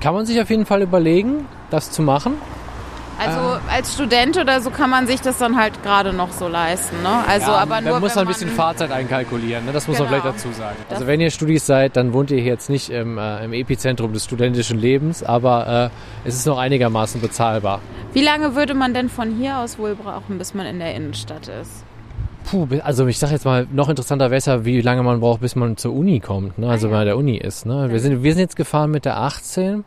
Kann 0.00 0.14
man 0.14 0.26
sich 0.26 0.40
auf 0.40 0.50
jeden 0.50 0.66
Fall 0.66 0.82
überlegen, 0.82 1.46
das 1.70 1.90
zu 1.90 2.02
machen. 2.02 2.34
Also 3.18 3.38
Ah. 3.40 3.60
als 3.70 3.94
Student 3.94 4.36
oder 4.38 4.60
so 4.60 4.70
kann 4.70 4.90
man 4.90 5.06
sich 5.06 5.20
das 5.20 5.38
dann 5.38 5.56
halt 5.56 5.82
gerade 5.82 6.12
noch 6.12 6.32
so 6.32 6.48
leisten. 6.48 7.02
Ne? 7.02 7.08
Also 7.28 7.52
ja, 7.52 7.58
aber 7.58 7.80
nur 7.80 7.92
man 7.92 8.00
muss 8.00 8.10
wenn 8.10 8.24
man 8.24 8.24
ein 8.26 8.28
bisschen 8.32 8.48
man, 8.48 8.56
Fahrzeit 8.56 8.90
einkalkulieren, 8.90 9.64
ne? 9.66 9.72
das 9.72 9.86
muss 9.86 9.98
man 9.98 10.08
Genau. 10.08 10.20
vielleicht 10.22 10.36
dazu 10.36 10.52
sagen. 10.52 10.76
Das- 10.88 10.96
Also 10.98 11.06
wenn 11.06 11.20
ihr 11.20 11.30
Studis 11.30 11.64
seid, 11.66 11.96
dann 11.96 12.12
wohnt 12.12 12.30
ihr 12.30 12.38
hier 12.40 12.52
jetzt 12.52 12.70
nicht 12.70 12.90
im, 12.90 13.18
äh, 13.18 13.44
im 13.44 13.52
Epizentrum 13.52 14.12
des 14.12 14.24
studentischen 14.24 14.78
Lebens, 14.78 15.22
aber 15.22 15.90
äh, 16.24 16.28
es 16.28 16.34
ist 16.34 16.46
noch 16.46 16.58
einigermaßen 16.58 17.20
bezahlbar. 17.20 17.80
Wie 18.12 18.22
lange 18.22 18.54
würde 18.56 18.74
man 18.74 18.94
denn 18.94 19.08
von 19.08 19.30
hier 19.36 19.58
aus 19.58 19.78
wohl 19.78 19.94
brauchen, 19.94 20.38
bis 20.38 20.54
man 20.54 20.66
in 20.66 20.78
der 20.78 20.94
Innenstadt 20.94 21.48
ist? 21.48 21.84
Puh, 22.50 22.68
also 22.82 23.06
ich 23.06 23.18
sag 23.18 23.30
jetzt 23.30 23.46
mal, 23.46 23.66
noch 23.72 23.88
interessanter 23.88 24.26
wäre 24.26 24.36
es 24.38 24.44
ja, 24.46 24.64
wie 24.66 24.80
lange 24.82 25.02
man 25.02 25.20
braucht, 25.20 25.40
bis 25.40 25.56
man 25.56 25.76
zur 25.78 25.94
Uni 25.94 26.20
kommt, 26.20 26.58
ne? 26.58 26.68
also 26.68 26.88
Ah, 26.88 26.90
ja. 26.90 26.96
bei 26.98 27.04
der 27.04 27.16
Uni 27.16 27.36
ist. 27.38 27.64
Ne? 27.64 27.90
Wir, 27.90 28.00
sind, 28.00 28.22
wir 28.22 28.32
sind 28.32 28.40
jetzt 28.40 28.56
gefahren 28.56 28.90
mit 28.90 29.04
der 29.06 29.16
18. 29.18 29.84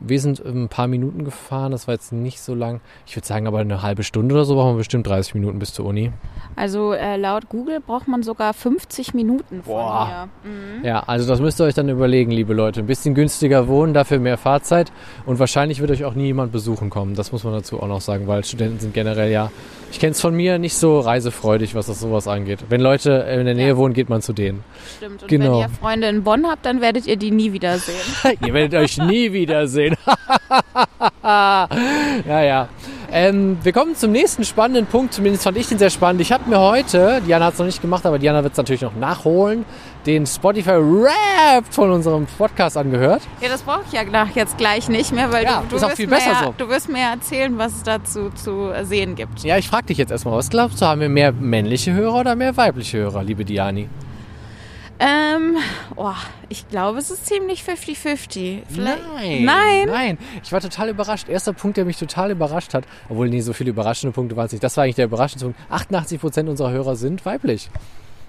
Wir 0.00 0.20
sind 0.20 0.40
ein 0.44 0.68
paar 0.68 0.86
Minuten 0.86 1.24
gefahren, 1.24 1.70
das 1.72 1.86
war 1.86 1.94
jetzt 1.94 2.12
nicht 2.12 2.40
so 2.40 2.54
lang. 2.54 2.80
Ich 3.06 3.14
würde 3.16 3.26
sagen, 3.26 3.46
aber 3.46 3.58
eine 3.58 3.82
halbe 3.82 4.02
Stunde 4.02 4.34
oder 4.34 4.44
so 4.44 4.54
brauchen 4.54 4.74
wir 4.74 4.78
bestimmt 4.78 5.06
30 5.06 5.34
Minuten 5.34 5.58
bis 5.58 5.74
zur 5.74 5.84
Uni. 5.86 6.10
Also 6.56 6.92
äh, 6.92 7.16
laut 7.16 7.48
Google 7.48 7.80
braucht 7.80 8.08
man 8.08 8.22
sogar 8.22 8.54
50 8.54 9.14
Minuten 9.14 9.62
von 9.62 9.74
Boah. 9.74 10.28
hier. 10.44 10.50
Mhm. 10.50 10.84
Ja, 10.84 11.00
also 11.06 11.28
das 11.28 11.40
müsst 11.40 11.60
ihr 11.60 11.64
euch 11.64 11.74
dann 11.74 11.88
überlegen, 11.88 12.30
liebe 12.30 12.54
Leute. 12.54 12.80
Ein 12.80 12.86
bisschen 12.86 13.14
günstiger 13.14 13.68
wohnen, 13.68 13.94
dafür 13.94 14.18
mehr 14.18 14.38
Fahrzeit 14.38 14.90
und 15.26 15.38
wahrscheinlich 15.38 15.80
wird 15.80 15.90
euch 15.90 16.04
auch 16.04 16.14
nie 16.14 16.26
jemand 16.26 16.52
besuchen 16.52 16.90
kommen. 16.90 17.14
Das 17.14 17.32
muss 17.32 17.44
man 17.44 17.52
dazu 17.52 17.80
auch 17.82 17.88
noch 17.88 18.00
sagen, 18.00 18.26
weil 18.26 18.44
Studenten 18.44 18.80
sind 18.80 18.94
generell 18.94 19.30
ja, 19.30 19.50
ich 19.90 19.98
kenne 20.00 20.12
es 20.12 20.20
von 20.22 20.34
mir, 20.34 20.58
nicht 20.58 20.74
so 20.74 21.00
reisefreudig, 21.00 21.74
was 21.74 21.86
das 21.86 22.00
sowas 22.00 22.26
angeht. 22.26 22.60
Wenn 22.70 22.80
Leute 22.80 23.10
in 23.12 23.44
der 23.44 23.54
Nähe 23.54 23.68
Ja. 23.68 23.76
wohnen, 23.76 23.92
geht 23.92 24.08
man 24.08 24.22
zu 24.22 24.32
denen. 24.32 24.64
Stimmt. 24.96 25.22
Und 25.22 25.28
Genau. 25.28 25.52
wenn 25.52 25.60
ihr 25.60 25.68
Freunde 25.68 26.08
in 26.08 26.22
Bonn 26.22 26.46
habt, 26.46 26.64
dann 26.64 26.80
werdet 26.80 27.06
ihr 27.06 27.16
die 27.16 27.30
nie 27.30 27.52
wiedersehen. 27.52 27.96
Ihr 28.46 28.54
werdet 28.54 28.80
euch 28.80 28.96
nie 28.98 29.32
wiedersehen. 29.32 29.81
ja, 31.22 31.68
ja. 32.26 32.68
Ähm, 33.14 33.58
wir 33.62 33.72
kommen 33.72 33.94
zum 33.94 34.10
nächsten 34.12 34.44
spannenden 34.44 34.86
Punkt. 34.86 35.12
Zumindest 35.12 35.44
fand 35.44 35.56
ich 35.58 35.68
den 35.68 35.78
sehr 35.78 35.90
spannend. 35.90 36.20
Ich 36.22 36.32
habe 36.32 36.48
mir 36.48 36.58
heute, 36.58 37.20
Diana 37.26 37.46
hat 37.46 37.52
es 37.54 37.58
noch 37.58 37.66
nicht 37.66 37.82
gemacht, 37.82 38.06
aber 38.06 38.18
Diana 38.18 38.42
wird 38.42 38.52
es 38.52 38.56
natürlich 38.56 38.80
noch 38.82 38.94
nachholen, 38.96 39.64
den 40.06 40.26
Spotify 40.26 40.72
Rap 40.72 41.64
von 41.70 41.90
unserem 41.90 42.26
Podcast 42.26 42.76
angehört. 42.76 43.22
ja, 43.40 43.48
das 43.48 43.62
brauche 43.62 43.82
ich 43.86 43.92
ja 43.92 44.02
nach 44.04 44.34
jetzt 44.34 44.56
gleich 44.56 44.88
nicht 44.88 45.12
mehr, 45.12 45.30
weil 45.30 45.44
Ja, 45.44 45.62
du, 45.68 45.76
du, 45.76 45.82
wirst 45.82 45.96
viel 45.96 46.06
mir 46.06 46.18
so. 46.20 46.54
du 46.56 46.68
wirst 46.68 46.88
mir 46.88 47.02
erzählen, 47.02 47.56
was 47.58 47.72
es 47.76 47.82
dazu 47.82 48.30
zu 48.30 48.72
sehen 48.82 49.14
gibt. 49.14 49.44
Ja, 49.44 49.58
ich 49.58 49.68
frage 49.68 49.86
dich 49.86 49.98
jetzt 49.98 50.10
erstmal, 50.10 50.36
was 50.38 50.48
glaubst 50.48 50.80
du, 50.80 50.86
haben 50.86 51.00
wir 51.02 51.08
mehr 51.10 51.32
männliche 51.32 51.92
Hörer 51.92 52.20
oder 52.20 52.34
mehr 52.34 52.56
weibliche 52.56 52.98
Hörer, 52.98 53.22
liebe 53.22 53.44
Diani? 53.44 53.88
Ähm, 55.04 55.56
oh, 55.96 56.12
ich 56.48 56.68
glaube, 56.68 56.98
es 57.00 57.10
ist 57.10 57.26
ziemlich 57.26 57.62
50-50. 57.64 58.62
Vielleicht- 58.68 59.02
Nein. 59.14 59.44
Nein? 59.44 59.86
Nein. 59.86 60.18
Ich 60.44 60.52
war 60.52 60.60
total 60.60 60.90
überrascht. 60.90 61.28
Erster 61.28 61.52
Punkt, 61.52 61.76
der 61.76 61.84
mich 61.84 61.96
total 61.96 62.30
überrascht 62.30 62.72
hat, 62.72 62.84
obwohl 63.08 63.28
nie 63.28 63.40
so 63.40 63.52
viele 63.52 63.70
überraschende 63.70 64.14
Punkte 64.14 64.36
waren 64.36 64.46
es 64.46 64.52
nicht. 64.52 64.62
Das 64.62 64.76
war 64.76 64.84
eigentlich 64.84 64.94
der 64.96 65.06
überraschende 65.06 65.46
Punkt. 65.46 65.58
88% 65.70 66.48
unserer 66.48 66.70
Hörer 66.70 66.94
sind 66.94 67.26
weiblich. 67.26 67.68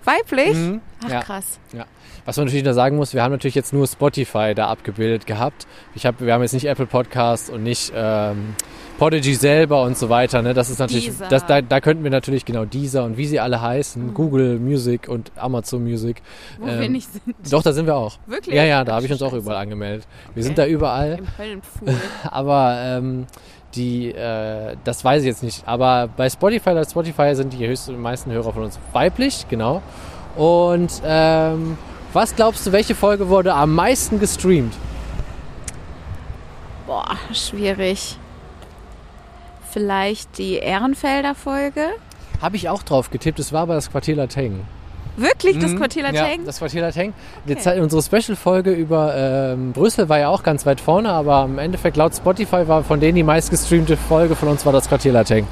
Weiblich? 0.03 0.53
Mhm. 0.55 0.81
Ach, 1.05 1.09
Ja. 1.09 1.21
krass. 1.21 1.59
Ja. 1.73 1.86
Was 2.25 2.38
man 2.38 2.45
natürlich 2.47 2.63
da 2.65 2.73
sagen 2.73 2.95
muss, 2.97 3.13
wir 3.13 3.21
haben 3.21 3.31
natürlich 3.31 3.55
jetzt 3.55 3.71
nur 3.71 3.86
Spotify 3.88 4.53
da 4.55 4.67
abgebildet 4.67 5.25
gehabt. 5.27 5.67
Ich 5.93 6.05
hab, 6.05 6.19
wir 6.21 6.33
haben 6.33 6.41
jetzt 6.41 6.53
nicht 6.53 6.65
Apple 6.65 6.88
Podcast 6.88 7.49
und 7.49 7.63
nicht 7.63 7.91
ähm, 7.95 8.55
Podigy 8.99 9.34
selber 9.36 9.82
und 9.84 9.97
so 9.97 10.10
weiter. 10.10 10.41
Ne? 10.41 10.53
Das 10.53 10.69
ist 10.69 10.79
natürlich, 10.79 11.12
das, 11.29 11.45
da, 11.45 11.62
da 11.62 11.82
könnten 11.82 12.03
wir 12.03 12.12
natürlich 12.12 12.45
genau 12.45 12.63
dieser 12.65 13.03
und 13.03 13.17
wie 13.17 13.25
sie 13.25 13.39
alle 13.39 13.62
heißen, 13.62 14.13
Google 14.13 14.60
Music 14.60 15.08
und 15.10 15.32
Amazon 15.36 15.84
Music. 15.84 16.21
Wo 16.60 16.67
wir 16.67 16.73
Ähm, 16.82 16.91
nicht 16.93 17.10
sind. 17.12 17.36
Doch, 17.51 17.63
da 17.63 17.73
sind 17.73 17.86
wir 17.86 17.95
auch. 17.95 18.17
Wirklich? 18.27 18.56
Ja, 18.56 18.63
ja, 18.63 18.84
da 18.84 18.95
habe 18.95 19.06
ich 19.06 19.12
uns 19.12 19.21
auch 19.21 19.34
überall 19.34 19.58
angemeldet. 19.58 20.08
Wir 20.27 20.41
Okay. 20.41 20.41
sind 20.43 20.58
da 20.58 20.65
überall, 20.67 21.17
Im 21.19 21.27
Höllenpfuhl. 21.38 21.93
aber 22.32 22.75
ähm, 22.79 23.25
die, 23.75 24.12
äh, 24.12 24.75
das 24.84 25.03
weiß 25.03 25.21
ich 25.23 25.27
jetzt 25.27 25.43
nicht. 25.43 25.63
Aber 25.67 26.08
bei 26.15 26.29
Spotify, 26.29 26.73
bei 26.73 26.84
Spotify 26.84 27.36
sind 27.36 27.51
die 27.53 27.67
höchsten, 27.67 27.99
meisten 27.99 28.32
Hörer 28.32 28.53
von 28.53 28.63
uns 28.63 28.79
weiblich, 28.93 29.47
genau. 29.49 29.82
Und 30.36 31.01
ähm, 31.03 31.77
was 32.13 32.36
glaubst 32.36 32.67
du, 32.67 32.71
welche 32.71 32.93
Folge 32.95 33.27
wurde 33.29 33.53
am 33.56 33.73
meisten 33.73 34.19
gestreamt? 34.19 34.73
Boah, 36.86 37.17
schwierig. 37.34 38.17
Vielleicht 39.73 40.38
die 40.38 40.55
Ehrenfelder 40.57 41.33
Folge? 41.33 41.88
Habe 42.41 42.55
ich 42.57 42.69
auch 42.69 42.83
drauf 42.83 43.09
getippt, 43.09 43.39
es 43.39 43.51
war 43.51 43.63
aber 43.63 43.73
das 43.73 43.89
Quartier 43.89 44.15
Lateng. 44.15 44.62
Wirklich, 45.17 45.57
das 45.59 45.71
Mhm. 45.71 45.77
Quartier 45.77 46.03
Ja, 46.03 46.12
Lateng? 46.12 46.45
das 46.45 46.59
Quartier 46.59 46.81
Lateng. 46.81 47.13
Okay. 47.47 47.79
Unsere 47.79 48.01
Special-Folge 48.01 48.71
über 48.71 49.13
ähm, 49.15 49.71
Brüssel 49.71 50.09
war 50.09 50.19
ja 50.19 50.29
auch 50.29 50.43
ganz 50.43 50.65
weit 50.65 50.79
vorne, 50.79 51.09
aber 51.09 51.45
im 51.45 51.57
Endeffekt 51.59 51.97
laut 51.97 52.15
Spotify 52.15 52.67
war 52.67 52.83
von 52.83 52.99
denen 52.99 53.15
die 53.15 53.23
meistgestreamte 53.23 53.97
Folge 53.97 54.36
von 54.36 54.47
uns 54.49 54.65
war 54.65 54.73
das 54.73 54.88
Quartier 54.88 55.13
Lateng. 55.13 55.47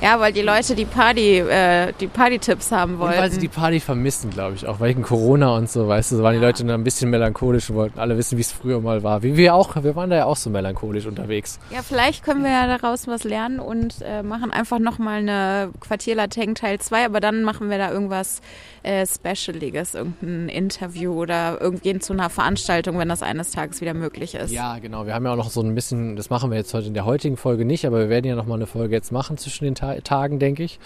Ja, 0.00 0.20
weil 0.20 0.32
die 0.32 0.42
Leute 0.42 0.76
die 0.76 0.84
Party, 0.84 1.38
äh, 1.40 1.92
die 2.00 2.06
Party-Tipps 2.06 2.70
haben 2.70 2.94
Und 2.94 3.00
weil 3.00 3.14
sie 3.14 3.18
wollten. 3.20 3.40
die 3.40 3.48
Party 3.48 3.80
vermissen, 3.80 4.30
glaube 4.30 4.54
ich, 4.54 4.66
auch 4.66 4.80
wegen 4.80 5.02
Corona 5.02 5.56
und 5.56 5.68
so, 5.68 5.88
weißt 5.88 6.12
du, 6.12 6.16
so 6.16 6.22
waren 6.22 6.34
die 6.34 6.40
Leute 6.40 6.64
dann 6.64 6.80
ein 6.80 6.84
bisschen 6.84 7.10
melancholisch 7.10 7.68
und 7.70 7.76
wollten 7.76 7.98
alle 7.98 8.16
wissen, 8.16 8.38
wie 8.38 8.42
es 8.42 8.52
früher 8.52 8.80
mal 8.80 9.02
war. 9.02 9.22
Wie 9.24 9.36
wir 9.36 9.54
auch, 9.54 9.74
wir 9.82 9.96
waren 9.96 10.10
da 10.10 10.16
ja 10.16 10.24
auch 10.26 10.36
so 10.36 10.50
melancholisch 10.50 11.06
unterwegs. 11.06 11.58
Ja, 11.70 11.80
vielleicht 11.82 12.22
können 12.24 12.44
wir 12.44 12.50
ja 12.50 12.66
daraus 12.78 13.08
was 13.08 13.24
lernen 13.24 13.58
und 13.58 13.96
äh, 14.02 14.22
machen 14.22 14.52
einfach 14.52 14.78
nochmal 14.78 15.18
eine 15.18 15.70
Quartier 15.80 16.14
Lateng 16.14 16.54
Teil 16.54 16.78
2, 16.78 17.06
aber 17.06 17.18
dann 17.18 17.42
machen 17.42 17.68
wir 17.68 17.78
da 17.78 17.90
irgendwas 17.90 18.40
äh, 18.88 19.06
Specialiges, 19.06 19.94
irgendein 19.94 20.48
Interview 20.48 21.12
oder 21.12 21.60
irgendgehen 21.60 22.00
zu 22.00 22.14
einer 22.14 22.30
Veranstaltung, 22.30 22.98
wenn 22.98 23.10
das 23.10 23.22
eines 23.22 23.50
Tages 23.50 23.82
wieder 23.82 23.92
möglich 23.92 24.34
ist. 24.34 24.50
Ja, 24.50 24.78
genau. 24.78 25.04
Wir 25.04 25.12
haben 25.12 25.26
ja 25.26 25.32
auch 25.32 25.36
noch 25.36 25.50
so 25.50 25.60
ein 25.60 25.74
bisschen, 25.74 26.16
das 26.16 26.30
machen 26.30 26.50
wir 26.50 26.56
jetzt 26.56 26.72
heute 26.72 26.86
in 26.86 26.94
der 26.94 27.04
heutigen 27.04 27.36
Folge 27.36 27.66
nicht, 27.66 27.86
aber 27.86 27.98
wir 27.98 28.08
werden 28.08 28.24
ja 28.24 28.34
noch 28.34 28.46
mal 28.46 28.54
eine 28.54 28.66
Folge 28.66 28.94
jetzt 28.94 29.12
machen 29.12 29.36
zwischen 29.36 29.66
den 29.66 29.74
Ta 29.74 29.96
Tagen, 30.00 30.38
denke 30.38 30.62
ich. 30.62 30.78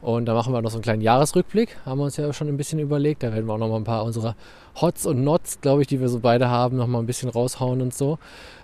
Und 0.00 0.24
da 0.24 0.32
machen 0.32 0.54
wir 0.54 0.62
noch 0.62 0.70
so 0.70 0.78
einen 0.78 0.82
kleinen 0.82 1.02
Jahresrückblick. 1.02 1.76
Haben 1.84 1.98
wir 1.98 2.04
uns 2.04 2.16
ja 2.16 2.32
schon 2.32 2.48
ein 2.48 2.56
bisschen 2.56 2.78
überlegt. 2.78 3.22
Da 3.22 3.30
werden 3.34 3.44
wir 3.44 3.52
auch 3.52 3.58
noch 3.58 3.68
mal 3.68 3.76
ein 3.76 3.84
paar 3.84 4.04
unserer 4.04 4.36
Hots 4.80 5.04
und 5.04 5.22
Nots, 5.22 5.60
glaube 5.60 5.82
ich, 5.82 5.88
die 5.88 6.00
wir 6.00 6.08
so 6.08 6.20
beide 6.20 6.48
haben, 6.48 6.78
noch 6.78 6.86
mal 6.86 7.00
ein 7.00 7.06
bisschen 7.06 7.28
raushauen 7.28 7.82
und 7.82 7.92
so. 7.92 8.18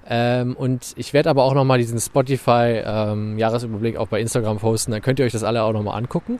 Ähm, 0.08 0.56
und 0.56 0.94
ich 0.96 1.12
werde 1.12 1.28
aber 1.28 1.44
auch 1.44 1.52
noch 1.52 1.64
mal 1.64 1.78
diesen 1.78 2.00
Spotify 2.00 2.80
ähm, 2.82 3.38
Jahresüberblick 3.38 3.98
auch 3.98 4.08
bei 4.08 4.20
Instagram 4.22 4.58
posten. 4.58 4.92
Dann 4.92 5.02
könnt 5.02 5.18
ihr 5.18 5.26
euch 5.26 5.32
das 5.32 5.44
alle 5.44 5.62
auch 5.64 5.72
noch 5.72 5.82
mal 5.82 5.94
angucken. 5.94 6.38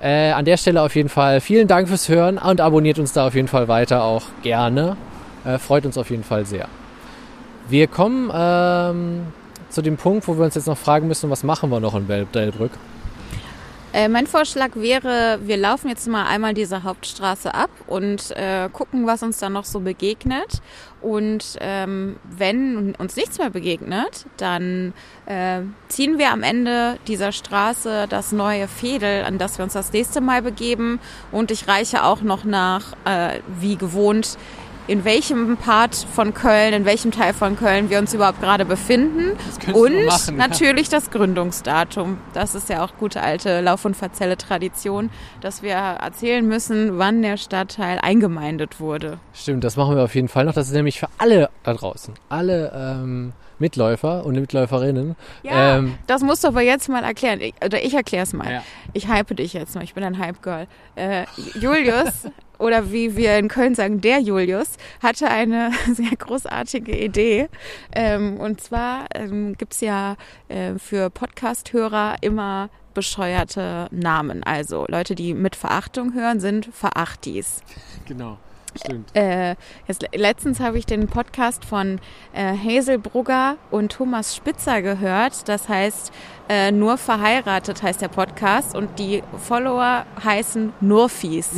Äh, 0.00 0.30
an 0.30 0.46
der 0.46 0.56
Stelle 0.56 0.80
auf 0.80 0.94
jeden 0.94 1.10
Fall 1.10 1.42
vielen 1.42 1.68
Dank 1.68 1.88
fürs 1.88 2.08
Hören 2.08 2.38
und 2.38 2.60
abonniert 2.60 2.98
uns 2.98 3.12
da 3.12 3.26
auf 3.26 3.34
jeden 3.34 3.48
Fall 3.48 3.68
weiter 3.68 4.02
auch 4.02 4.22
gerne. 4.42 4.96
Äh, 5.44 5.58
freut 5.58 5.84
uns 5.84 5.98
auf 5.98 6.08
jeden 6.10 6.24
Fall 6.24 6.46
sehr. 6.46 6.68
Wir 7.68 7.86
kommen 7.86 8.30
ähm, 8.34 9.26
zu 9.68 9.82
dem 9.82 9.98
Punkt, 9.98 10.26
wo 10.26 10.36
wir 10.38 10.44
uns 10.44 10.54
jetzt 10.54 10.66
noch 10.66 10.78
fragen 10.78 11.06
müssen, 11.06 11.28
was 11.28 11.42
machen 11.42 11.70
wir 11.70 11.80
noch 11.80 11.94
in 11.94 12.06
Delbrück? 12.06 12.72
Äh, 13.92 14.08
mein 14.08 14.26
Vorschlag 14.26 14.70
wäre, 14.74 15.40
wir 15.42 15.56
laufen 15.56 15.88
jetzt 15.88 16.06
mal 16.06 16.26
einmal 16.26 16.54
diese 16.54 16.84
Hauptstraße 16.84 17.52
ab 17.52 17.70
und 17.88 18.30
äh, 18.36 18.68
gucken, 18.72 19.06
was 19.06 19.22
uns 19.22 19.38
da 19.38 19.50
noch 19.50 19.64
so 19.64 19.80
begegnet. 19.80 20.62
Und 21.00 21.56
ähm, 21.60 22.16
wenn 22.24 22.94
uns 22.96 23.16
nichts 23.16 23.38
mehr 23.38 23.50
begegnet, 23.50 24.26
dann 24.36 24.92
äh, 25.26 25.60
ziehen 25.88 26.18
wir 26.18 26.30
am 26.30 26.42
Ende 26.42 26.98
dieser 27.06 27.32
Straße 27.32 28.06
das 28.08 28.32
neue 28.32 28.68
Fädel, 28.68 29.24
an 29.24 29.38
das 29.38 29.58
wir 29.58 29.64
uns 29.64 29.72
das 29.72 29.92
nächste 29.92 30.20
Mal 30.20 30.42
begeben. 30.42 31.00
Und 31.32 31.50
ich 31.50 31.68
reiche 31.68 32.04
auch 32.04 32.22
noch 32.22 32.44
nach, 32.44 32.92
äh, 33.04 33.40
wie 33.60 33.76
gewohnt, 33.76 34.36
in 34.90 35.04
welchem 35.04 35.56
Part 35.56 35.94
von 35.94 36.34
Köln, 36.34 36.74
in 36.74 36.84
welchem 36.84 37.12
Teil 37.12 37.32
von 37.32 37.56
Köln 37.56 37.90
wir 37.90 38.00
uns 38.00 38.12
überhaupt 38.12 38.40
gerade 38.40 38.64
befinden. 38.64 39.38
Und 39.72 40.04
machen, 40.04 40.36
ja. 40.36 40.48
natürlich 40.48 40.88
das 40.88 41.12
Gründungsdatum. 41.12 42.18
Das 42.34 42.56
ist 42.56 42.68
ja 42.68 42.84
auch 42.84 42.96
gute 42.98 43.22
alte 43.22 43.60
Lauf- 43.60 43.84
und 43.84 43.96
Verzelle-Tradition, 43.96 45.10
dass 45.42 45.62
wir 45.62 45.74
erzählen 45.74 46.44
müssen, 46.44 46.98
wann 46.98 47.22
der 47.22 47.36
Stadtteil 47.36 48.00
eingemeindet 48.00 48.80
wurde. 48.80 49.20
Stimmt, 49.32 49.62
das 49.62 49.76
machen 49.76 49.94
wir 49.94 50.02
auf 50.02 50.16
jeden 50.16 50.26
Fall 50.26 50.44
noch. 50.44 50.54
Das 50.54 50.66
ist 50.66 50.74
nämlich 50.74 50.98
für 50.98 51.08
alle 51.18 51.50
da 51.62 51.72
draußen, 51.72 52.14
alle 52.28 52.72
ähm, 52.74 53.32
Mitläufer 53.60 54.24
und 54.24 54.34
Mitläuferinnen. 54.34 55.16
Ja, 55.42 55.78
Ähm, 55.78 55.98
das 56.06 56.22
musst 56.22 56.44
du 56.44 56.48
aber 56.48 56.62
jetzt 56.62 56.88
mal 56.88 57.04
erklären. 57.04 57.40
Ich, 57.40 57.54
oder 57.64 57.82
ich 57.82 57.94
erkläre 57.94 58.24
es 58.24 58.32
mal. 58.32 58.50
Ja. 58.50 58.62
Ich 58.92 59.08
hype 59.08 59.36
dich 59.36 59.52
jetzt 59.52 59.74
mal. 59.74 59.84
Ich 59.84 59.94
bin 59.94 60.02
ein 60.02 60.18
Hype-Girl. 60.18 60.66
Äh, 60.96 61.26
Julius, 61.60 62.26
oder 62.58 62.90
wie 62.92 63.16
wir 63.16 63.38
in 63.38 63.48
Köln 63.48 63.74
sagen, 63.74 64.00
der 64.00 64.18
Julius, 64.20 64.76
hatte 65.02 65.28
eine 65.28 65.70
sehr 65.94 66.16
großartige 66.16 66.96
Idee. 66.96 67.48
Ähm, 67.94 68.38
und 68.38 68.60
zwar 68.60 69.06
ähm, 69.14 69.56
gibt's 69.56 69.80
ja 69.80 70.16
äh, 70.48 70.74
für 70.78 71.10
Podcast-Hörer 71.10 72.16
immer 72.22 72.70
bescheuerte 72.94 73.86
Namen. 73.92 74.42
Also 74.42 74.84
Leute, 74.88 75.14
die 75.14 75.32
mit 75.34 75.54
Verachtung 75.56 76.12
hören, 76.12 76.40
sind 76.40 76.68
Verachtis. 76.72 77.62
Genau, 78.06 78.38
stimmt. 78.78 79.14
Äh, 79.16 79.56
jetzt, 79.86 80.06
letztens 80.14 80.60
habe 80.60 80.78
ich 80.78 80.86
den 80.86 81.06
Podcast 81.08 81.64
von 81.64 82.00
äh, 82.32 82.54
Hazel 82.56 82.98
Brugger 82.98 83.56
und 83.70 83.92
Thomas 83.92 84.34
Spitzer 84.36 84.82
gehört. 84.82 85.48
Das 85.48 85.68
heißt, 85.68 86.12
äh, 86.48 86.70
nur 86.72 86.98
verheiratet 86.98 87.82
heißt 87.82 88.00
der 88.00 88.08
Podcast 88.08 88.74
und 88.76 88.98
die 88.98 89.22
Follower 89.38 90.04
heißen 90.24 90.72
Nurfies. 90.80 91.50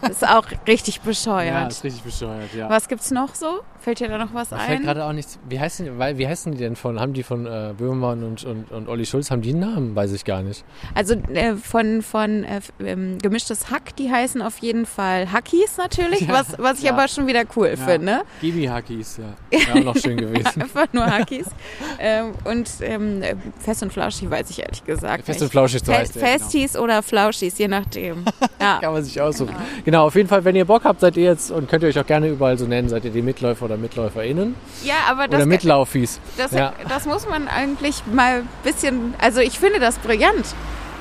das 0.00 0.10
ist 0.10 0.28
auch 0.28 0.46
richtig 0.66 0.96
Ja, 0.96 1.02
bescheuert. 1.04 1.72
ist 1.72 1.84
richtig 1.84 2.02
bescheuert, 2.02 2.52
ja. 2.54 2.68
was 2.68 2.88
gibt's 2.88 3.10
noch 3.10 3.34
so? 3.34 3.60
Fällt 3.86 4.00
dir 4.00 4.08
da 4.08 4.18
noch 4.18 4.34
was 4.34 4.48
Da 4.48 4.58
fällt 4.58 4.80
ein? 4.80 4.84
gerade 4.84 5.04
auch 5.04 5.12
nichts. 5.12 5.38
Wie 5.48 5.60
heißen, 5.60 5.96
weil, 5.96 6.18
wie 6.18 6.26
heißen 6.26 6.50
die 6.50 6.58
denn 6.58 6.74
von? 6.74 6.98
Haben 6.98 7.12
die 7.12 7.22
von 7.22 7.46
äh, 7.46 7.72
Böhmermann 7.78 8.24
und, 8.24 8.44
und, 8.44 8.72
und 8.72 8.88
Olli 8.88 9.06
Schulz, 9.06 9.30
haben 9.30 9.42
die 9.42 9.50
einen 9.50 9.60
Namen? 9.60 9.94
Weiß 9.94 10.10
ich 10.10 10.24
gar 10.24 10.42
nicht. 10.42 10.64
Also 10.96 11.14
äh, 11.32 11.54
von, 11.54 12.02
von 12.02 12.42
äh, 12.42 12.60
ähm, 12.80 13.18
gemischtes 13.18 13.70
Hack, 13.70 13.94
die 13.94 14.10
heißen 14.10 14.42
auf 14.42 14.58
jeden 14.58 14.86
Fall 14.86 15.30
Hackies 15.30 15.76
natürlich, 15.76 16.22
Ja, 16.26 16.30
was, 16.34 16.58
was 16.58 16.78
ich 16.78 16.86
ja. 16.86 16.94
aber 16.94 17.06
schon 17.06 17.28
wieder 17.28 17.44
cool 17.54 17.76
Ja. 17.78 17.84
finde. 17.84 18.22
Gibi 18.40 18.64
Hackies, 18.64 19.18
ja. 19.18 19.34
Wäre 19.68 19.78
auch 19.78 19.84
noch 19.94 19.96
schön 19.96 20.16
gewesen. 20.16 20.62
Einfach 20.62 20.92
nur 20.92 21.06
Hackies. 21.06 21.46
ähm, 22.00 22.32
und 22.42 22.68
ähm, 22.80 23.22
Fest 23.60 23.84
und 23.84 23.92
Flauschig 23.92 24.28
weiß 24.28 24.50
ich 24.50 24.58
ehrlich 24.62 24.82
gesagt 24.84 25.26
Fest 25.26 25.38
nicht. 25.38 25.42
und 25.42 25.50
flauschig 25.52 25.82
so 25.84 25.92
Fe 25.92 25.98
der, 26.02 26.08
genau. 26.12 26.26
Festis 26.26 26.76
oder 26.76 27.04
Flauschis, 27.04 27.56
je 27.56 27.68
nachdem. 27.68 28.24
Ja. 28.60 28.80
Kann 28.80 28.94
man 28.94 29.04
sich 29.04 29.20
aussuchen. 29.20 29.54
Genau. 29.84 30.08
auf 30.08 30.16
jeden 30.16 30.28
Fall, 30.28 30.44
wenn 30.44 30.56
ihr 30.56 30.64
Bock 30.64 30.82
habt, 30.82 30.98
seid 30.98 31.16
ihr 31.16 31.22
jetzt 31.22 31.52
und 31.52 31.68
könnt 31.68 31.84
ihr 31.84 31.88
euch 31.90 31.98
auch 32.00 32.06
gerne 32.06 32.26
überall 32.26 32.58
so 32.58 32.66
nennen, 32.66 32.88
seid 32.88 33.04
ihr 33.04 33.12
die 33.12 33.22
Mitläufer 33.22 33.66
oder 33.66 33.75
MitläuferInnen 33.76 34.54
ja, 34.84 34.94
aber 35.08 35.28
das, 35.28 35.38
oder 35.38 35.46
Mitlaufis. 35.46 36.20
das, 36.36 36.52
ja. 36.52 36.72
das 36.88 37.06
muss 37.06 37.28
man 37.28 37.48
eigentlich 37.48 38.02
mal 38.12 38.40
ein 38.40 38.48
bisschen, 38.62 39.14
also 39.18 39.40
ich 39.40 39.58
finde 39.58 39.80
das 39.80 39.98
brillant, 39.98 40.46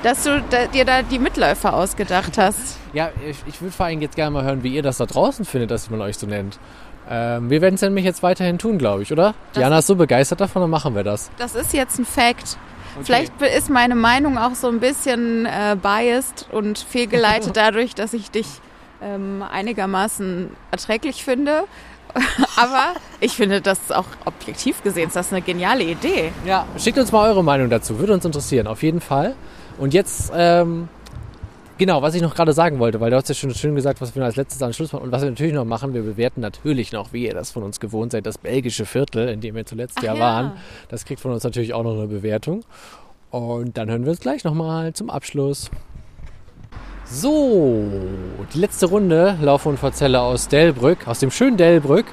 dass 0.03 0.23
du 0.23 0.43
da, 0.49 0.67
dir 0.67 0.85
da 0.85 1.01
die 1.01 1.19
Mitläufer 1.19 1.73
ausgedacht 1.73 2.37
hast. 2.37 2.77
Ja, 2.93 3.09
ich, 3.27 3.37
ich 3.47 3.61
würde 3.61 3.73
vor 3.73 3.87
allem 3.87 4.01
jetzt 4.01 4.15
gerne 4.15 4.31
mal 4.31 4.43
hören, 4.43 4.63
wie 4.63 4.73
ihr 4.73 4.83
das 4.83 4.97
da 4.97 5.05
draußen 5.05 5.45
findet, 5.45 5.71
dass 5.71 5.89
man 5.89 6.01
euch 6.01 6.17
so 6.17 6.27
nennt. 6.27 6.59
Ähm, 7.09 7.49
wir 7.49 7.61
werden 7.61 7.75
es 7.75 7.81
nämlich 7.81 8.05
jetzt 8.05 8.23
weiterhin 8.23 8.57
tun, 8.57 8.77
glaube 8.77 9.03
ich, 9.03 9.11
oder? 9.11 9.33
Das- 9.53 9.61
Diana 9.61 9.79
ist 9.79 9.87
so 9.87 9.95
begeistert 9.95 10.41
davon, 10.41 10.61
dann 10.61 10.71
machen 10.71 10.95
wir 10.95 11.03
das. 11.03 11.29
Das 11.37 11.55
ist 11.55 11.73
jetzt 11.73 11.99
ein 11.99 12.05
Fact. 12.05 12.57
Vielleicht 13.03 13.41
ist 13.41 13.69
meine 13.69 13.95
Meinung 13.95 14.37
auch 14.37 14.55
so 14.55 14.69
ein 14.69 14.79
bisschen 14.79 15.45
äh, 15.45 15.75
biased 15.81 16.47
und 16.51 16.79
fehlgeleitet 16.79 17.51
dadurch, 17.57 17.93
dass 17.93 18.13
ich 18.13 18.31
dich 18.31 18.47
ähm, 19.01 19.43
einigermaßen 19.43 20.49
erträglich 20.71 21.23
finde. 21.23 21.63
Aber 22.55 22.93
ich 23.19 23.33
finde, 23.33 23.61
das 23.61 23.91
auch 23.91 24.05
objektiv 24.25 24.81
gesehen, 24.83 25.07
ist 25.07 25.15
das 25.15 25.31
eine 25.31 25.41
geniale 25.41 25.83
Idee. 25.83 26.31
Ja, 26.45 26.65
schickt 26.77 26.97
uns 26.97 27.11
mal 27.11 27.29
eure 27.29 27.43
Meinung 27.43 27.69
dazu, 27.69 27.99
würde 27.99 28.13
uns 28.13 28.25
interessieren, 28.25 28.67
auf 28.67 28.83
jeden 28.83 29.01
Fall. 29.01 29.35
Und 29.77 29.93
jetzt, 29.93 30.31
ähm, 30.33 30.87
genau, 31.77 32.01
was 32.01 32.15
ich 32.15 32.21
noch 32.21 32.33
gerade 32.33 32.53
sagen 32.53 32.79
wollte, 32.79 33.01
weil 33.01 33.11
du 33.11 33.17
hast 33.17 33.27
ja 33.27 33.35
schon 33.35 33.53
schön 33.53 33.75
gesagt, 33.75 33.99
was 33.99 34.15
wir 34.15 34.23
als 34.23 34.37
letztes 34.37 34.61
am 34.61 34.71
Schluss 34.71 34.93
machen 34.93 35.03
und 35.03 35.11
was 35.11 35.23
wir 35.23 35.29
natürlich 35.29 35.53
noch 35.53 35.65
machen, 35.65 35.93
wir 35.93 36.03
bewerten 36.03 36.39
natürlich 36.39 36.91
noch, 36.91 37.11
wie 37.11 37.25
ihr 37.25 37.33
das 37.33 37.51
von 37.51 37.63
uns 37.63 37.79
gewohnt 37.79 38.13
seid, 38.13 38.25
das 38.25 38.37
belgische 38.37 38.85
Viertel, 38.85 39.27
in 39.27 39.41
dem 39.41 39.55
wir 39.55 39.65
zuletzt 39.65 39.97
Ach 39.99 40.03
ja 40.03 40.13
ja. 40.13 40.19
waren. 40.19 40.51
Das 40.89 41.03
kriegt 41.05 41.19
von 41.19 41.31
uns 41.31 41.43
natürlich 41.43 41.73
auch 41.73 41.83
noch 41.83 41.97
eine 41.97 42.07
Bewertung. 42.07 42.63
Und 43.31 43.77
dann 43.77 43.89
hören 43.89 44.05
wir 44.05 44.11
uns 44.11 44.21
gleich 44.21 44.45
nochmal 44.45 44.93
zum 44.93 45.09
Abschluss. 45.09 45.69
So, 47.07 47.83
die 48.53 48.57
letzte 48.57 48.87
Runde 48.87 49.37
Lauf 49.39 49.67
und 49.67 49.77
Verzelle 49.77 50.21
aus 50.21 50.47
Delbrück, 50.47 51.07
aus 51.07 51.19
dem 51.19 51.29
schönen 51.29 51.55
Delbrück. 51.55 52.07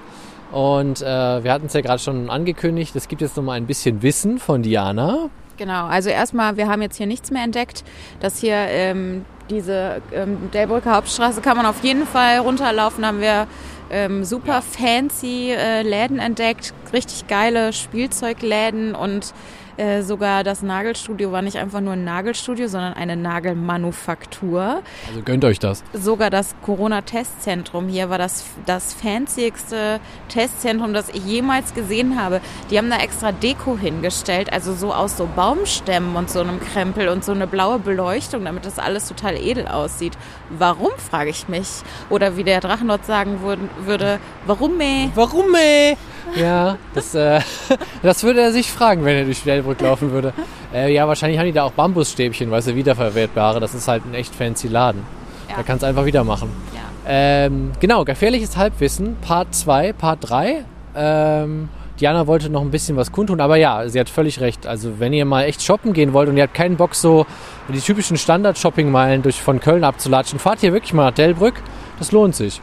Und 0.53 1.01
äh, 1.01 1.05
wir 1.43 1.51
hatten 1.51 1.67
es 1.67 1.73
ja 1.73 1.81
gerade 1.81 1.99
schon 1.99 2.29
angekündigt, 2.29 2.95
es 2.95 3.09
gibt 3.09 3.23
jetzt 3.23 3.39
nochmal 3.39 3.57
ein 3.57 3.67
bisschen 3.67 4.03
Wissen 4.03 4.39
von 4.39 4.63
Diana. 4.63 5.31
Genau, 5.57 5.87
also 5.87 6.11
erstmal, 6.11 6.59
wir 6.59 6.69
haben 6.69 6.83
jetzt 6.83 6.97
hier 6.97 7.07
nichts 7.07 7.31
mehr 7.31 7.43
entdeckt. 7.43 7.85
Das 8.21 8.39
hier, 8.39 8.57
ähm, 8.57 9.25
diese 9.49 10.03
ähm, 10.13 10.51
Delbrücker 10.53 10.95
Hauptstraße 10.95 11.41
kann 11.41 11.57
man 11.57 11.65
auf 11.65 11.83
jeden 11.83 12.07
Fall 12.07 12.39
runterlaufen. 12.39 13.07
Haben 13.07 13.21
wir 13.23 13.47
ähm, 13.91 14.25
super 14.25 14.61
fancy 14.61 15.53
äh, 15.53 15.83
Läden 15.83 16.19
entdeckt, 16.19 16.75
richtig 16.93 17.29
geile 17.29 17.73
Spielzeugläden 17.73 18.95
und 18.95 19.33
äh, 19.77 20.03
sogar 20.03 20.45
das 20.45 20.63
Nagelstudio 20.63 21.33
war 21.33 21.43
nicht 21.43 21.57
einfach 21.57 21.81
nur 21.81 21.95
ein 21.95 22.05
Nagelstudio, 22.05 22.69
sondern 22.69 22.93
eine 22.95 23.17
Nagelmanufaktur. 23.17 24.83
Also 25.09 25.23
gönnt 25.25 25.45
euch 25.45 25.59
das. 25.59 25.83
Sogar 25.93 26.31
das 26.31 26.55
Corona-Testzentrum 26.63 27.89
hier 27.89 28.11
war 28.11 28.19
das, 28.19 28.45
das 28.67 28.95
fancyigste 28.95 30.01
Testzentrum, 30.29 30.93
das 30.95 31.09
ich 31.09 31.25
jemals 31.25 31.75
gesehen 31.75 32.21
habe. 32.21 32.41
Die 32.71 32.79
haben 32.79 32.91
da 32.91 32.99
extra 32.99 33.33
Deko 33.33 33.77
hingestellt, 33.79 34.53
also 34.53 34.75
so 34.75 34.93
aus 34.93 35.17
so 35.17 35.29
Baumstämmen 35.35 36.17
und 36.17 36.31
so 36.31 36.41
einem 36.41 36.61
Krempel 36.61 37.09
und 37.09 37.25
so 37.25 37.33
eine 37.33 37.47
blaue 37.47 37.79
Beleuchtung, 37.79 38.45
damit 38.45 38.65
das 38.67 38.79
alles 38.79 39.09
total 39.09 39.37
edel 39.37 39.67
aussieht. 39.69 40.13
Warum, 40.51 40.91
frage 40.99 41.31
ich 41.31 41.49
mich. 41.49 41.69
Oder 42.11 42.37
wie 42.37 42.45
der 42.45 42.61
Drachenlord 42.61 43.05
sagen 43.05 43.41
würd- 43.45 43.87
würde, 43.87 44.19
warum, 44.47 44.81
ey? 44.81 45.11
Warum, 45.15 45.55
ey? 45.55 45.97
Ja, 46.37 46.79
das, 46.95 47.15
äh, 47.15 47.41
das 48.03 48.23
würde 48.23 48.41
er 48.41 48.53
sich 48.53 48.71
fragen, 48.71 49.05
wenn 49.05 49.17
er 49.17 49.25
durch 49.25 49.43
Delbrück 49.43 49.81
laufen 49.81 50.11
würde. 50.13 50.33
Äh, 50.73 50.93
ja, 50.93 51.07
wahrscheinlich 51.07 51.39
haben 51.39 51.47
die 51.47 51.53
da 51.53 51.65
auch 51.65 51.73
Bambusstäbchen, 51.73 52.51
weißt 52.51 52.69
du, 52.69 52.75
wiederverwertbare. 52.75 53.61
Das 53.61 53.75
ist 53.75 53.89
halt 53.89 54.05
ein 54.07 54.15
echt 54.15 54.35
fancy 54.35 54.69
Laden. 54.69 55.03
Ja. 55.49 55.57
Da 55.57 55.63
kannst 55.63 55.83
du 55.83 55.87
einfach 55.87 56.05
wieder 56.05 56.25
machen. 56.25 56.51
Ja. 56.75 56.81
Ähm, 57.07 57.73
genau, 57.81 58.05
gefährliches 58.05 58.57
Halbwissen, 58.57 59.17
Part 59.21 59.55
2, 59.55 59.93
Part 59.93 60.19
3. 60.23 60.65
Ähm, 60.95 61.69
Diana 62.01 62.27
wollte 62.27 62.49
noch 62.49 62.63
ein 62.63 62.71
bisschen 62.71 62.97
was 62.97 63.13
kundtun, 63.13 63.41
aber 63.41 63.57
ja, 63.57 63.89
sie 63.89 64.01
hat 64.01 64.09
völlig 64.09 64.41
recht. 64.41 64.67
Also 64.67 64.99
wenn 64.99 65.13
ihr 65.13 65.25
mal 65.25 65.45
echt 65.45 65.63
shoppen 65.63 65.93
gehen 65.93 66.13
wollt 66.13 66.29
und 66.29 66.37
ihr 66.37 66.45
habt 66.45 66.55
keinen 66.55 66.77
Bock, 66.77 66.95
so 66.95 67.27
die 67.69 67.81
typischen 67.81 68.17
Standard-Shopping-Meilen 68.17 69.23
durch 69.23 69.41
von 69.41 69.61
Köln 69.61 69.85
abzulatschen, 69.85 70.39
fahrt 70.39 70.61
hier 70.61 70.73
wirklich 70.73 70.95
mal 70.95 71.07
nach 71.07 71.15
Delbrück. 71.15 71.55
Das 71.99 72.11
lohnt 72.11 72.35
sich. 72.35 72.61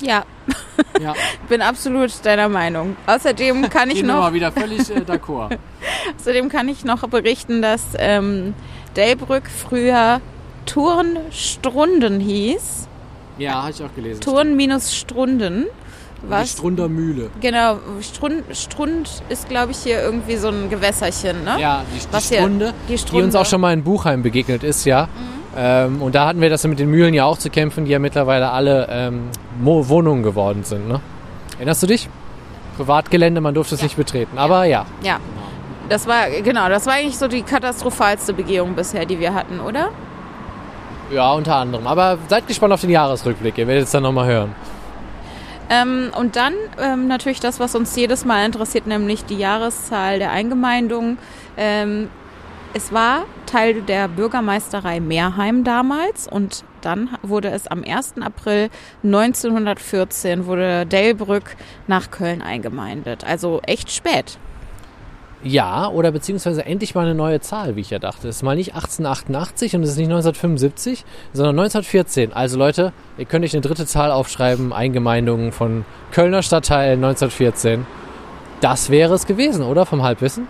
Ja, 0.00 0.24
Ja, 1.00 1.14
bin 1.48 1.62
absolut 1.62 2.12
deiner 2.24 2.48
Meinung. 2.48 2.96
Außerdem 3.06 3.68
kann 3.70 3.90
ich 3.90 4.02
noch, 4.02 4.32
wieder 4.32 4.52
völlig 4.52 4.88
äh, 4.90 5.00
d'accord. 5.00 5.56
außerdem 6.18 6.48
kann 6.48 6.68
ich 6.68 6.84
noch 6.84 7.06
berichten, 7.08 7.62
dass 7.62 7.82
ähm, 7.98 8.54
Delbrück 8.96 9.44
früher 9.48 10.20
Turnstrunden 10.66 12.20
hieß. 12.20 12.88
Ja, 13.38 13.62
habe 13.62 13.70
ich 13.72 13.82
auch 13.82 13.94
gelesen. 13.94 14.20
Turn 14.20 14.56
minus 14.56 14.94
Strunden. 14.94 15.66
Die 16.22 16.30
Was? 16.30 16.52
Strunder 16.52 16.88
Mühle. 16.88 17.30
Genau, 17.40 17.78
Strund, 18.00 18.44
Strund 18.56 19.22
ist, 19.28 19.48
glaube 19.48 19.72
ich, 19.72 19.78
hier 19.78 20.00
irgendwie 20.00 20.36
so 20.36 20.48
ein 20.48 20.70
Gewässerchen, 20.70 21.44
ne? 21.44 21.56
Ja, 21.60 21.84
die, 21.92 21.98
die 21.98 22.12
Was 22.12 22.28
hier? 22.28 22.38
Strunde, 22.38 22.72
Die 22.88 22.92
die 22.92 22.98
Strunde. 22.98 23.24
uns 23.26 23.34
auch 23.34 23.44
schon 23.44 23.60
mal 23.60 23.72
in 23.74 23.82
Buchheim 23.84 24.22
begegnet 24.22 24.62
ist, 24.62 24.84
ja. 24.86 25.08
Ähm, 25.56 26.02
und 26.02 26.14
da 26.14 26.26
hatten 26.26 26.40
wir 26.40 26.50
das 26.50 26.64
mit 26.66 26.78
den 26.78 26.90
Mühlen 26.90 27.14
ja 27.14 27.24
auch 27.24 27.38
zu 27.38 27.50
kämpfen, 27.50 27.84
die 27.84 27.92
ja 27.92 27.98
mittlerweile 27.98 28.50
alle 28.50 28.88
ähm, 28.90 29.28
Wohnungen 29.62 30.22
geworden 30.22 30.64
sind. 30.64 30.88
Ne? 30.88 31.00
Erinnerst 31.56 31.82
du 31.82 31.86
dich? 31.86 32.08
Privatgelände, 32.76 33.40
man 33.40 33.54
durfte 33.54 33.74
es 33.76 33.80
Ja. 33.80 33.84
nicht 33.86 33.96
betreten. 33.96 34.36
Aber 34.38 34.64
ja. 34.64 34.84
Ja. 35.02 35.18
Das 35.88 36.06
war, 36.08 36.30
genau, 36.42 36.68
das 36.70 36.86
war 36.86 36.94
eigentlich 36.94 37.18
so 37.18 37.28
die 37.28 37.42
katastrophalste 37.42 38.32
Begehung 38.32 38.74
bisher, 38.74 39.04
die 39.04 39.20
wir 39.20 39.34
hatten, 39.34 39.60
oder? 39.60 39.90
Ja, 41.12 41.32
unter 41.34 41.56
anderem. 41.56 41.86
Aber 41.86 42.16
seid 42.28 42.46
gespannt 42.48 42.72
auf 42.72 42.80
den 42.80 42.90
Jahresrückblick, 42.90 43.58
ihr 43.58 43.66
werdet 43.68 43.84
es 43.84 43.90
dann 43.90 44.02
nochmal 44.02 44.26
hören. 44.26 44.54
Ähm, 45.70 46.10
und 46.18 46.36
dann 46.36 46.54
ähm, 46.80 47.06
natürlich 47.06 47.40
das, 47.40 47.60
was 47.60 47.74
uns 47.74 47.94
jedes 47.96 48.24
Mal 48.24 48.44
interessiert, 48.46 48.86
nämlich 48.86 49.24
die 49.24 49.36
Jahreszahl 49.36 50.18
der 50.18 50.30
Eingemeindung. 50.30 51.18
Ähm, 51.56 52.08
es 52.74 52.92
war 52.92 53.24
Teil 53.46 53.82
der 53.82 54.08
Bürgermeisterei 54.08 54.98
Meerheim 54.98 55.62
damals 55.62 56.26
und 56.26 56.64
dann 56.80 57.10
wurde 57.22 57.48
es 57.50 57.68
am 57.68 57.84
1. 57.84 58.14
April 58.20 58.68
1914 59.04 60.46
wurde 60.46 60.84
Delbrück 60.84 61.56
nach 61.86 62.10
Köln 62.10 62.42
eingemeindet. 62.42 63.24
Also 63.24 63.60
echt 63.64 63.92
spät. 63.92 64.38
Ja, 65.44 65.88
oder 65.88 66.10
beziehungsweise 66.10 66.64
endlich 66.64 66.94
mal 66.94 67.04
eine 67.04 67.14
neue 67.14 67.38
Zahl, 67.40 67.76
wie 67.76 67.80
ich 67.80 67.90
ja 67.90 67.98
dachte. 68.00 68.28
Es 68.28 68.36
ist 68.36 68.42
mal 68.42 68.56
nicht 68.56 68.74
1888 68.74 69.76
und 69.76 69.82
es 69.84 69.90
ist 69.90 69.98
nicht 69.98 70.06
1975, 70.06 71.04
sondern 71.32 71.58
1914. 71.58 72.32
Also 72.32 72.58
Leute, 72.58 72.92
ihr 73.18 73.26
könnt 73.26 73.44
euch 73.44 73.52
eine 73.52 73.60
dritte 73.60 73.86
Zahl 73.86 74.10
aufschreiben, 74.10 74.72
Eingemeindungen 74.72 75.52
von 75.52 75.84
Kölner 76.10 76.42
Stadtteil 76.42 76.94
1914. 76.94 77.86
Das 78.62 78.90
wäre 78.90 79.14
es 79.14 79.26
gewesen, 79.26 79.62
oder? 79.62 79.86
Vom 79.86 80.02
Halbwissen? 80.02 80.48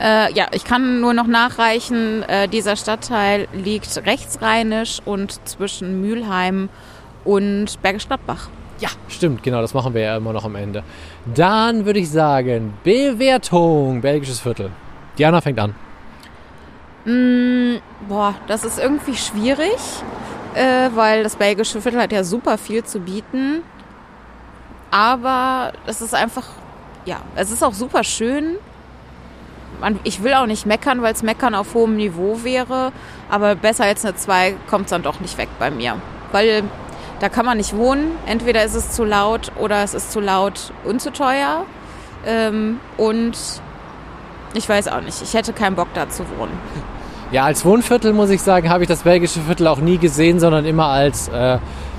Äh, 0.00 0.32
ja, 0.32 0.46
ich 0.52 0.64
kann 0.64 1.00
nur 1.00 1.12
noch 1.12 1.26
nachreichen, 1.26 2.22
äh, 2.22 2.48
dieser 2.48 2.76
Stadtteil 2.76 3.48
liegt 3.52 3.96
rechtsrheinisch 4.06 5.00
und 5.04 5.40
zwischen 5.48 6.00
Mülheim 6.00 6.68
und 7.24 7.82
Bergisch 7.82 8.06
Gladbach. 8.06 8.48
Ja, 8.80 8.90
stimmt, 9.08 9.42
genau, 9.42 9.60
das 9.60 9.74
machen 9.74 9.92
wir 9.92 10.02
ja 10.02 10.16
immer 10.16 10.32
noch 10.32 10.44
am 10.44 10.54
Ende. 10.54 10.84
Dann 11.34 11.84
würde 11.84 11.98
ich 11.98 12.10
sagen, 12.10 12.74
Bewertung, 12.84 14.00
belgisches 14.00 14.38
Viertel. 14.38 14.70
Diana 15.18 15.40
fängt 15.40 15.58
an. 15.58 15.74
Mm, 17.04 17.78
boah, 18.08 18.34
das 18.46 18.64
ist 18.64 18.78
irgendwie 18.78 19.16
schwierig, 19.16 19.76
äh, 20.54 20.90
weil 20.94 21.24
das 21.24 21.34
belgische 21.34 21.80
Viertel 21.80 22.00
hat 22.00 22.12
ja 22.12 22.22
super 22.22 22.56
viel 22.56 22.84
zu 22.84 23.00
bieten. 23.00 23.62
Aber 24.92 25.72
es 25.86 26.00
ist 26.00 26.14
einfach, 26.14 26.44
ja, 27.04 27.16
es 27.34 27.50
ist 27.50 27.64
auch 27.64 27.74
super 27.74 28.04
schön. 28.04 28.56
Man, 29.80 30.00
ich 30.04 30.22
will 30.22 30.34
auch 30.34 30.46
nicht 30.46 30.66
meckern, 30.66 31.02
weil 31.02 31.12
es 31.12 31.22
meckern 31.22 31.54
auf 31.54 31.74
hohem 31.74 31.96
Niveau 31.96 32.40
wäre. 32.42 32.92
Aber 33.30 33.54
besser 33.54 33.84
als 33.84 34.04
eine 34.04 34.16
2 34.16 34.54
kommt 34.68 34.86
es 34.86 34.90
dann 34.90 35.02
doch 35.02 35.20
nicht 35.20 35.38
weg 35.38 35.48
bei 35.58 35.70
mir. 35.70 35.96
Weil 36.32 36.64
da 37.20 37.28
kann 37.28 37.46
man 37.46 37.58
nicht 37.58 37.76
wohnen. 37.76 38.12
Entweder 38.26 38.64
ist 38.64 38.74
es 38.74 38.92
zu 38.92 39.04
laut 39.04 39.52
oder 39.56 39.82
es 39.82 39.94
ist 39.94 40.12
zu 40.12 40.20
laut 40.20 40.72
und 40.84 41.00
zu 41.00 41.12
teuer. 41.12 41.64
Ähm, 42.26 42.80
und 42.96 43.36
ich 44.54 44.68
weiß 44.68 44.88
auch 44.88 45.00
nicht. 45.00 45.22
Ich 45.22 45.34
hätte 45.34 45.52
keinen 45.52 45.76
Bock 45.76 45.88
da 45.94 46.08
zu 46.08 46.24
wohnen. 46.36 46.52
Ja, 47.30 47.44
als 47.44 47.64
Wohnviertel 47.64 48.14
muss 48.14 48.30
ich 48.30 48.40
sagen, 48.40 48.70
habe 48.70 48.84
ich 48.84 48.88
das 48.88 49.02
belgische 49.02 49.40
Viertel 49.40 49.66
auch 49.66 49.80
nie 49.80 49.98
gesehen, 49.98 50.40
sondern 50.40 50.64
immer 50.64 50.86
als, 50.86 51.28
äh, 51.28 51.58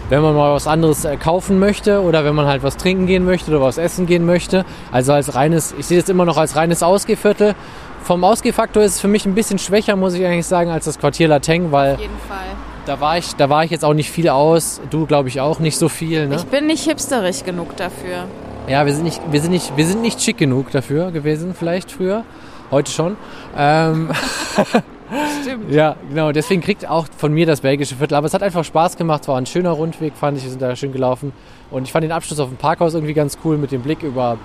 wenn 0.09 0.21
man 0.21 0.35
mal 0.35 0.53
was 0.53 0.67
anderes 0.67 1.05
äh, 1.05 1.15
kaufen 1.17 1.59
möchte 1.59 2.01
oder 2.01 2.25
wenn 2.25 2.35
man 2.35 2.47
halt 2.47 2.63
was 2.63 2.77
trinken 2.77 3.05
gehen 3.05 3.25
möchte 3.25 3.51
oder 3.51 3.61
was 3.61 3.77
essen 3.77 4.05
gehen 4.05 4.25
möchte. 4.25 4.65
Also 4.91 5.13
als 5.13 5.35
reines, 5.35 5.73
ich 5.77 5.85
sehe 5.85 5.99
es 5.99 6.09
immer 6.09 6.25
noch 6.25 6.37
als 6.37 6.55
reines 6.55 6.83
Ausgehviertel. 6.83 7.55
Vom 8.03 8.23
Ausgehfaktor 8.23 8.81
ist 8.83 8.95
es 8.95 9.01
für 9.01 9.07
mich 9.07 9.25
ein 9.25 9.35
bisschen 9.35 9.59
schwächer, 9.59 9.95
muss 9.95 10.13
ich 10.15 10.25
eigentlich 10.25 10.47
sagen, 10.47 10.71
als 10.71 10.85
das 10.85 10.99
Quartier 10.99 11.27
Lateng, 11.27 11.71
weil 11.71 11.95
Auf 11.95 12.01
jeden 12.01 12.19
Fall. 12.27 12.37
da 12.85 12.99
war 12.99 13.17
ich, 13.17 13.35
da 13.35 13.49
war 13.49 13.63
ich 13.63 13.71
jetzt 13.71 13.85
auch 13.85 13.93
nicht 13.93 14.09
viel 14.09 14.29
aus. 14.29 14.81
Du, 14.89 15.05
glaube 15.05 15.29
ich, 15.29 15.41
auch 15.41 15.59
nicht 15.59 15.77
so 15.77 15.89
viel. 15.89 16.27
Ne? 16.27 16.35
Ich 16.37 16.45
bin 16.45 16.65
nicht 16.65 16.85
hipsterig 16.85 17.45
genug 17.45 17.77
dafür. 17.77 18.25
Ja, 18.67 18.85
wir 18.85 18.93
sind 18.93 19.03
nicht, 19.03 19.21
wir 19.31 19.41
sind 19.41 19.51
nicht, 19.51 19.77
wir 19.77 19.85
sind 19.85 20.01
nicht 20.01 20.21
schick 20.21 20.37
genug 20.37 20.71
dafür 20.71 21.11
gewesen, 21.11 21.53
vielleicht 21.57 21.91
früher. 21.91 22.23
Heute 22.71 22.91
schon. 22.91 23.17
Ähm, 23.57 24.09
Stimmt. 25.41 25.71
ja, 25.71 25.95
genau. 26.09 26.31
Deswegen 26.31 26.61
kriegt 26.61 26.87
auch 26.87 27.07
von 27.17 27.33
mir 27.33 27.45
das 27.45 27.61
belgische 27.61 27.95
Viertel. 27.95 28.15
Aber 28.15 28.27
es 28.27 28.33
hat 28.33 28.43
einfach 28.43 28.63
Spaß 28.63 28.97
gemacht. 28.97 29.27
War 29.27 29.37
ein 29.37 29.45
schöner 29.45 29.71
Rundweg, 29.71 30.13
fand 30.15 30.37
ich. 30.37 30.43
Wir 30.43 30.51
sind 30.51 30.61
da 30.61 30.75
schön 30.75 30.91
gelaufen. 30.91 31.33
Und 31.71 31.83
ich 31.83 31.91
fand 31.91 32.03
den 32.03 32.11
Abschluss 32.11 32.39
auf 32.39 32.49
dem 32.49 32.57
Parkhaus 32.57 32.93
irgendwie 32.93 33.13
ganz 33.13 33.37
cool 33.43 33.57
mit 33.57 33.71
dem 33.71 33.81
Blick 33.81 34.03
über 34.03 34.37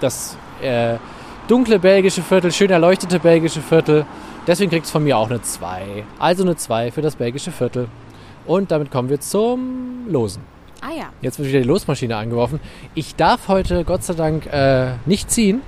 das 0.00 0.36
äh, 0.62 0.96
dunkle 1.48 1.78
belgische 1.78 2.22
Viertel, 2.22 2.52
schön 2.52 2.70
erleuchtete 2.70 3.18
belgische 3.18 3.60
Viertel. 3.60 4.06
Deswegen 4.46 4.70
kriegt 4.70 4.86
es 4.86 4.90
von 4.90 5.02
mir 5.04 5.16
auch 5.16 5.30
eine 5.30 5.40
2. 5.40 6.04
Also 6.18 6.42
eine 6.42 6.56
2 6.56 6.90
für 6.90 7.02
das 7.02 7.16
belgische 7.16 7.50
Viertel. 7.50 7.88
Und 8.46 8.70
damit 8.70 8.90
kommen 8.90 9.08
wir 9.08 9.20
zum 9.20 10.06
Losen. 10.08 10.42
Ah 10.82 10.90
ja. 10.94 11.06
Jetzt 11.22 11.38
wird 11.38 11.48
wieder 11.48 11.60
die 11.60 11.66
Losmaschine 11.66 12.16
angeworfen. 12.16 12.60
Ich 12.94 13.16
darf 13.16 13.48
heute 13.48 13.84
Gott 13.84 14.04
sei 14.04 14.14
Dank 14.14 14.46
äh, 14.46 14.92
nicht 15.06 15.30
ziehen. 15.30 15.62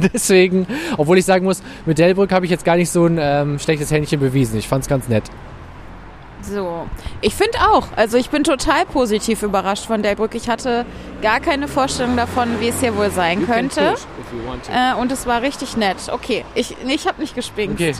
Deswegen, 0.12 0.66
obwohl 0.96 1.18
ich 1.18 1.24
sagen 1.24 1.44
muss, 1.44 1.62
mit 1.86 1.98
Delbrück 1.98 2.32
habe 2.32 2.44
ich 2.44 2.50
jetzt 2.50 2.64
gar 2.64 2.76
nicht 2.76 2.90
so 2.90 3.06
ein 3.06 3.18
ähm, 3.20 3.58
schlechtes 3.58 3.90
Händchen 3.90 4.20
bewiesen. 4.20 4.58
Ich 4.58 4.68
fand 4.68 4.82
es 4.82 4.88
ganz 4.88 5.08
nett. 5.08 5.24
So. 6.42 6.86
Ich 7.20 7.34
finde 7.34 7.58
auch. 7.70 7.88
Also 7.96 8.16
ich 8.16 8.30
bin 8.30 8.44
total 8.44 8.86
positiv 8.86 9.42
überrascht 9.42 9.86
von 9.86 10.02
Delbrück. 10.02 10.34
Ich 10.34 10.48
hatte 10.48 10.86
gar 11.20 11.40
keine 11.40 11.68
Vorstellung 11.68 12.16
davon, 12.16 12.60
wie 12.60 12.68
es 12.68 12.80
hier 12.80 12.96
wohl 12.96 13.10
sein 13.10 13.46
könnte. 13.46 13.94
Äh, 14.72 14.94
und 14.94 15.12
es 15.12 15.26
war 15.26 15.42
richtig 15.42 15.76
nett. 15.76 15.96
Okay, 16.10 16.44
ich, 16.54 16.76
nee, 16.84 16.94
ich 16.94 17.06
habe 17.06 17.20
nicht 17.20 17.34
gespinkt. 17.34 17.80
Okay. 17.80 17.94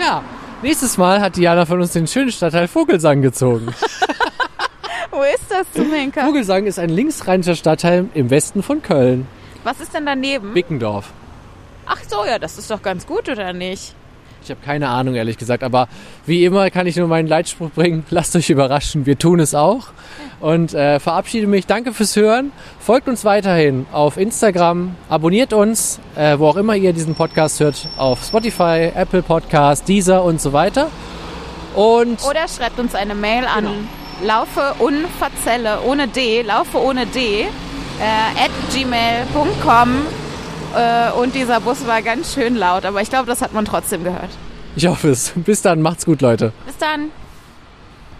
Ja, 0.00 0.22
nächstes 0.62 0.96
Mal 0.96 1.20
hat 1.20 1.36
Diana 1.36 1.66
von 1.66 1.80
uns 1.80 1.92
den 1.92 2.06
schönen 2.06 2.30
Stadtteil 2.30 2.68
Vogelsang 2.68 3.20
gezogen. 3.20 3.66
Wo 5.10 5.22
ist 5.22 5.50
das, 5.50 5.66
Zumenka? 5.72 6.24
Vogelsang 6.24 6.66
ist 6.66 6.78
ein 6.78 6.90
linksrheinischer 6.90 7.56
Stadtteil 7.56 8.06
im 8.14 8.30
Westen 8.30 8.62
von 8.62 8.82
Köln. 8.82 9.26
Was 9.64 9.80
ist 9.80 9.94
denn 9.94 10.06
daneben? 10.06 10.54
Bickendorf. 10.54 11.10
Ach 11.86 11.98
so, 12.06 12.24
ja, 12.24 12.38
das 12.38 12.58
ist 12.58 12.70
doch 12.70 12.82
ganz 12.82 13.06
gut, 13.06 13.28
oder 13.28 13.52
nicht? 13.52 13.94
Ich 14.42 14.50
habe 14.50 14.60
keine 14.64 14.88
Ahnung, 14.88 15.14
ehrlich 15.14 15.36
gesagt. 15.36 15.62
Aber 15.62 15.88
wie 16.24 16.44
immer 16.44 16.70
kann 16.70 16.86
ich 16.86 16.96
nur 16.96 17.08
meinen 17.08 17.26
Leitspruch 17.26 17.70
bringen. 17.70 18.04
Lasst 18.10 18.36
euch 18.36 18.50
überraschen. 18.50 19.04
Wir 19.04 19.18
tun 19.18 19.40
es 19.40 19.54
auch. 19.54 19.88
Und 20.40 20.74
äh, 20.74 21.00
verabschiede 21.00 21.46
mich. 21.46 21.66
Danke 21.66 21.92
fürs 21.92 22.14
Hören. 22.14 22.52
Folgt 22.78 23.08
uns 23.08 23.24
weiterhin 23.24 23.86
auf 23.92 24.16
Instagram. 24.16 24.94
Abonniert 25.08 25.52
uns, 25.52 25.98
äh, 26.14 26.38
wo 26.38 26.46
auch 26.48 26.56
immer 26.56 26.76
ihr 26.76 26.92
diesen 26.92 27.14
Podcast 27.14 27.58
hört. 27.60 27.88
Auf 27.96 28.24
Spotify, 28.24 28.92
Apple 28.94 29.22
Podcast, 29.22 29.88
Deezer 29.88 30.22
und 30.22 30.40
so 30.40 30.52
weiter. 30.52 30.88
Und 31.74 32.22
Oder 32.24 32.46
schreibt 32.48 32.78
uns 32.78 32.94
eine 32.94 33.14
Mail 33.14 33.44
an 33.44 33.64
Genau. 33.64 34.26
laufe 34.26 34.74
unverzelle 34.78 35.80
ohne 35.82 36.08
D, 36.08 36.42
laufe 36.42 36.78
ohne 36.78 37.06
D, 37.06 37.46
äh, 38.00 38.44
at 38.44 38.50
gmail.com. 38.72 39.88
Äh, 40.76 41.12
und 41.12 41.34
dieser 41.34 41.60
Bus 41.60 41.86
war 41.86 42.02
ganz 42.02 42.34
schön 42.34 42.56
laut, 42.56 42.84
aber 42.84 43.00
ich 43.00 43.08
glaube, 43.08 43.26
das 43.26 43.40
hat 43.40 43.52
man 43.52 43.64
trotzdem 43.64 44.04
gehört. 44.04 44.30
ich 44.76 44.86
hoffe 44.86 45.08
es. 45.10 45.32
Bis 45.34 45.62
dann. 45.62 45.82
Macht's 45.82 46.04
gut, 46.04 46.20
Leute. 46.20 46.52
Bis 46.66 46.76
dann. 46.78 47.10